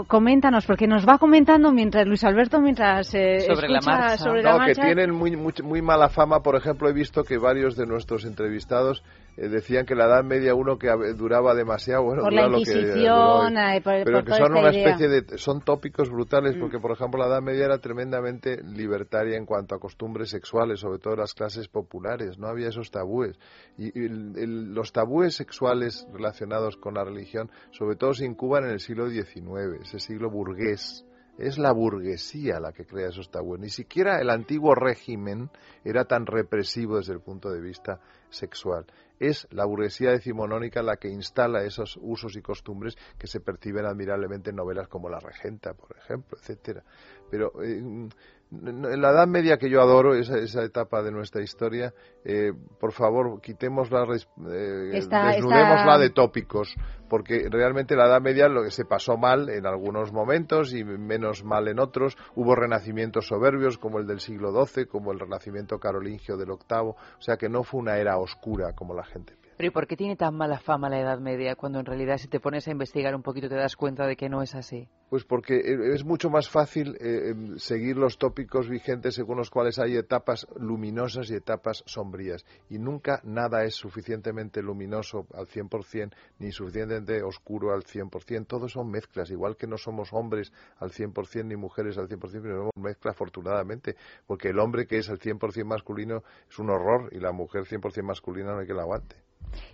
coméntanos, 0.07 0.65
porque 0.65 0.87
nos 0.87 1.07
va 1.07 1.19
comentando 1.19 1.73
mientras 1.73 2.07
Luis 2.07 2.25
Alberto, 2.25 2.59
mientras 2.61 3.15
eh, 3.15 3.41
sobre 3.41 3.69
la 3.69 3.81
marcha. 3.81 4.17
sobre 4.17 4.43
la 4.43 4.65
que 4.65 4.75
tienen 4.75 5.13
muy, 5.13 5.37
muy, 5.37 5.53
muy 5.63 5.83
mala 5.83 6.09
fama. 6.09 6.41
Por 6.41 6.57
ejemplo, 6.57 6.89
he 6.89 6.93
visto 6.93 7.23
que 7.23 7.37
varios 7.37 7.77
de 7.77 7.87
nuestros 7.87 8.25
entrevistados 8.25 9.05
eh, 9.41 9.49
decían 9.49 9.87
que 9.87 9.95
la 9.95 10.07
Edad 10.07 10.25
Media 10.25 10.53
uno 10.55 10.79
que 10.79 10.89
duraba 11.17 11.55
demasiado, 11.55 12.03
bueno, 12.03 12.23
por 12.23 12.33
la 12.33 12.49
Inquisición, 12.49 13.55
pero 13.85 14.25
que 14.25 14.35
son 14.35 14.57
una 14.57 14.71
especie 14.71 15.09
de 15.09 15.39
son 15.39 15.61
tópicos 15.61 16.11
brutales 16.11 16.57
mm. 16.57 16.61
porque 16.61 16.81
por 16.81 16.91
ejemplo 16.91 17.21
la 17.21 17.29
Edad 17.29 17.41
Media 17.41 17.67
era 17.67 17.79
tremendamente 17.79 18.61
libertaria 18.65 19.37
en 19.37 19.47
cuanto 19.47 19.77
a 19.77 19.79
costumbres 19.79 20.31
sexuales, 20.31 20.81
sobre 20.81 20.99
todo 20.99 21.15
las 21.15 21.35
clases 21.35 21.69
populares, 21.69 22.37
no 22.39 22.49
había 22.49 22.69
esos 22.69 22.91
tabúes. 22.91 23.39
Y, 23.77 23.93
los 24.09 24.93
tabúes 24.93 25.37
sexuales 25.37 26.07
relacionados 26.13 26.77
con 26.77 26.95
la 26.95 27.05
religión, 27.05 27.51
sobre 27.71 27.97
todo 27.97 28.15
se 28.15 28.25
incuban 28.25 28.65
en 28.65 28.71
el 28.71 28.81
siglo 28.81 29.09
XIX, 29.09 29.81
ese 29.83 30.01
siglo 30.01 30.31
burgués 30.31 31.05
es 31.39 31.57
la 31.57 31.73
burguesía 31.73 32.59
la 32.59 32.73
que 32.73 32.85
crea 32.85 33.09
esos 33.09 33.31
tabúes. 33.31 33.61
Ni 33.61 33.71
siquiera 33.71 34.21
el 34.21 34.29
antiguo 34.29 34.75
régimen 34.75 35.51
era 35.85 36.05
tan 36.05 36.27
represivo 36.27 36.97
desde 36.97 37.13
el 37.13 37.21
punto 37.21 37.51
de 37.51 37.61
vista 37.61 38.01
sexual. 38.29 38.87
Es 39.21 39.47
la 39.51 39.65
burguesía 39.65 40.11
decimonónica 40.11 40.83
la 40.83 40.97
que 40.97 41.09
instala 41.09 41.65
esos 41.65 41.99
usos 42.03 42.37
y 42.37 42.43
costumbres 42.43 42.97
que 43.19 43.27
se 43.27 43.41
perciben 43.41 43.87
admirablemente 43.87 44.51
en 44.51 44.57
novelas 44.57 44.89
como 44.89 45.09
La 45.09 45.21
Regenta, 45.21 45.75
por 45.75 45.97
ejemplo, 45.97 46.37
etcétera. 46.39 46.85
Pero 47.31 47.53
eh, 47.63 48.09
en 48.51 49.03
la 49.03 49.11
Edad 49.11 49.27
Media 49.27 49.59
que 49.59 49.69
yo 49.69 49.81
adoro, 49.83 50.15
esa, 50.15 50.39
esa 50.39 50.63
etapa 50.63 51.03
de 51.03 51.11
nuestra 51.11 51.43
historia, 51.43 51.93
eh, 52.25 52.53
por 52.81 52.93
favor, 52.93 53.41
quitémosla, 53.43 54.05
eh, 54.05 54.91
desnudémosla 54.93 55.99
de 55.99 56.11
tópicos, 56.11 56.75
porque 57.09 57.49
realmente 57.51 57.95
la 57.95 58.07
Edad 58.07 58.23
Media 58.23 58.49
lo 58.49 58.63
que 58.63 58.71
se 58.71 58.85
pasó 58.85 59.17
mal 59.17 59.51
en 59.51 59.67
algunos 59.67 60.13
momentos 60.13 60.73
y 60.73 60.83
menos 60.83 61.45
mal 61.45 61.69
en 61.69 61.79
otros. 61.79 62.17
Hubo 62.35 62.55
renacimientos 62.55 63.27
soberbios 63.27 63.77
como 63.77 63.99
el 63.99 64.07
del 64.07 64.21
siglo 64.21 64.51
XII, 64.65 64.87
como 64.87 65.13
el 65.13 65.21
renacimiento 65.21 65.79
carolingio 65.79 66.37
del 66.37 66.49
VIII, 66.49 66.79
o 66.79 66.97
sea 67.21 67.37
que 67.37 67.49
no 67.49 67.63
fue 67.65 67.81
una 67.81 67.99
era 67.99 68.19
oscura 68.19 68.73
como 68.73 68.95
la 68.95 69.05
gente 69.05 69.39
pero 69.59 69.69
¿y 69.69 69.71
por 69.73 69.89
qué 69.89 69.97
tiene 69.97 70.15
tan 70.15 70.37
mala 70.37 70.61
fama 70.61 70.89
la 70.89 71.01
Edad 71.01 71.19
Media 71.19 71.57
cuando 71.57 71.81
en 71.81 71.85
realidad 71.85 72.17
si 72.19 72.29
te 72.29 72.39
pones 72.39 72.69
a 72.69 72.71
investigar 72.71 73.13
un 73.17 73.25
poquito 73.25 73.49
te 73.49 73.57
das 73.57 73.75
cuenta 73.75 74.07
de 74.07 74.15
que 74.15 74.29
no 74.29 74.41
es 74.41 74.55
así? 74.55 74.89
Pues 75.11 75.25
porque 75.25 75.57
eh, 75.57 75.95
es 75.95 76.05
mucho 76.05 76.31
más 76.31 76.49
fácil 76.49 76.97
eh, 77.01 77.31
em, 77.31 77.59
seguir 77.59 77.97
los 77.97 78.19
tópicos 78.19 78.69
vigentes 78.69 79.17
según 79.17 79.37
los 79.37 79.51
cuales 79.51 79.81
hay 79.81 79.97
etapas 79.97 80.47
luminosas 80.61 81.29
y 81.31 81.35
etapas 81.35 81.83
sombrías. 81.87 82.47
Y 82.71 82.79
nunca 82.79 83.21
nada 83.25 83.65
es 83.65 83.75
suficientemente 83.75 84.63
luminoso 84.63 85.27
al 85.35 85.49
100% 85.49 86.15
ni 86.39 86.53
suficientemente 86.53 87.21
oscuro 87.25 87.73
al 87.75 87.83
100%. 87.83 88.47
Todos 88.47 88.71
son 88.71 88.89
mezclas, 88.89 89.29
igual 89.33 89.57
que 89.57 89.67
no 89.67 89.77
somos 89.77 90.13
hombres 90.13 90.53
al 90.79 90.93
100% 90.93 91.47
ni 91.47 91.57
mujeres 91.57 91.99
al 91.99 92.09
100%, 92.09 92.21
pero 92.41 92.59
somos 92.59 92.73
mezcla 92.77 93.11
afortunadamente. 93.11 93.97
Porque 94.25 94.51
el 94.51 94.61
hombre 94.61 94.87
que 94.87 94.99
es 94.99 95.09
al 95.09 95.19
100% 95.19 95.65
masculino 95.65 96.23
es 96.49 96.61
un 96.61 96.71
horror 96.71 97.09
y 97.11 97.19
la 97.19 97.33
mujer 97.33 97.65
100% 97.65 98.05
masculina 98.05 98.53
no 98.53 98.61
hay 98.61 98.67
que 98.69 98.75
la 98.75 98.83
aguante. 98.83 99.28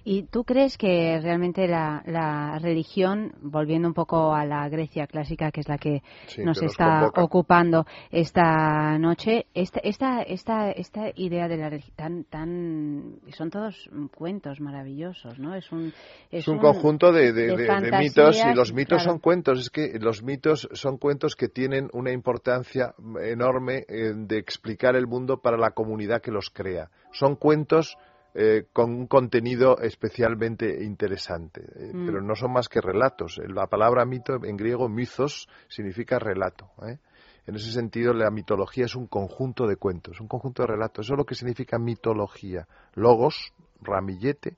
¿Y 0.04 0.24
tú 0.24 0.44
crees 0.44 0.76
que 0.76 1.18
realmente 1.22 1.66
la, 1.66 2.58
religión, 2.60 3.32
volviendo 3.40 3.88
un 3.88 3.94
poco 3.94 4.34
a 4.34 4.44
la 4.44 4.68
Grecia 4.68 5.06
clásica, 5.06 5.50
que 5.50 5.60
es 5.60 5.68
la 5.68 5.78
que 5.78 6.02
Sí, 6.26 6.42
nos 6.44 6.60
que 6.60 6.66
está 6.66 7.10
ocupando 7.16 7.86
esta 8.10 8.98
noche. 8.98 9.46
Esta, 9.54 9.80
esta, 9.80 10.22
esta, 10.22 10.70
esta 10.72 11.10
idea 11.14 11.48
de 11.48 11.56
la 11.56 11.70
relig- 11.70 11.92
tan, 11.96 12.24
tan, 12.24 13.16
son 13.36 13.50
todos 13.50 13.88
cuentos 14.14 14.60
maravillosos, 14.60 15.38
¿no? 15.38 15.54
Es 15.54 15.70
un, 15.72 15.92
Es 16.30 16.48
un 16.48 16.58
conjunto 16.58 17.12
de, 17.12 17.32
de- 17.32 17.56
de- 17.56 17.80
de 17.90 17.98
mitos 17.98 18.42
y 18.44 18.54
los 18.54 18.72
mitos 18.72 18.98
claro. 19.02 19.10
son 19.12 19.18
cuentos. 19.20 19.60
Es 19.60 19.70
que 19.70 19.98
los 19.98 20.22
mitos 20.22 20.68
son 20.72 20.98
cuentos 20.98 21.34
que 21.36 21.48
tienen 21.48 21.88
una 21.92 22.12
importancia 22.12 22.94
enorme 23.22 23.84
eh, 23.88 24.12
de 24.14 24.38
explicar 24.38 24.96
el 24.96 25.06
mundo 25.06 25.38
para 25.38 25.56
la 25.56 25.70
comunidad 25.70 26.20
que 26.20 26.30
los 26.30 26.50
crea. 26.50 26.88
Son 27.12 27.36
cuentos 27.36 27.96
eh, 28.34 28.66
con 28.72 28.90
un 28.90 29.06
contenido 29.06 29.78
especialmente 29.78 30.82
interesante, 30.84 31.62
eh, 31.62 31.92
Mm. 31.94 32.06
pero 32.06 32.20
no 32.20 32.34
son 32.34 32.52
más 32.52 32.68
que 32.68 32.80
relatos. 32.80 33.40
La 33.48 33.66
palabra 33.68 34.04
mito 34.04 34.34
en 34.44 34.56
griego, 34.56 34.88
mythos, 34.88 35.48
significa 35.68 36.18
relato. 36.18 36.70
¿eh? 36.86 36.98
En 37.46 37.54
ese 37.54 37.70
sentido, 37.70 38.12
la 38.12 38.30
mitología 38.30 38.86
es 38.86 38.96
un 38.96 39.06
conjunto 39.06 39.66
de 39.66 39.76
cuentos, 39.76 40.20
un 40.20 40.28
conjunto 40.28 40.62
de 40.62 40.68
relatos. 40.68 41.06
Eso 41.06 41.14
es 41.14 41.18
lo 41.18 41.24
que 41.26 41.34
significa 41.34 41.78
mitología. 41.78 42.66
Logos, 42.94 43.52
ramillete, 43.80 44.56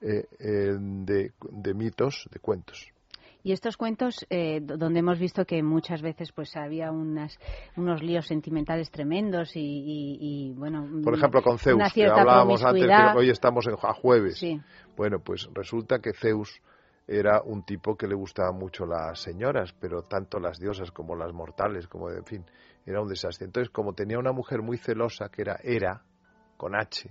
eh, 0.00 0.26
eh, 0.38 0.76
de, 0.78 1.32
de 1.50 1.74
mitos, 1.74 2.28
de 2.30 2.40
cuentos. 2.40 2.92
Y 3.44 3.52
estos 3.52 3.76
cuentos, 3.76 4.26
eh, 4.30 4.60
do- 4.62 4.76
donde 4.78 5.00
hemos 5.00 5.18
visto 5.18 5.44
que 5.44 5.62
muchas 5.62 6.00
veces 6.02 6.32
pues 6.32 6.56
había 6.56 6.90
unas, 6.90 7.38
unos 7.76 8.02
líos 8.02 8.26
sentimentales 8.26 8.90
tremendos 8.90 9.54
y, 9.54 9.60
y- 9.60 10.18
y, 10.20 10.52
bueno... 10.54 10.88
Por 11.04 11.14
ejemplo, 11.14 11.42
con 11.42 11.58
Zeus, 11.58 11.92
que 11.92 12.06
hablábamos 12.06 12.64
antes, 12.64 12.86
que 13.12 13.18
hoy 13.18 13.30
estamos 13.30 13.66
en, 13.66 13.74
a 13.74 13.92
jueves. 13.92 14.38
Sí. 14.38 14.60
Bueno, 14.96 15.18
pues 15.20 15.46
resulta 15.52 15.98
que 15.98 16.12
Zeus 16.14 16.60
era 17.06 17.42
un 17.42 17.64
tipo 17.64 17.96
que 17.96 18.06
le 18.08 18.14
gustaban 18.14 18.56
mucho 18.58 18.86
las 18.86 19.20
señoras, 19.20 19.74
pero 19.78 20.02
tanto 20.02 20.40
las 20.40 20.58
diosas 20.58 20.90
como 20.90 21.14
las 21.14 21.34
mortales, 21.34 21.86
como 21.86 22.08
en 22.10 22.24
fin, 22.24 22.44
era 22.86 23.02
un 23.02 23.08
desastre. 23.08 23.44
Entonces, 23.44 23.68
como 23.70 23.92
tenía 23.92 24.18
una 24.18 24.32
mujer 24.32 24.62
muy 24.62 24.78
celosa, 24.78 25.28
que 25.28 25.42
era 25.42 25.58
Hera, 25.62 26.02
con 26.56 26.74
H, 26.74 27.10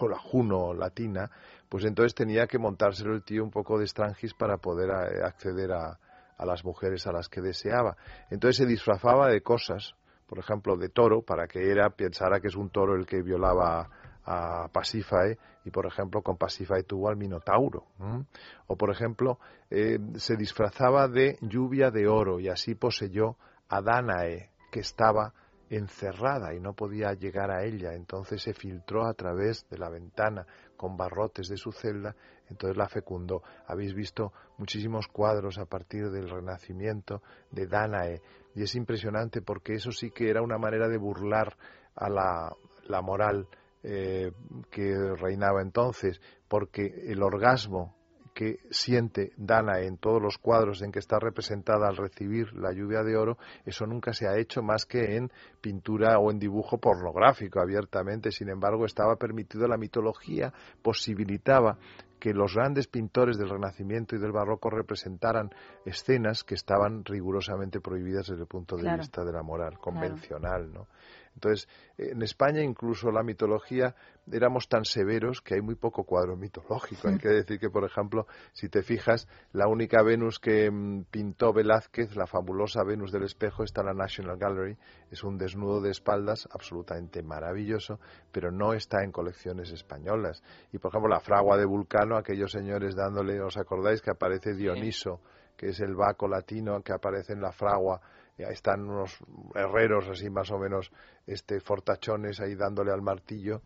o 0.00 0.08
la 0.08 0.18
Juno 0.18 0.74
latina, 0.74 1.30
pues 1.68 1.84
entonces 1.84 2.14
tenía 2.14 2.46
que 2.46 2.58
montárselo 2.58 3.14
el 3.14 3.22
tío 3.22 3.42
un 3.42 3.50
poco 3.50 3.78
de 3.78 3.84
estrangis 3.84 4.34
para 4.34 4.58
poder 4.58 4.90
eh, 4.90 5.24
acceder 5.24 5.72
a, 5.72 5.98
a 6.36 6.44
las 6.44 6.64
mujeres 6.64 7.06
a 7.06 7.12
las 7.12 7.28
que 7.28 7.40
deseaba. 7.40 7.96
Entonces 8.30 8.56
se 8.56 8.66
disfrazaba 8.66 9.28
de 9.28 9.40
cosas, 9.42 9.94
por 10.26 10.38
ejemplo, 10.38 10.76
de 10.76 10.88
toro, 10.88 11.22
para 11.22 11.46
que 11.46 11.70
Hera 11.70 11.90
pensara 11.90 12.40
que 12.40 12.48
es 12.48 12.56
un 12.56 12.70
toro 12.70 12.94
el 12.96 13.06
que 13.06 13.22
violaba 13.22 13.88
a 14.24 14.68
Pasífae 14.72 15.38
y, 15.64 15.70
por 15.70 15.86
ejemplo, 15.86 16.22
con 16.22 16.36
Pasífae 16.36 16.84
tuvo 16.84 17.08
al 17.08 17.16
Minotauro. 17.16 17.86
¿m? 18.00 18.24
O, 18.66 18.76
por 18.76 18.90
ejemplo, 18.90 19.38
eh, 19.70 19.98
se 20.16 20.36
disfrazaba 20.36 21.08
de 21.08 21.38
lluvia 21.40 21.90
de 21.90 22.06
oro 22.06 22.40
y 22.40 22.48
así 22.48 22.74
poseyó 22.74 23.36
a 23.68 23.80
Danae, 23.80 24.50
que 24.70 24.80
estaba 24.80 25.32
encerrada 25.76 26.54
y 26.54 26.60
no 26.60 26.74
podía 26.74 27.14
llegar 27.14 27.50
a 27.50 27.64
ella. 27.64 27.94
Entonces 27.94 28.42
se 28.42 28.52
filtró 28.52 29.06
a 29.06 29.14
través 29.14 29.66
de 29.70 29.78
la 29.78 29.88
ventana 29.88 30.46
con 30.76 30.96
barrotes 30.96 31.48
de 31.48 31.56
su 31.56 31.72
celda, 31.72 32.14
entonces 32.48 32.76
la 32.76 32.88
fecundó. 32.88 33.42
Habéis 33.66 33.94
visto 33.94 34.32
muchísimos 34.58 35.08
cuadros 35.08 35.58
a 35.58 35.66
partir 35.66 36.10
del 36.10 36.28
Renacimiento 36.28 37.22
de 37.50 37.66
Danae 37.66 38.20
y 38.54 38.62
es 38.62 38.74
impresionante 38.74 39.40
porque 39.40 39.74
eso 39.74 39.92
sí 39.92 40.10
que 40.10 40.28
era 40.28 40.42
una 40.42 40.58
manera 40.58 40.88
de 40.88 40.98
burlar 40.98 41.56
a 41.94 42.08
la, 42.08 42.54
la 42.88 43.00
moral 43.00 43.48
eh, 43.82 44.30
que 44.70 44.94
reinaba 45.16 45.62
entonces, 45.62 46.20
porque 46.48 46.86
el 47.06 47.22
orgasmo 47.22 47.96
que 48.34 48.60
siente 48.70 49.32
Dana 49.36 49.80
en 49.80 49.98
todos 49.98 50.20
los 50.20 50.38
cuadros 50.38 50.82
en 50.82 50.90
que 50.92 50.98
está 50.98 51.18
representada 51.18 51.88
al 51.88 51.96
recibir 51.96 52.52
la 52.54 52.72
lluvia 52.72 53.02
de 53.02 53.16
oro, 53.16 53.36
eso 53.66 53.86
nunca 53.86 54.12
se 54.12 54.26
ha 54.26 54.38
hecho 54.38 54.62
más 54.62 54.86
que 54.86 55.16
en 55.16 55.30
pintura 55.60 56.18
o 56.18 56.30
en 56.30 56.38
dibujo 56.38 56.78
pornográfico 56.78 57.60
abiertamente. 57.60 58.30
Sin 58.30 58.48
embargo, 58.48 58.86
estaba 58.86 59.16
permitido 59.16 59.66
la 59.68 59.76
mitología, 59.76 60.52
posibilitaba 60.82 61.76
que 62.18 62.32
los 62.32 62.54
grandes 62.54 62.86
pintores 62.86 63.36
del 63.36 63.50
Renacimiento 63.50 64.14
y 64.14 64.20
del 64.20 64.30
Barroco 64.30 64.70
representaran 64.70 65.50
escenas 65.84 66.44
que 66.44 66.54
estaban 66.54 67.04
rigurosamente 67.04 67.80
prohibidas 67.80 68.28
desde 68.28 68.42
el 68.42 68.46
punto 68.48 68.76
de 68.76 68.82
Claro. 68.82 68.98
vista 68.98 69.24
de 69.24 69.32
la 69.32 69.42
moral 69.42 69.76
convencional, 69.78 70.72
¿no? 70.72 70.86
Entonces, 71.34 71.68
en 71.98 72.22
España 72.22 72.62
incluso 72.62 73.10
la 73.10 73.22
mitología 73.22 73.94
éramos 74.30 74.68
tan 74.68 74.84
severos 74.84 75.40
que 75.40 75.54
hay 75.54 75.60
muy 75.60 75.74
poco 75.74 76.04
cuadro 76.04 76.36
mitológico. 76.36 77.08
Hay 77.08 77.18
que 77.18 77.28
decir 77.28 77.58
que, 77.58 77.70
por 77.70 77.84
ejemplo, 77.84 78.26
si 78.52 78.68
te 78.68 78.82
fijas, 78.82 79.26
la 79.52 79.66
única 79.66 80.02
Venus 80.02 80.38
que 80.38 80.70
mm, 80.70 81.04
pintó 81.10 81.52
Velázquez, 81.52 82.14
la 82.14 82.26
fabulosa 82.26 82.84
Venus 82.84 83.10
del 83.10 83.24
espejo, 83.24 83.64
está 83.64 83.80
en 83.80 83.88
la 83.88 83.94
National 83.94 84.36
Gallery. 84.36 84.76
Es 85.10 85.24
un 85.24 85.38
desnudo 85.38 85.80
de 85.80 85.90
espaldas 85.90 86.48
absolutamente 86.52 87.22
maravilloso, 87.22 87.98
pero 88.30 88.50
no 88.50 88.74
está 88.74 89.02
en 89.02 89.10
colecciones 89.10 89.72
españolas. 89.72 90.42
Y, 90.72 90.78
por 90.78 90.90
ejemplo, 90.90 91.08
la 91.08 91.20
fragua 91.20 91.56
de 91.56 91.64
Vulcano, 91.64 92.16
aquellos 92.16 92.52
señores 92.52 92.94
dándole, 92.94 93.40
¿os 93.40 93.56
acordáis 93.56 94.00
que 94.00 94.10
aparece 94.10 94.54
Dioniso? 94.54 95.20
que 95.56 95.68
es 95.68 95.80
el 95.80 95.94
Baco 95.94 96.26
latino 96.26 96.82
que 96.82 96.92
aparece 96.92 97.34
en 97.34 97.40
la 97.40 97.52
fragua, 97.52 98.00
están 98.38 98.88
unos 98.88 99.18
herreros 99.54 100.08
así 100.08 100.30
más 100.30 100.50
o 100.50 100.58
menos 100.58 100.90
este 101.26 101.60
fortachones 101.60 102.40
ahí 102.40 102.54
dándole 102.54 102.92
al 102.92 103.02
martillo, 103.02 103.62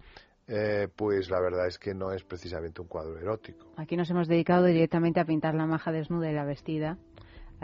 eh, 0.49 0.89
pues 0.95 1.31
la 1.31 1.41
verdad 1.41 1.67
es 1.67 1.79
que 1.79 1.95
no 1.95 2.12
es 2.12 2.23
precisamente 2.23 2.81
un 2.81 2.89
cuadro 2.89 3.19
erótico. 3.19 3.67
Aquí 3.77 3.97
nos 3.97 4.11
hemos 4.11 4.29
dedicado 4.29 4.64
directamente 4.67 5.21
a 5.21 5.25
pintar 5.25 5.55
la 5.55 5.67
maja 5.67 5.93
desnuda 5.93 6.31
y 6.31 6.35
la 6.35 6.45
vestida. 6.45 6.99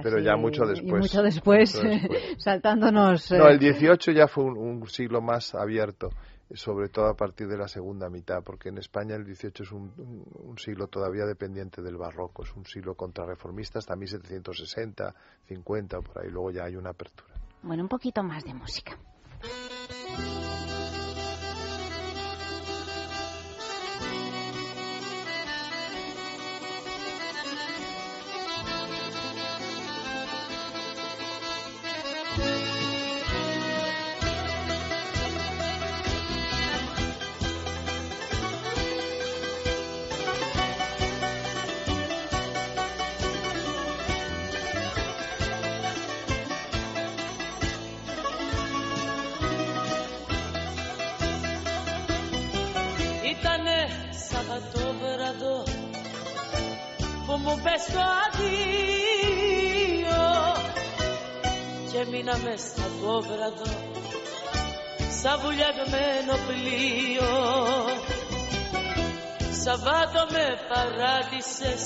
Pero 0.02 0.18
ya 0.20 0.36
mucho 0.36 0.64
después. 0.64 1.02
mucho 1.02 1.22
después, 1.22 1.74
Mucho 1.74 1.88
después. 1.88 2.34
saltándonos. 2.38 3.30
No, 3.30 3.48
eh, 3.48 3.52
el 3.52 3.58
18 3.58 4.12
ya 4.12 4.26
fue 4.26 4.44
un, 4.44 4.56
un 4.56 4.88
siglo 4.88 5.20
más 5.20 5.54
abierto, 5.54 6.08
sobre 6.54 6.88
todo 6.88 7.06
a 7.06 7.14
partir 7.14 7.48
de 7.48 7.56
la 7.56 7.68
segunda 7.68 8.08
mitad, 8.10 8.42
porque 8.44 8.68
en 8.68 8.78
España 8.78 9.14
el 9.16 9.24
18 9.24 9.62
es 9.62 9.72
un, 9.72 9.92
un- 9.96 10.58
siglo 10.58 10.86
todavía 10.86 11.24
dependiente 11.24 11.82
del 11.82 11.96
barroco, 11.96 12.42
es 12.44 12.54
un 12.54 12.64
siglo 12.66 12.94
contrarreformista 12.94 13.78
hasta 13.78 13.96
1760, 13.96 15.14
50 15.48 15.98
o 15.98 16.02
por 16.02 16.22
ahí, 16.22 16.30
luego 16.30 16.50
ya 16.50 16.64
hay 16.64 16.76
una 16.76 16.90
apertura. 16.90 17.34
Bueno, 17.62 17.82
un 17.82 17.88
poquito 17.88 18.22
más 18.22 18.44
de 18.44 18.54
música. 18.54 18.98
Στα 63.12 63.20
βόβραδο 63.20 63.68
σαν 65.22 65.40
βουλιαγμένο 65.40 66.34
πλοίο. 66.46 67.32
Σαββάτο 69.62 70.22
με 70.32 70.46
παράτησες 70.68 71.82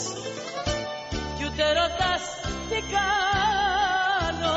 κι 1.36 1.44
ούτε 1.44 1.64
ρωτάς 1.78 2.22
τι 2.68 2.78
κάνω. 2.94 4.56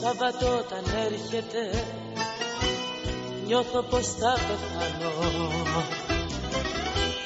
Σαββατό 0.00 0.50
όταν 0.58 0.84
έρχεται 1.06 1.62
νιώθω 3.46 3.82
πως 3.82 4.06
θα 4.06 4.32
πεθάνω. 4.46 5.12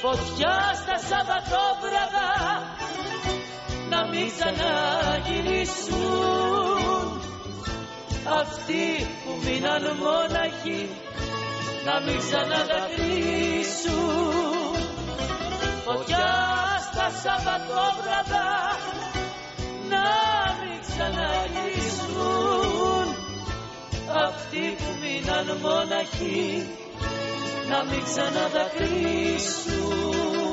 Φωτιά 0.01 0.55
στα 0.81 0.97
Σαββατόβραδα 1.09 2.29
να 3.89 3.99
μην 4.07 4.27
ξαναγυρίσουν 4.37 6.25
αυτοί 8.25 9.07
που 9.23 9.31
μείναν 9.43 9.83
μόναχοι 10.03 10.81
να 11.85 11.95
μην 11.99 12.17
ξαναδακρύσουν 12.17 14.75
Φωτιά 15.85 16.27
στα 16.91 17.07
Σαββατόβραδα 17.23 18.49
να 19.89 20.07
μην 20.59 20.77
ξαναγυρίσουν. 20.87 23.05
Αυτοί 24.27 24.63
που 24.77 24.89
μείναν 25.01 25.47
μόναχοι 25.61 26.43
να 27.69 27.79
μην 27.83 28.01
ξαναδακρύσουν 28.03 30.44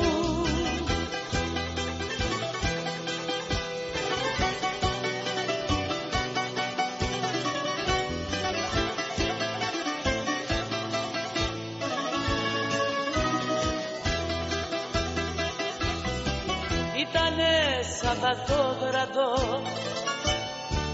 Σαββατόβραδο 18.12 19.32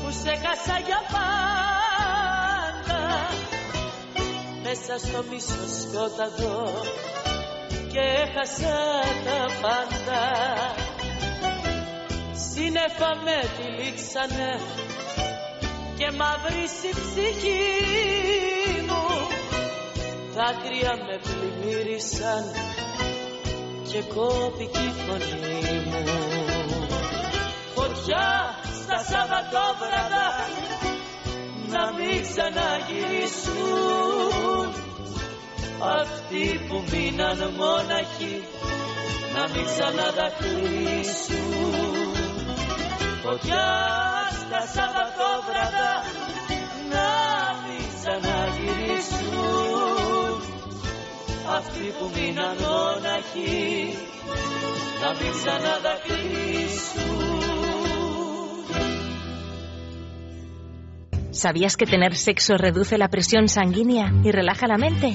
που 0.03 0.11
σε 0.11 0.31
χάσα 0.31 0.79
για 0.87 1.01
πάντα. 1.13 3.01
Μέσα 4.63 4.99
στο 5.07 5.25
μίσο 5.31 5.63
σκόταδο 5.81 6.85
και 7.93 7.99
έχασα 7.99 8.77
τα 9.25 9.47
πάντα. 9.63 10.23
Σύννεφα 12.33 13.15
με 13.25 13.39
τυλίξανε 13.57 14.61
και 15.99 16.11
μαύρισε 16.11 16.87
η 16.87 16.95
ψυχή 17.01 17.63
μου. 18.89 19.07
Δάκρυα 20.35 20.95
με 21.07 21.21
πλημμύρισαν 21.23 22.45
και 23.91 24.03
κόπηκε 24.15 24.79
η 24.79 24.93
φωνή 25.07 25.85
μου 25.87 26.48
φωτιά 27.89 28.29
στα 28.83 28.99
Σαββατόβραδα 29.11 30.29
να 31.75 31.85
μην 31.97 32.17
ξαναγυρίσουν. 32.27 34.67
Αυτοί 36.01 36.45
που 36.69 36.77
μείναν 36.91 37.39
μόναχοι 37.57 38.37
να 39.35 39.43
μην 39.53 39.65
ξαναδακρύσουν 39.65 42.11
φωτιά 43.23 43.67
στα 44.41 44.61
Σαββατόβραδα 44.75 45.91
να 46.95 47.11
μην 47.63 47.83
ξαναγυρίσουν. 47.97 50.33
Αυτοί 51.57 51.87
που 51.99 52.07
μείναν 52.15 52.57
μόναχοι 52.61 53.59
να 55.03 55.09
μην 55.19 55.31
ξαναδακρύσουν 55.39 57.68
¿Sabías 61.39 61.77
que 61.77 61.87
tener 61.87 62.17
sexo 62.17 62.57
reduce 62.57 62.99
la 62.99 63.11
presión 63.11 63.47
sanguínea 63.47 64.13
y 64.25 64.33
relaja 64.33 64.67
la 64.67 64.77
mente? 64.77 65.15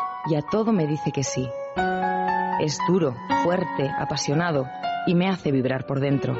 y 0.27 0.35
a 0.35 0.41
todo 0.41 0.71
me 0.71 0.87
dice 0.87 1.11
que 1.11 1.23
sí. 1.23 1.49
Es 2.59 2.77
duro, 2.87 3.15
fuerte, 3.43 3.89
apasionado 3.97 4.67
y 5.07 5.15
me 5.15 5.29
hace 5.29 5.51
vibrar 5.51 5.85
por 5.85 5.99
dentro. 5.99 6.35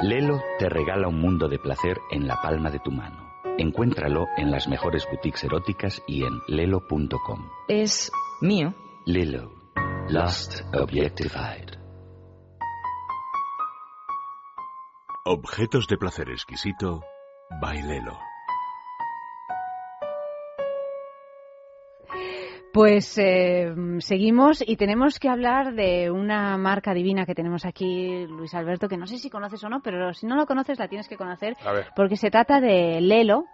Lelo 0.00 0.42
te 0.58 0.68
regala 0.68 1.08
un 1.08 1.20
mundo 1.20 1.48
de 1.48 1.58
placer 1.58 1.98
en 2.10 2.26
la 2.26 2.40
palma 2.42 2.70
de 2.70 2.78
tu 2.78 2.90
mano. 2.90 3.26
Encuéntralo 3.58 4.26
en 4.36 4.50
las 4.50 4.68
mejores 4.68 5.06
boutiques 5.10 5.44
eróticas 5.44 6.02
y 6.06 6.24
en 6.24 6.40
lelo.com. 6.46 7.48
Es 7.68 8.10
mío. 8.40 8.74
Lelo. 9.06 9.52
Lost 10.08 10.60
Objectified. 10.74 11.70
Objetos 15.24 15.88
de 15.88 15.96
placer 15.96 16.30
exquisito. 16.30 17.02
Bailelo. 17.60 18.18
Pues 22.76 23.16
eh, 23.16 23.72
seguimos 24.00 24.62
y 24.66 24.76
tenemos 24.76 25.18
que 25.18 25.30
hablar 25.30 25.72
de 25.72 26.10
una 26.10 26.58
marca 26.58 26.92
divina 26.92 27.24
que 27.24 27.34
tenemos 27.34 27.64
aquí, 27.64 28.26
Luis 28.26 28.52
Alberto, 28.54 28.86
que 28.86 28.98
no 28.98 29.06
sé 29.06 29.16
si 29.16 29.30
conoces 29.30 29.64
o 29.64 29.70
no, 29.70 29.80
pero 29.80 30.12
si 30.12 30.26
no 30.26 30.36
lo 30.36 30.44
conoces 30.44 30.78
la 30.78 30.86
tienes 30.86 31.08
que 31.08 31.16
conocer, 31.16 31.56
A 31.64 31.72
ver. 31.72 31.86
porque 31.96 32.16
se 32.16 32.28
trata 32.30 32.60
de 32.60 33.00
Lelo, 33.00 33.44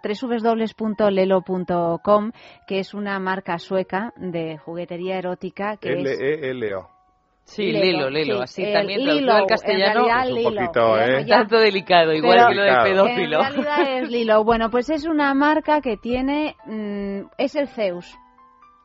www.lelo.com, 0.83 2.31
que 2.67 2.79
es 2.79 2.93
una 2.93 3.17
marca 3.19 3.59
sueca 3.59 4.11
de 4.17 4.57
juguetería 4.57 5.19
erótica 5.19 5.77
que 5.77 5.93
es... 5.93 5.99
L-E-L-O. 6.19 6.89
Sí, 7.45 7.71
Lilo, 7.71 8.09
Lilo, 8.09 8.35
sí, 8.39 8.43
así 8.43 8.63
el 8.65 8.73
también 8.73 8.99
Lilo, 9.05 9.11
traducido 9.13 9.35
al 9.35 9.45
castellano. 9.47 9.99
en 10.01 10.05
realidad 10.05 10.27
Es 10.27 10.31
un 10.33 10.43
poquito, 10.55 10.97
¿eh? 10.99 11.25
ya- 11.25 11.37
Tanto 11.37 11.59
delicado, 11.59 12.13
igual 12.13 12.37
Pero- 12.39 12.49
que 12.49 12.55
lo 12.55 12.63
de 12.63 12.75
pedófilo. 12.89 13.41
En 13.41 13.53
realidad 13.53 13.97
es 14.03 14.09
Lilo. 14.09 14.43
Bueno, 14.43 14.69
pues 14.69 14.89
es 14.89 15.05
una 15.05 15.33
marca 15.33 15.79
que 15.79 15.95
tiene... 15.95 16.57
mm, 16.65 17.21
es 17.37 17.55
el 17.55 17.69
Zeus. 17.69 18.17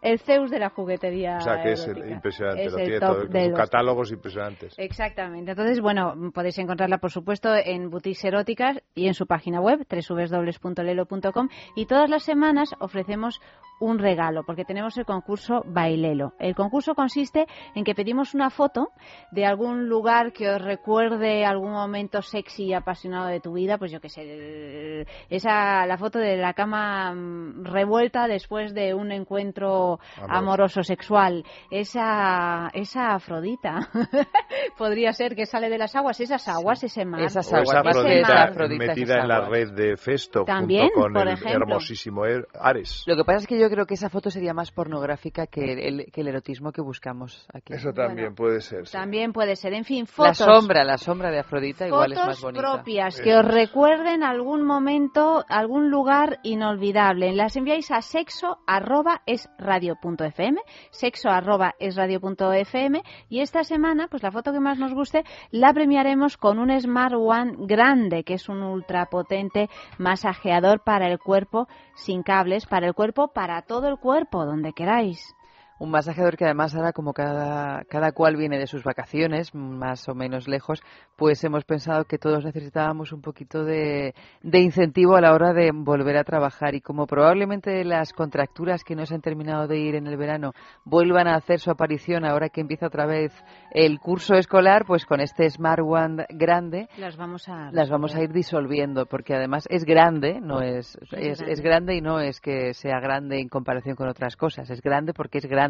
El 0.00 0.18
Zeus 0.20 0.50
de 0.50 0.58
la 0.58 0.70
juguetería 0.70 1.38
O 1.38 1.40
sea 1.40 1.62
que 1.62 1.72
es 1.72 1.86
impresionante, 1.86 2.64
Es 2.64 2.72
lo 2.72 2.78
el 2.78 2.84
tiene 2.84 3.00
top 3.00 3.16
todo, 3.16 3.26
de 3.26 3.48
los 3.48 3.58
catálogos 3.58 4.12
impresionantes. 4.12 4.74
Exactamente. 4.78 5.50
Entonces, 5.52 5.80
bueno, 5.80 6.14
podéis 6.32 6.58
encontrarla, 6.58 6.98
por 6.98 7.10
supuesto, 7.10 7.54
en 7.54 7.90
boutiques 7.90 8.24
eróticas 8.24 8.80
y 8.94 9.08
en 9.08 9.14
su 9.14 9.26
página 9.26 9.60
web, 9.60 9.86
www.lelo.com. 9.88 11.48
Y 11.74 11.86
todas 11.86 12.08
las 12.10 12.22
semanas 12.22 12.74
ofrecemos 12.80 13.40
un 13.80 13.98
regalo, 13.98 14.44
porque 14.44 14.64
tenemos 14.64 14.96
el 14.98 15.04
concurso 15.04 15.62
Bailelo. 15.66 16.32
El 16.38 16.54
concurso 16.54 16.94
consiste 16.94 17.46
en 17.74 17.84
que 17.84 17.94
pedimos 17.94 18.34
una 18.34 18.50
foto 18.50 18.88
de 19.30 19.46
algún 19.46 19.88
lugar 19.88 20.32
que 20.32 20.48
os 20.50 20.60
recuerde 20.62 21.44
algún 21.44 21.72
momento 21.72 22.22
sexy 22.22 22.64
y 22.66 22.74
apasionado 22.74 23.26
de 23.28 23.40
tu 23.40 23.52
vida, 23.52 23.78
pues 23.78 23.90
yo 23.92 24.00
qué 24.00 24.08
sé, 24.08 25.06
esa, 25.30 25.86
la 25.86 25.96
foto 25.96 26.18
de 26.18 26.36
la 26.36 26.54
cama 26.54 27.12
mm, 27.14 27.64
revuelta 27.64 28.26
después 28.26 28.74
de 28.74 28.94
un 28.94 29.12
encuentro 29.12 29.98
Amoroso. 30.16 30.38
amoroso 30.38 30.82
sexual, 30.82 31.44
esa, 31.70 32.70
esa 32.74 33.14
Afrodita, 33.14 33.88
podría 34.76 35.12
ser 35.12 35.34
que 35.34 35.46
sale 35.46 35.68
de 35.68 35.78
las 35.78 35.94
aguas, 35.96 36.20
esas 36.20 36.46
aguas, 36.48 36.82
ese 36.84 37.04
mar. 37.04 37.22
Esas 37.22 37.46
O 37.52 37.56
esa 37.58 37.78
aguas, 37.80 37.96
que 38.04 38.22
Afrodita 38.22 38.86
metida 38.86 39.14
esas 39.14 39.22
en 39.22 39.28
la 39.28 39.48
red 39.48 39.72
de 39.72 39.96
Festo 39.96 40.44
También, 40.44 40.88
junto 40.88 41.00
con 41.02 41.12
por 41.12 41.22
el 41.22 41.34
ejemplo. 41.34 41.52
hermosísimo 41.66 42.24
Er- 42.26 42.46
Ares. 42.60 43.04
Lo 43.06 43.16
que 43.16 43.24
pasa 43.24 43.38
es 43.38 43.46
que 43.46 43.58
yo 43.58 43.67
creo 43.70 43.86
que 43.86 43.94
esa 43.94 44.08
foto 44.08 44.30
sería 44.30 44.54
más 44.54 44.70
pornográfica 44.72 45.46
que 45.46 45.88
el, 45.88 46.06
que 46.12 46.20
el 46.20 46.28
erotismo 46.28 46.72
que 46.72 46.80
buscamos 46.82 47.46
aquí. 47.52 47.72
Eso 47.74 47.92
también 47.92 48.34
puede 48.34 48.60
ser. 48.60 48.86
sí. 48.86 48.92
También 48.92 49.32
puede 49.32 49.56
ser, 49.56 49.74
en 49.74 49.84
fin, 49.84 50.04
La 50.18 50.34
fotos. 50.34 50.36
sombra, 50.38 50.84
la 50.84 50.98
sombra 50.98 51.30
de 51.30 51.38
Afrodita 51.40 51.86
igual 51.86 52.12
es 52.12 52.18
más 52.18 52.40
bonita. 52.40 52.60
propias 52.62 53.20
que 53.20 53.34
os 53.36 53.44
recuerden 53.44 54.22
algún 54.22 54.64
momento, 54.64 55.44
algún 55.48 55.90
lugar 55.90 56.38
inolvidable. 56.42 57.32
Las 57.32 57.56
enviáis 57.56 57.90
a 57.90 58.00
sexo 58.02 58.58
arroba 58.66 59.22
es 59.26 59.48
radio 59.58 59.96
punto 60.00 60.24
fm, 60.24 60.60
sexo 60.90 61.28
arroba 61.28 61.74
es 61.78 61.96
radio 61.96 62.20
punto 62.20 62.52
fm 62.52 63.02
y 63.28 63.40
esta 63.40 63.64
semana, 63.64 64.08
pues 64.08 64.22
la 64.22 64.30
foto 64.30 64.52
que 64.52 64.60
más 64.60 64.78
nos 64.78 64.94
guste, 64.94 65.24
la 65.50 65.72
premiaremos 65.72 66.36
con 66.36 66.58
un 66.58 66.78
Smart 66.80 67.14
One 67.14 67.52
grande, 67.66 68.24
que 68.24 68.34
es 68.34 68.48
un 68.48 68.62
ultrapotente 68.62 69.68
masajeador 69.98 70.80
para 70.84 71.06
el 71.08 71.18
cuerpo 71.18 71.68
sin 71.94 72.22
cables, 72.22 72.66
para 72.66 72.86
el 72.86 72.94
cuerpo, 72.94 73.28
para 73.28 73.57
todo 73.62 73.88
el 73.88 73.98
cuerpo, 73.98 74.44
donde 74.44 74.72
queráis. 74.72 75.34
Un 75.78 75.90
masajeador 75.90 76.36
que 76.36 76.44
además 76.44 76.74
ahora 76.74 76.92
como 76.92 77.12
cada, 77.12 77.84
cada 77.84 78.12
cual 78.12 78.36
viene 78.36 78.58
de 78.58 78.66
sus 78.66 78.82
vacaciones, 78.82 79.54
más 79.54 80.08
o 80.08 80.14
menos 80.14 80.48
lejos, 80.48 80.80
pues 81.16 81.42
hemos 81.44 81.64
pensado 81.64 82.04
que 82.04 82.18
todos 82.18 82.44
necesitábamos 82.44 83.12
un 83.12 83.20
poquito 83.20 83.64
de, 83.64 84.14
de 84.42 84.58
incentivo 84.60 85.16
a 85.16 85.20
la 85.20 85.32
hora 85.32 85.52
de 85.52 85.70
volver 85.72 86.16
a 86.16 86.24
trabajar. 86.24 86.74
Y 86.74 86.80
como 86.80 87.06
probablemente 87.06 87.84
las 87.84 88.12
contracturas 88.12 88.82
que 88.82 88.96
no 88.96 89.06
se 89.06 89.14
han 89.14 89.20
terminado 89.20 89.66
de 89.68 89.78
ir 89.78 89.94
en 89.94 90.06
el 90.06 90.16
verano 90.16 90.52
vuelvan 90.84 91.28
a 91.28 91.36
hacer 91.36 91.60
su 91.60 91.70
aparición 91.70 92.24
ahora 92.24 92.48
que 92.48 92.60
empieza 92.60 92.86
otra 92.86 93.06
vez 93.06 93.32
el 93.70 94.00
curso 94.00 94.34
escolar, 94.34 94.84
pues 94.86 95.06
con 95.06 95.20
este 95.20 95.48
Smart 95.48 95.82
One 95.84 96.26
grande 96.30 96.88
Las 96.98 97.16
vamos 97.16 97.48
a 97.48 97.70
las 97.72 97.90
vamos 97.90 98.14
a 98.14 98.22
ir 98.22 98.32
disolviendo 98.32 99.06
porque 99.06 99.34
además 99.34 99.66
es 99.70 99.84
grande, 99.84 100.40
no 100.40 100.60
es 100.60 100.98
es, 101.12 101.40
es 101.40 101.60
grande 101.60 101.96
y 101.96 102.00
no 102.00 102.20
es 102.20 102.40
que 102.40 102.74
sea 102.74 103.00
grande 103.00 103.40
en 103.40 103.48
comparación 103.48 103.96
con 103.96 104.08
otras 104.08 104.36
cosas, 104.36 104.70
es 104.70 104.80
grande 104.82 105.12
porque 105.12 105.38
es 105.38 105.46
grande. 105.46 105.67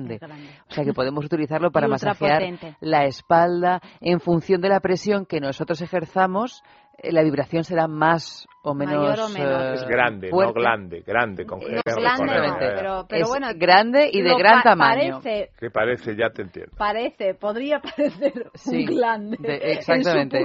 O 0.69 0.73
sea 0.73 0.85
que 0.85 0.93
podemos 0.93 1.25
utilizarlo 1.25 1.71
para 1.71 1.89
masajear 1.89 2.43
ultrapotente. 2.43 2.77
la 2.81 3.05
espalda 3.07 3.81
en 4.01 4.21
función 4.21 4.61
de 4.61 4.69
la 4.69 4.81
presión 4.81 5.27
que 5.27 5.41
nosotros 5.41 5.81
ejerzamos, 5.83 6.63
eh, 7.01 7.13
la 7.13 7.23
vibración 7.23 7.63
será 7.65 7.87
más 7.87 8.47
o 8.65 8.75
menos 8.75 8.97
Mayor 8.97 9.21
o 9.21 9.29
menor. 9.29 9.63
eh, 9.63 9.75
Es 9.75 9.87
grande, 9.87 10.31
fuerte. 10.31 10.53
no 10.53 10.61
glande, 10.61 11.01
grande, 11.07 11.47
con 11.47 11.61
G, 11.61 11.81
Grande 11.85 12.17
con 12.17 12.27
no, 12.27 12.57
pero, 12.59 13.07
pero 13.09 13.23
Es 13.23 13.29
bueno, 13.29 13.47
grande 13.55 14.11
y 14.13 14.21
de 14.21 14.35
gran 14.37 14.57
pa- 14.57 14.71
tamaño. 14.71 15.21
Parece, 15.23 15.51
Que 15.59 15.71
parece, 15.71 16.17
ya 16.17 16.31
te 16.31 16.43
entiendo. 16.43 16.73
parece, 16.77 17.35
podría 17.35 17.81
parecer 17.97 18.51
Sí, 18.55 18.79
un 18.81 18.85
glande. 18.87 19.37
de- 19.41 19.55
en 19.73 19.83
su 19.83 19.93
exactamente. 19.93 20.39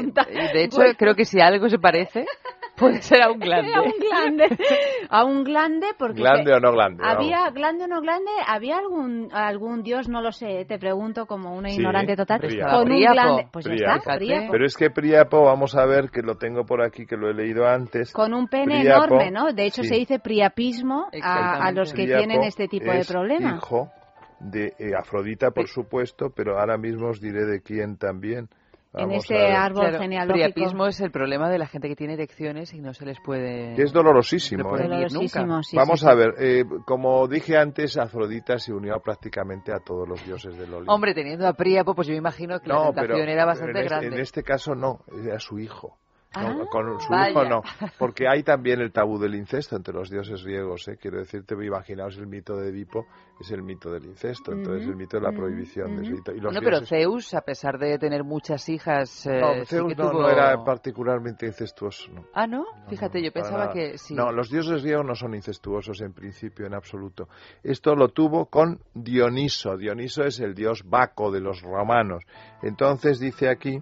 de 0.53 0.63
hecho, 0.63 0.77
Bueno, 0.77 0.93
creo 0.97 1.15
que 1.15 1.25
si 1.25 1.41
algo 1.41 1.67
se 1.69 1.79
parece 1.79 2.25
Puede 2.75 3.01
ser 3.01 3.21
a 3.21 3.31
un 3.31 3.39
glande. 3.39 3.71
a 3.75 3.81
un 3.81 3.93
glande. 3.99 4.57
A 5.09 5.25
un 5.25 5.43
glande 5.43 5.87
porque... 5.97 6.21
Glande 6.21 6.53
o 6.53 6.59
no 6.59 6.71
glande. 6.71 7.03
Había, 7.05 7.37
vamos. 7.37 7.53
glande 7.53 7.83
o 7.83 7.87
no 7.87 8.01
glande, 8.01 8.31
había 8.47 8.77
algún 8.77 9.29
algún 9.31 9.83
dios, 9.83 10.09
no 10.09 10.21
lo 10.21 10.31
sé, 10.31 10.65
te 10.65 10.79
pregunto 10.79 11.27
como 11.27 11.55
una 11.55 11.69
Sí, 11.69 11.75
ignorante 11.75 12.15
total, 12.15 12.41
con 12.41 12.91
un 12.91 12.99
glande, 12.99 13.47
pues 13.51 13.65
ya 13.65 13.95
está. 13.95 14.17
Pero 14.17 14.65
es 14.65 14.75
que 14.75 14.89
Príapo, 14.89 15.43
vamos 15.43 15.75
a 15.75 15.85
ver, 15.85 16.09
que 16.09 16.21
lo 16.21 16.35
tengo 16.35 16.65
por 16.65 16.81
aquí, 16.81 17.05
que 17.05 17.15
lo 17.15 17.29
he 17.29 17.33
leído 17.33 17.67
antes. 17.67 18.11
con 18.11 18.33
un 18.33 18.47
pene 18.47 18.81
enorme, 18.81 19.29
¿no? 19.29 19.51
De 19.51 19.65
hecho 19.65 19.83
sí. 19.83 19.89
se 19.89 19.95
dice 19.95 20.19
priapismo 20.19 21.09
a, 21.21 21.67
a 21.67 21.71
los 21.71 21.93
que 21.93 22.05
tienen 22.05 22.43
este 22.43 22.67
tipo 22.67 22.91
de 22.91 22.99
es 22.99 23.07
problemas. 23.07 23.57
hijo 23.57 23.91
de 24.39 24.73
eh, 24.77 24.91
Afrodita, 24.97 25.51
por 25.51 25.67
supuesto, 25.67 26.31
pero 26.35 26.59
ahora 26.59 26.77
mismo 26.77 27.09
os 27.09 27.21
diré 27.21 27.45
de 27.45 27.61
quién 27.61 27.97
también. 27.97 28.49
En 28.95 29.09
Vamos 29.09 29.29
a 29.31 29.33
ver. 29.33 29.51
árbol 29.53 29.81
Claro, 29.81 29.99
genealógico. 29.99 30.53
priapismo 30.53 30.85
es 30.85 31.01
el 31.01 31.09
problema 31.09 31.49
de 31.49 31.57
la 31.57 31.65
gente 31.65 31.87
que 31.87 31.95
tiene 31.95 32.13
erecciones 32.13 32.73
y 32.75 32.79
no 32.79 32.93
se 32.93 33.05
les 33.05 33.19
puede... 33.19 33.73
Que 33.75 33.81
es 33.81 33.91
dolorosísimo. 33.91 34.63
no 34.63 34.77
¿eh? 34.77 35.07
nunca. 35.11 35.63
Sí, 35.63 35.75
Vamos 35.75 35.99
sí, 36.01 36.05
a 36.07 36.11
sí. 36.11 36.15
ver, 36.15 36.35
eh, 36.39 36.63
como 36.85 37.27
dije 37.27 37.57
antes, 37.57 37.97
Afrodita 37.97 38.59
se 38.59 38.71
unió 38.71 38.99
prácticamente 39.03 39.73
a 39.73 39.79
todos 39.79 40.07
los 40.07 40.23
dioses 40.25 40.55
del 40.57 40.71
Olimpo. 40.73 40.93
Hombre, 40.93 41.15
teniendo 41.15 41.47
a 41.47 41.53
Príapo, 41.53 41.95
pues 41.95 42.07
yo 42.07 42.11
me 42.11 42.19
imagino 42.19 42.59
que 42.59 42.69
la 42.69 42.75
no, 42.75 42.83
tentación 42.85 43.17
pero 43.19 43.31
era 43.31 43.45
bastante 43.45 43.71
en, 43.71 43.77
este, 43.85 43.89
grande. 43.89 44.15
en 44.15 44.21
este 44.21 44.43
caso 44.43 44.75
no, 44.75 44.99
era 45.25 45.39
su 45.39 45.57
hijo. 45.57 45.97
No, 46.35 46.63
Ah, 46.63 46.65
con 46.71 46.99
su 46.99 47.09
vaya. 47.09 47.29
hijo 47.29 47.43
no, 47.45 47.61
porque 47.99 48.27
hay 48.27 48.41
también 48.43 48.81
el 48.81 48.91
tabú 48.91 49.19
del 49.19 49.35
incesto 49.35 49.75
entre 49.75 49.93
los 49.93 50.09
dioses 50.09 50.43
griegos. 50.43 50.87
¿eh? 50.87 50.97
Quiero 50.99 51.19
decirte, 51.19 51.53
imaginaos 51.63 52.17
el 52.17 52.25
mito 52.27 52.55
de 52.55 52.69
Edipo, 52.69 53.05
es 53.39 53.51
el 53.51 53.61
mito 53.61 53.91
del 53.91 54.05
incesto, 54.05 54.51
entonces 54.51 54.87
el 54.87 54.95
mito 54.95 55.17
de 55.17 55.23
la 55.23 55.31
prohibición 55.31 55.95
de 55.95 56.01
ujú. 56.09 56.21
ese- 56.21 56.31
y 56.31 56.39
los 56.39 56.53
Bueno, 56.53 56.61
pero 56.63 56.85
Zeus, 56.85 57.33
a 57.35 57.41
pesar 57.41 57.77
de 57.77 57.99
tener 57.99 58.23
muchas 58.23 58.67
hijas, 58.69 59.25
eh, 59.27 59.39
No, 59.39 59.53
sí 59.61 59.65
Zeus 59.67 59.89
que 59.89 59.95
no, 60.01 60.09
tuvo- 60.11 60.21
no 60.23 60.29
era 60.29 60.63
particularmente 60.63 61.45
incestuoso. 61.45 62.11
No. 62.11 62.25
Ah, 62.33 62.47
¿no? 62.47 62.65
Fíjate, 62.89 63.23
yo 63.23 63.31
pensaba 63.31 63.59
nada. 63.65 63.73
que 63.73 63.97
sí. 63.99 64.15
No, 64.15 64.31
los 64.31 64.49
dioses 64.49 64.81
griegos 64.81 65.05
no 65.05 65.13
son 65.15 65.35
incestuosos 65.35 66.01
en 66.01 66.13
principio, 66.13 66.65
en 66.65 66.73
absoluto. 66.73 67.27
Esto 67.63 67.95
lo 67.95 68.09
tuvo 68.09 68.47
con 68.47 68.79
Dioniso. 68.95 69.77
Dioniso 69.77 70.23
es 70.23 70.39
el 70.39 70.55
dios 70.55 70.83
Baco 70.83 71.31
de 71.31 71.41
los 71.41 71.61
romanos. 71.61 72.23
Entonces 72.61 73.19
dice 73.19 73.49
aquí 73.49 73.77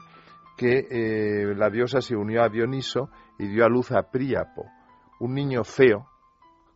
que 0.62 0.86
eh, 0.92 1.56
la 1.56 1.72
diosa 1.72 2.02
se 2.02 2.16
unió 2.16 2.44
a 2.44 2.50
Dioniso 2.50 3.10
y 3.40 3.48
dio 3.48 3.66
a 3.66 3.68
luz 3.68 3.92
a 3.94 4.12
Príapo, 4.12 4.70
un 5.20 5.34
niño 5.34 5.64
feo 5.64 6.06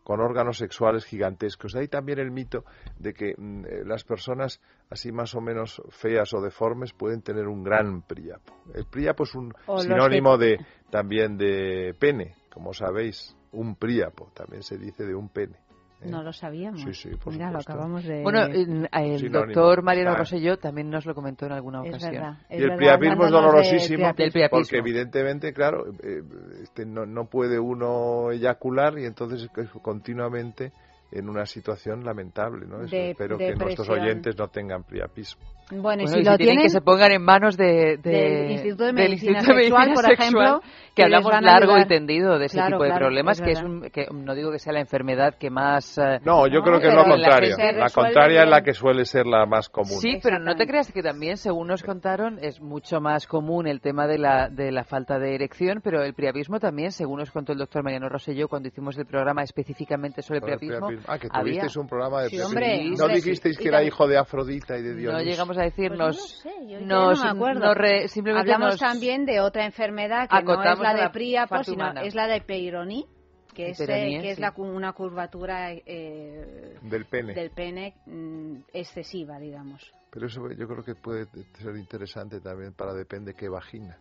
con 0.03 0.21
órganos 0.21 0.57
sexuales 0.57 1.05
gigantescos. 1.05 1.73
De 1.73 1.81
ahí 1.81 1.87
también 1.87 2.17
el 2.17 2.31
mito 2.31 2.63
de 2.97 3.13
que 3.13 3.35
mm, 3.37 3.65
eh, 3.65 3.83
las 3.85 4.03
personas 4.03 4.59
así 4.89 5.11
más 5.11 5.35
o 5.35 5.41
menos 5.41 5.83
feas 5.89 6.33
o 6.33 6.41
deformes 6.41 6.93
pueden 6.93 7.21
tener 7.21 7.47
un 7.47 7.63
gran 7.63 8.01
Príapo. 8.01 8.55
El 8.73 8.87
Príapo 8.87 9.23
es 9.23 9.35
un 9.35 9.53
O 9.67 9.79
sinónimo 9.79 10.35
de 10.39 10.57
también 10.89 11.37
de 11.37 11.93
pene, 11.99 12.33
como 12.51 12.73
sabéis, 12.73 13.37
un 13.51 13.75
Príapo 13.75 14.31
también 14.33 14.63
se 14.63 14.79
dice 14.79 15.05
de 15.05 15.13
un 15.13 15.29
pene. 15.29 15.59
¿Eh? 16.01 16.07
No 16.09 16.23
lo 16.23 16.33
sabíamos. 16.33 16.81
Sí, 16.81 16.93
sí, 16.93 17.09
por 17.15 17.33
Mira, 17.33 17.51
lo 17.51 17.59
acabamos 17.59 18.03
de... 18.03 18.21
Bueno, 18.21 18.43
en- 18.45 18.87
el 18.91 19.19
Sinónimo. 19.19 19.45
doctor 19.53 19.81
Mariano 19.83 20.09
Claro. 20.11 20.19
Rosselló 20.23 20.57
también 20.57 20.89
nos 20.89 21.05
lo 21.05 21.15
comentó 21.15 21.45
en 21.45 21.51
alguna 21.53 21.81
Es 21.83 21.89
ocasión. 21.89 22.11
verdad, 22.11 22.37
es 22.49 22.59
Y 22.59 22.63
el 22.63 22.69
verdad, 22.69 22.77
priapismo 22.77 23.05
es 23.13 23.17
hablándonos 23.19 23.41
de 23.41 23.47
dolorosísimo 23.47 24.13
Del 24.13 24.31
priapismo. 24.31 24.49
porque 24.59 24.77
evidentemente, 24.77 25.53
claro, 25.53 25.85
eh, 26.03 26.21
este, 26.63 26.85
no, 26.85 27.05
no 27.05 27.25
puede 27.25 27.59
uno 27.59 28.31
eyacular 28.31 28.97
y 28.99 29.05
entonces 29.05 29.49
es 29.55 29.69
continuamente 29.81 30.71
en 31.11 31.29
una 31.29 31.45
situación 31.45 32.03
lamentable, 32.03 32.65
¿no? 32.65 32.81
Eso 32.81 32.95
De- 32.95 33.11
espero 33.11 33.37
que 33.37 33.55
nuestros 33.55 33.87
depresión. 33.87 33.99
oyentes 33.99 34.37
no 34.37 34.47
tengan 34.49 34.83
priapismo. 34.83 35.43
Bueno, 35.71 35.77
y 35.77 35.81
Bueno, 35.81 36.07
si 36.07 36.19
y 36.19 36.23
lo 36.23 36.31
si 36.31 36.37
tienen 36.37 36.37
tienen... 36.37 36.63
que 36.63 36.69
se 36.69 36.81
pongan 36.81 37.11
en 37.11 37.21
manos 37.23 37.57
de, 37.57 37.97
de- 37.97 38.09
Del 38.11 38.51
Instituto 38.51 38.83
de 38.83 38.87
del 38.87 38.95
Medicina 38.95 39.31
Instituto 39.39 39.55
de 39.55 39.63
Sexual, 39.63 39.87
Medicina 39.87 39.95
por 39.95 40.17
Sexual, 40.17 40.45
ejemplo, 40.47 40.69
que 40.95 41.03
hablamos 41.03 41.31
largo 41.41 41.77
y 41.77 41.85
tendido 41.85 42.39
de 42.39 42.45
ese 42.45 42.57
Claro, 42.57 42.77
tipo 42.77 42.83
de 42.83 42.89
claro, 42.89 43.05
problemas, 43.05 43.39
es 43.39 43.45
que 43.45 43.51
es 43.51 43.61
un, 43.61 43.81
que 43.91 44.07
no 44.13 44.33
digo 44.33 44.51
que 44.51 44.59
sea 44.59 44.73
la 44.73 44.79
enfermedad 44.79 45.35
que 45.37 45.49
más... 45.49 45.97
eh, 45.97 46.19
No, 46.23 46.47
yo 46.47 46.59
No, 46.59 46.63
creo 46.63 46.79
que 46.79 46.87
es 46.87 46.93
lo 46.93 47.03
la 47.03 47.09
contrario. 47.09 47.55
La 47.57 47.71
resuelve 47.71 47.91
contraria 47.93 48.43
es 48.43 48.49
la 48.49 48.55
bien. 48.57 48.63
que 48.65 48.73
suele 48.73 49.05
ser 49.05 49.25
la 49.25 49.45
más 49.45 49.69
común. 49.69 49.99
Sí, 49.99 50.19
pero 50.23 50.39
no 50.39 50.55
te 50.55 50.65
creas 50.65 50.91
que 50.91 51.03
también, 51.03 51.37
según 51.37 51.67
nos 51.67 51.83
contaron, 51.83 52.39
es 52.41 52.61
mucho 52.61 53.01
más 53.01 53.27
común 53.27 53.67
el 53.67 53.81
tema 53.81 54.07
de 54.07 54.17
la, 54.17 54.49
de 54.49 54.71
la 54.71 54.83
falta 54.83 55.19
de 55.19 55.35
erección, 55.35 55.81
pero 55.83 56.01
el 56.03 56.13
priapismo 56.13 56.59
también, 56.59 56.91
según 56.91 57.19
nos 57.19 57.31
contó 57.31 57.51
el 57.51 57.57
doctor 57.59 57.83
Mariano 57.83 58.07
Rosselló 58.09 58.47
cuando 58.47 58.69
hicimos 58.69 58.97
el 58.97 59.05
programa 59.05 59.43
específicamente 59.43 60.21
sobre 60.21 60.39
el 60.39 60.45
priapismo. 60.45 60.89
Ah, 61.07 61.17
que 61.19 61.27
había- 61.31 61.41
tuvisteis 61.61 61.75
un 61.77 61.87
programa 61.87 62.21
de 62.21 62.29
Sí, 62.29 62.35
priapismo. 62.37 62.47
hombre, 62.47 62.89
No 62.97 63.07
dijisteis 63.13 63.55
sí. 63.57 63.61
que 63.63 63.67
era 63.67 63.83
hijo 63.83 64.07
de 64.07 64.17
Afrodita 64.17 64.77
y 64.77 64.81
de 64.81 64.95
Dios. 64.95 65.13
no 65.13 65.19
llegamos 65.21 65.57
a 65.57 65.61
Pues 65.61 65.73
no 65.77 65.83
decirnos... 65.83 66.39
sé, 66.41 66.49
yo 66.67 66.79
ya 66.79 66.85
nos, 66.85 67.19
no 67.19 67.25
me 67.25 67.29
acuerdo. 67.31 67.59
nos 67.65 67.75
re- 67.75 68.07
simplemente 68.07 68.53
Hablamos 68.53 68.73
nos- 68.75 68.79
también 68.79 69.25
de 69.25 69.39
otra 69.41 69.65
enfermedad 69.65 70.29
que 70.29 70.35
no 70.35 70.39
es 70.41 70.43
Acotamos 70.57 70.84
la 70.93 70.97
de 70.97 71.01
la 71.05 71.11
parte 71.47 71.71
sino 71.71 71.83
es 72.01 72.15
la 72.15 72.27
de 72.27 72.41
Peyronie, 72.41 73.05
que 73.53 73.69
es, 73.69 73.79
eh, 73.81 73.85
que 74.21 74.29
es 74.31 74.35
sí. 74.35 74.41
la, 74.41 74.51
cu- 74.51 74.63
una 74.65 74.93
curvatura 74.93 75.71
eh, 75.73 76.77
Del 76.81 77.05
pene. 77.05 77.33
del 77.33 77.51
pene 77.51 77.93
mm, 78.05 78.55
excesiva, 78.73 79.39
digamos. 79.39 79.91
Pero 80.11 80.27
eso 80.27 80.41
yo 80.51 80.67
creo 80.67 80.83
que 80.83 80.95
puede 80.95 81.25
ser 81.59 81.75
interesante 81.77 82.39
también 82.41 82.73
para 82.73 82.93
depende 82.93 83.33
qué 83.33 83.49
vagina. 83.49 83.97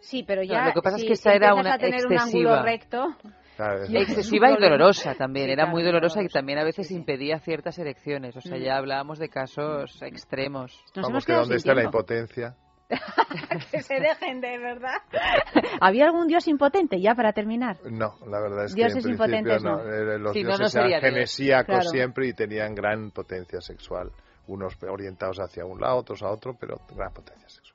Sí, 0.00 0.22
pero 0.26 0.42
No, 0.42 0.48
ya 0.52 0.66
lo 0.66 0.72
que 0.74 0.82
pasa 0.82 0.96
es 0.96 1.02
si- 1.02 1.08
que 1.08 1.14
si 1.16 1.20
esta 1.20 1.34
era 1.34 1.48
empiezas 1.48 1.64
una 1.66 1.74
a 1.74 1.78
tener 1.78 2.06
un 2.06 2.12
excesiva. 2.12 2.50
ángulo 2.52 2.62
recto, 2.64 3.16
Claro, 3.56 3.84
excesiva 3.94 4.50
y 4.50 4.54
un 4.54 4.60
dolorosa 4.60 5.14
también, 5.14 5.46
Sí, 5.46 5.52
era 5.52 5.62
claro, 5.64 5.72
muy 5.72 5.82
dolorosa 5.82 6.22
y 6.22 6.28
también 6.28 6.58
a 6.58 6.64
veces 6.64 6.86
Sí, 6.88 6.94
sí. 6.94 6.98
impedía 7.00 7.38
ciertas 7.40 7.78
erecciones, 7.78 8.36
o 8.36 8.40
sea, 8.40 8.58
Mm. 8.58 8.62
ya 8.62 8.76
hablábamos 8.76 9.18
de 9.18 9.28
casos 9.28 10.02
extremos. 10.02 10.78
nos 10.96 11.06
Vamos, 11.06 11.24
que 11.24 11.32
dónde 11.32 11.56
está 11.56 11.74
la 11.74 11.80
tiempo. 11.82 11.98
impotencia. 11.98 12.54
que 13.70 13.82
se 13.82 14.00
dejen 14.00 14.40
de 14.40 14.58
verdad. 14.58 14.98
¿Había 15.80 16.04
algún 16.06 16.26
dios 16.26 16.46
impotente 16.48 17.00
ya 17.00 17.14
para 17.14 17.32
terminar? 17.32 17.78
No, 17.90 18.14
la 18.26 18.40
verdad 18.40 18.64
es 18.66 18.74
Dioses 18.74 19.02
que 19.02 19.08
en 19.08 19.12
impotentes 19.12 19.62
no. 19.62 19.76
no. 19.82 19.92
Eh, 19.92 20.18
Los 20.18 20.32
Sí, 20.32 20.42
dioses 20.44 20.74
no 20.74 20.80
eran 20.82 21.00
genesíacos 21.00 21.66
Claro. 21.66 21.90
siempre 21.90 22.26
y 22.28 22.32
tenían 22.34 22.74
gran 22.74 23.10
potencia 23.10 23.60
sexual. 23.60 24.10
Unos 24.46 24.76
orientados 24.82 25.38
hacia 25.40 25.64
un 25.64 25.80
lado, 25.80 25.96
otros 25.96 26.22
a 26.22 26.28
otro, 26.28 26.54
pero 26.58 26.78
gran 26.94 27.12
potencia 27.12 27.48
sexual. 27.48 27.73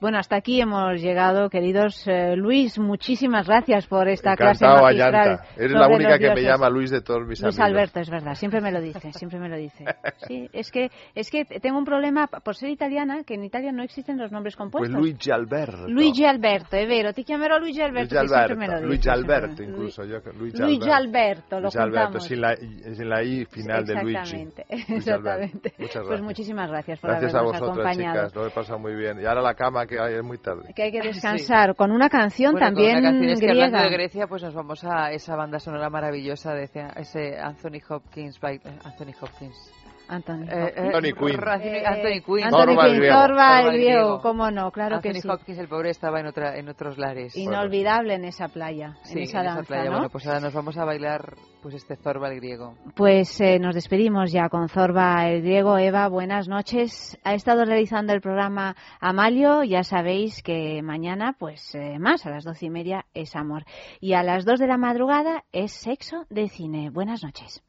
Bueno, 0.00 0.18
hasta 0.18 0.36
aquí 0.36 0.60
hemos 0.60 1.00
llegado, 1.00 1.50
queridos. 1.50 2.06
Eh, 2.06 2.36
Luis, 2.36 2.78
muchísimas 2.78 3.48
gracias 3.48 3.86
por 3.88 4.06
esta 4.08 4.34
Encantado, 4.34 4.78
clase 4.78 4.96
magistral. 4.96 5.40
Eres 5.56 5.72
la 5.72 5.88
única 5.88 6.18
que 6.20 6.34
me 6.34 6.42
llama 6.42 6.70
Luis 6.70 6.90
de 6.90 7.00
todos 7.00 7.20
mis 7.26 7.42
Luis 7.42 7.58
amigos. 7.58 7.60
Alberto, 7.60 8.00
es 8.00 8.08
verdad, 8.08 8.34
siempre 8.34 8.60
me 8.60 8.70
lo 8.70 8.80
dice, 8.80 9.12
siempre 9.12 9.40
me 9.40 9.48
lo 9.48 9.56
dice. 9.56 9.84
Sí, 10.28 10.48
es 10.52 10.70
que, 10.70 10.90
es 11.14 11.30
que 11.30 11.44
tengo 11.44 11.78
un 11.78 11.84
problema 11.84 12.26
por 12.26 12.54
ser 12.54 12.68
italiana, 12.70 13.22
que 13.24 13.34
en 13.34 13.44
Italia 13.44 13.72
no 13.72 13.82
existen 13.82 14.18
los 14.18 14.30
nombres 14.30 14.54
Pues 14.56 14.70
compuestos. 14.70 14.98
Luigi 15.00 15.30
Alberto. 15.30 15.88
Luigi 15.88 16.24
Alberto, 16.24 16.76
è 16.76 16.86
vero, 16.86 17.12
ti 17.12 17.24
chiamerò 17.24 17.58
Luigi 17.58 17.80
Alberto, 17.80 18.14
Luigi 18.14 18.28
che 18.32 18.38
sempre 18.38 18.56
me 18.56 18.64
Alberto, 18.66 18.82
lo 18.82 18.86
Luigi 18.88 19.08
Alberto 19.08 19.62
incluso. 19.62 20.04
Yo, 20.04 20.18
Luigi, 20.38 20.58
Luigi 20.58 20.90
Alberto, 20.90 21.56
lo 21.56 21.60
Luigi 21.62 21.78
Alberto, 21.78 22.20
sin 22.20 22.40
la, 22.40 22.52
I- 22.52 22.94
sin 22.94 23.08
la 23.08 23.22
I 23.22 23.44
final 23.46 23.84
de 23.84 23.94
Luigi. 23.94 24.16
Exactamente, 24.16 24.64
Luigi 24.68 24.92
exactamente. 24.94 25.68
Alberto. 25.68 25.70
Muchas 25.78 25.94
Pues 25.94 26.06
gracias. 26.08 26.22
muchísimas 26.22 26.70
gracias 26.70 27.00
por 27.00 27.10
Gracias 27.10 27.34
a 27.34 27.38
habernos 27.38 27.60
vosotras, 27.60 27.86
acompañado. 27.86 28.16
chicas. 28.28 28.34
Lo 28.36 28.46
he 28.46 28.50
pasado 28.50 28.78
muy 28.78 28.94
bien. 28.94 29.20
Y 29.20 29.24
ahora 29.24 29.40
la 29.42 29.54
cama, 29.54 29.86
que 29.88 29.98
ay, 29.98 30.14
es 30.14 30.22
muy 30.22 30.38
tarde. 30.38 30.72
Que 30.74 30.84
hay 30.84 30.92
que 30.92 31.00
descansar 31.00 31.74
con 31.74 31.90
una 31.90 32.08
canción 32.08 32.52
Bueno, 32.52 32.66
con 32.68 32.74
también 32.76 32.98
una 32.98 33.10
canción 33.10 33.30
es 33.32 33.40
que 33.40 33.50
hablando 33.50 33.78
griega. 33.78 33.90
de 33.90 33.96
Grecia, 33.96 34.26
pues 34.28 34.42
nos 34.44 34.54
vamos 34.54 34.84
a 34.84 35.10
esa 35.10 35.34
banda 35.34 35.58
sonora 35.58 35.90
maravillosa 35.90 36.54
de 36.54 36.64
ese, 36.96 37.36
Anthony 37.38 37.80
Hopkins, 37.88 38.38
by- 38.38 38.60
Anthony 38.84 39.14
Hopkins. 39.20 39.72
Anthony 40.08 40.44
Eh, 40.48 40.72
eh, 40.76 40.80
Anthony 40.86 41.12
Quinn. 41.12 41.38
Anthony, 41.40 41.64
Eh, 41.64 41.86
Anthony 41.86 42.20
Quinn. 42.24 42.44
Anthony 42.44 42.74
griego. 42.98 43.14
Thorvald 43.14 43.28
Thorvald 43.28 43.66
griego, 43.72 43.90
griego. 44.00 44.20
cómo 44.22 44.50
no, 44.50 44.70
claro 44.70 44.96
Anthony 44.96 45.12
que 45.12 45.20
sí. 45.20 45.28
Hopkins, 45.28 45.58
el 45.58 45.68
pobre, 45.68 45.90
estaba 45.90 46.20
en, 46.20 46.26
otra, 46.26 46.56
en 46.56 46.68
otros 46.68 46.98
lares. 46.98 47.36
Inolvidable 47.36 48.14
en 48.14 48.24
esa 48.24 48.48
playa, 48.48 48.96
Sí, 49.02 49.18
en 49.18 49.24
esa 49.24 49.42
danza, 49.42 49.62
playa. 49.62 49.84
¿no? 49.84 49.90
Bueno, 49.92 50.08
pues 50.10 50.26
ahora 50.26 50.40
nos 50.40 50.54
vamos 50.54 50.76
a 50.78 50.84
bailar 50.84 51.34
pues 51.62 51.74
este 51.74 51.96
Thorvald 51.96 52.36
griego. 52.36 52.74
Pues 52.94 53.40
eh, 53.40 53.58
nos 53.58 53.74
despedimos 53.74 54.32
ya 54.32 54.48
con 54.48 54.68
Zorba 54.68 55.28
el 55.28 55.42
griego. 55.42 55.76
Eva, 55.78 56.08
buenas 56.08 56.48
noches. 56.48 57.18
Ha 57.24 57.34
estado 57.34 57.64
realizando 57.64 58.12
el 58.12 58.20
programa 58.20 58.76
Amalio. 59.00 59.62
Ya 59.64 59.82
sabéis 59.82 60.42
que 60.42 60.80
mañana, 60.82 61.34
pues 61.38 61.74
eh, 61.74 61.98
más, 61.98 62.24
a 62.26 62.30
las 62.30 62.44
doce 62.44 62.66
y 62.66 62.70
media 62.70 63.04
es 63.12 63.34
amor. 63.36 63.64
Y 64.00 64.14
a 64.14 64.22
las 64.22 64.44
dos 64.44 64.58
de 64.60 64.66
la 64.68 64.78
madrugada 64.78 65.44
es 65.52 65.72
sexo 65.72 66.24
de 66.30 66.48
cine. 66.48 66.90
Buenas 66.90 67.22
noches. 67.24 67.62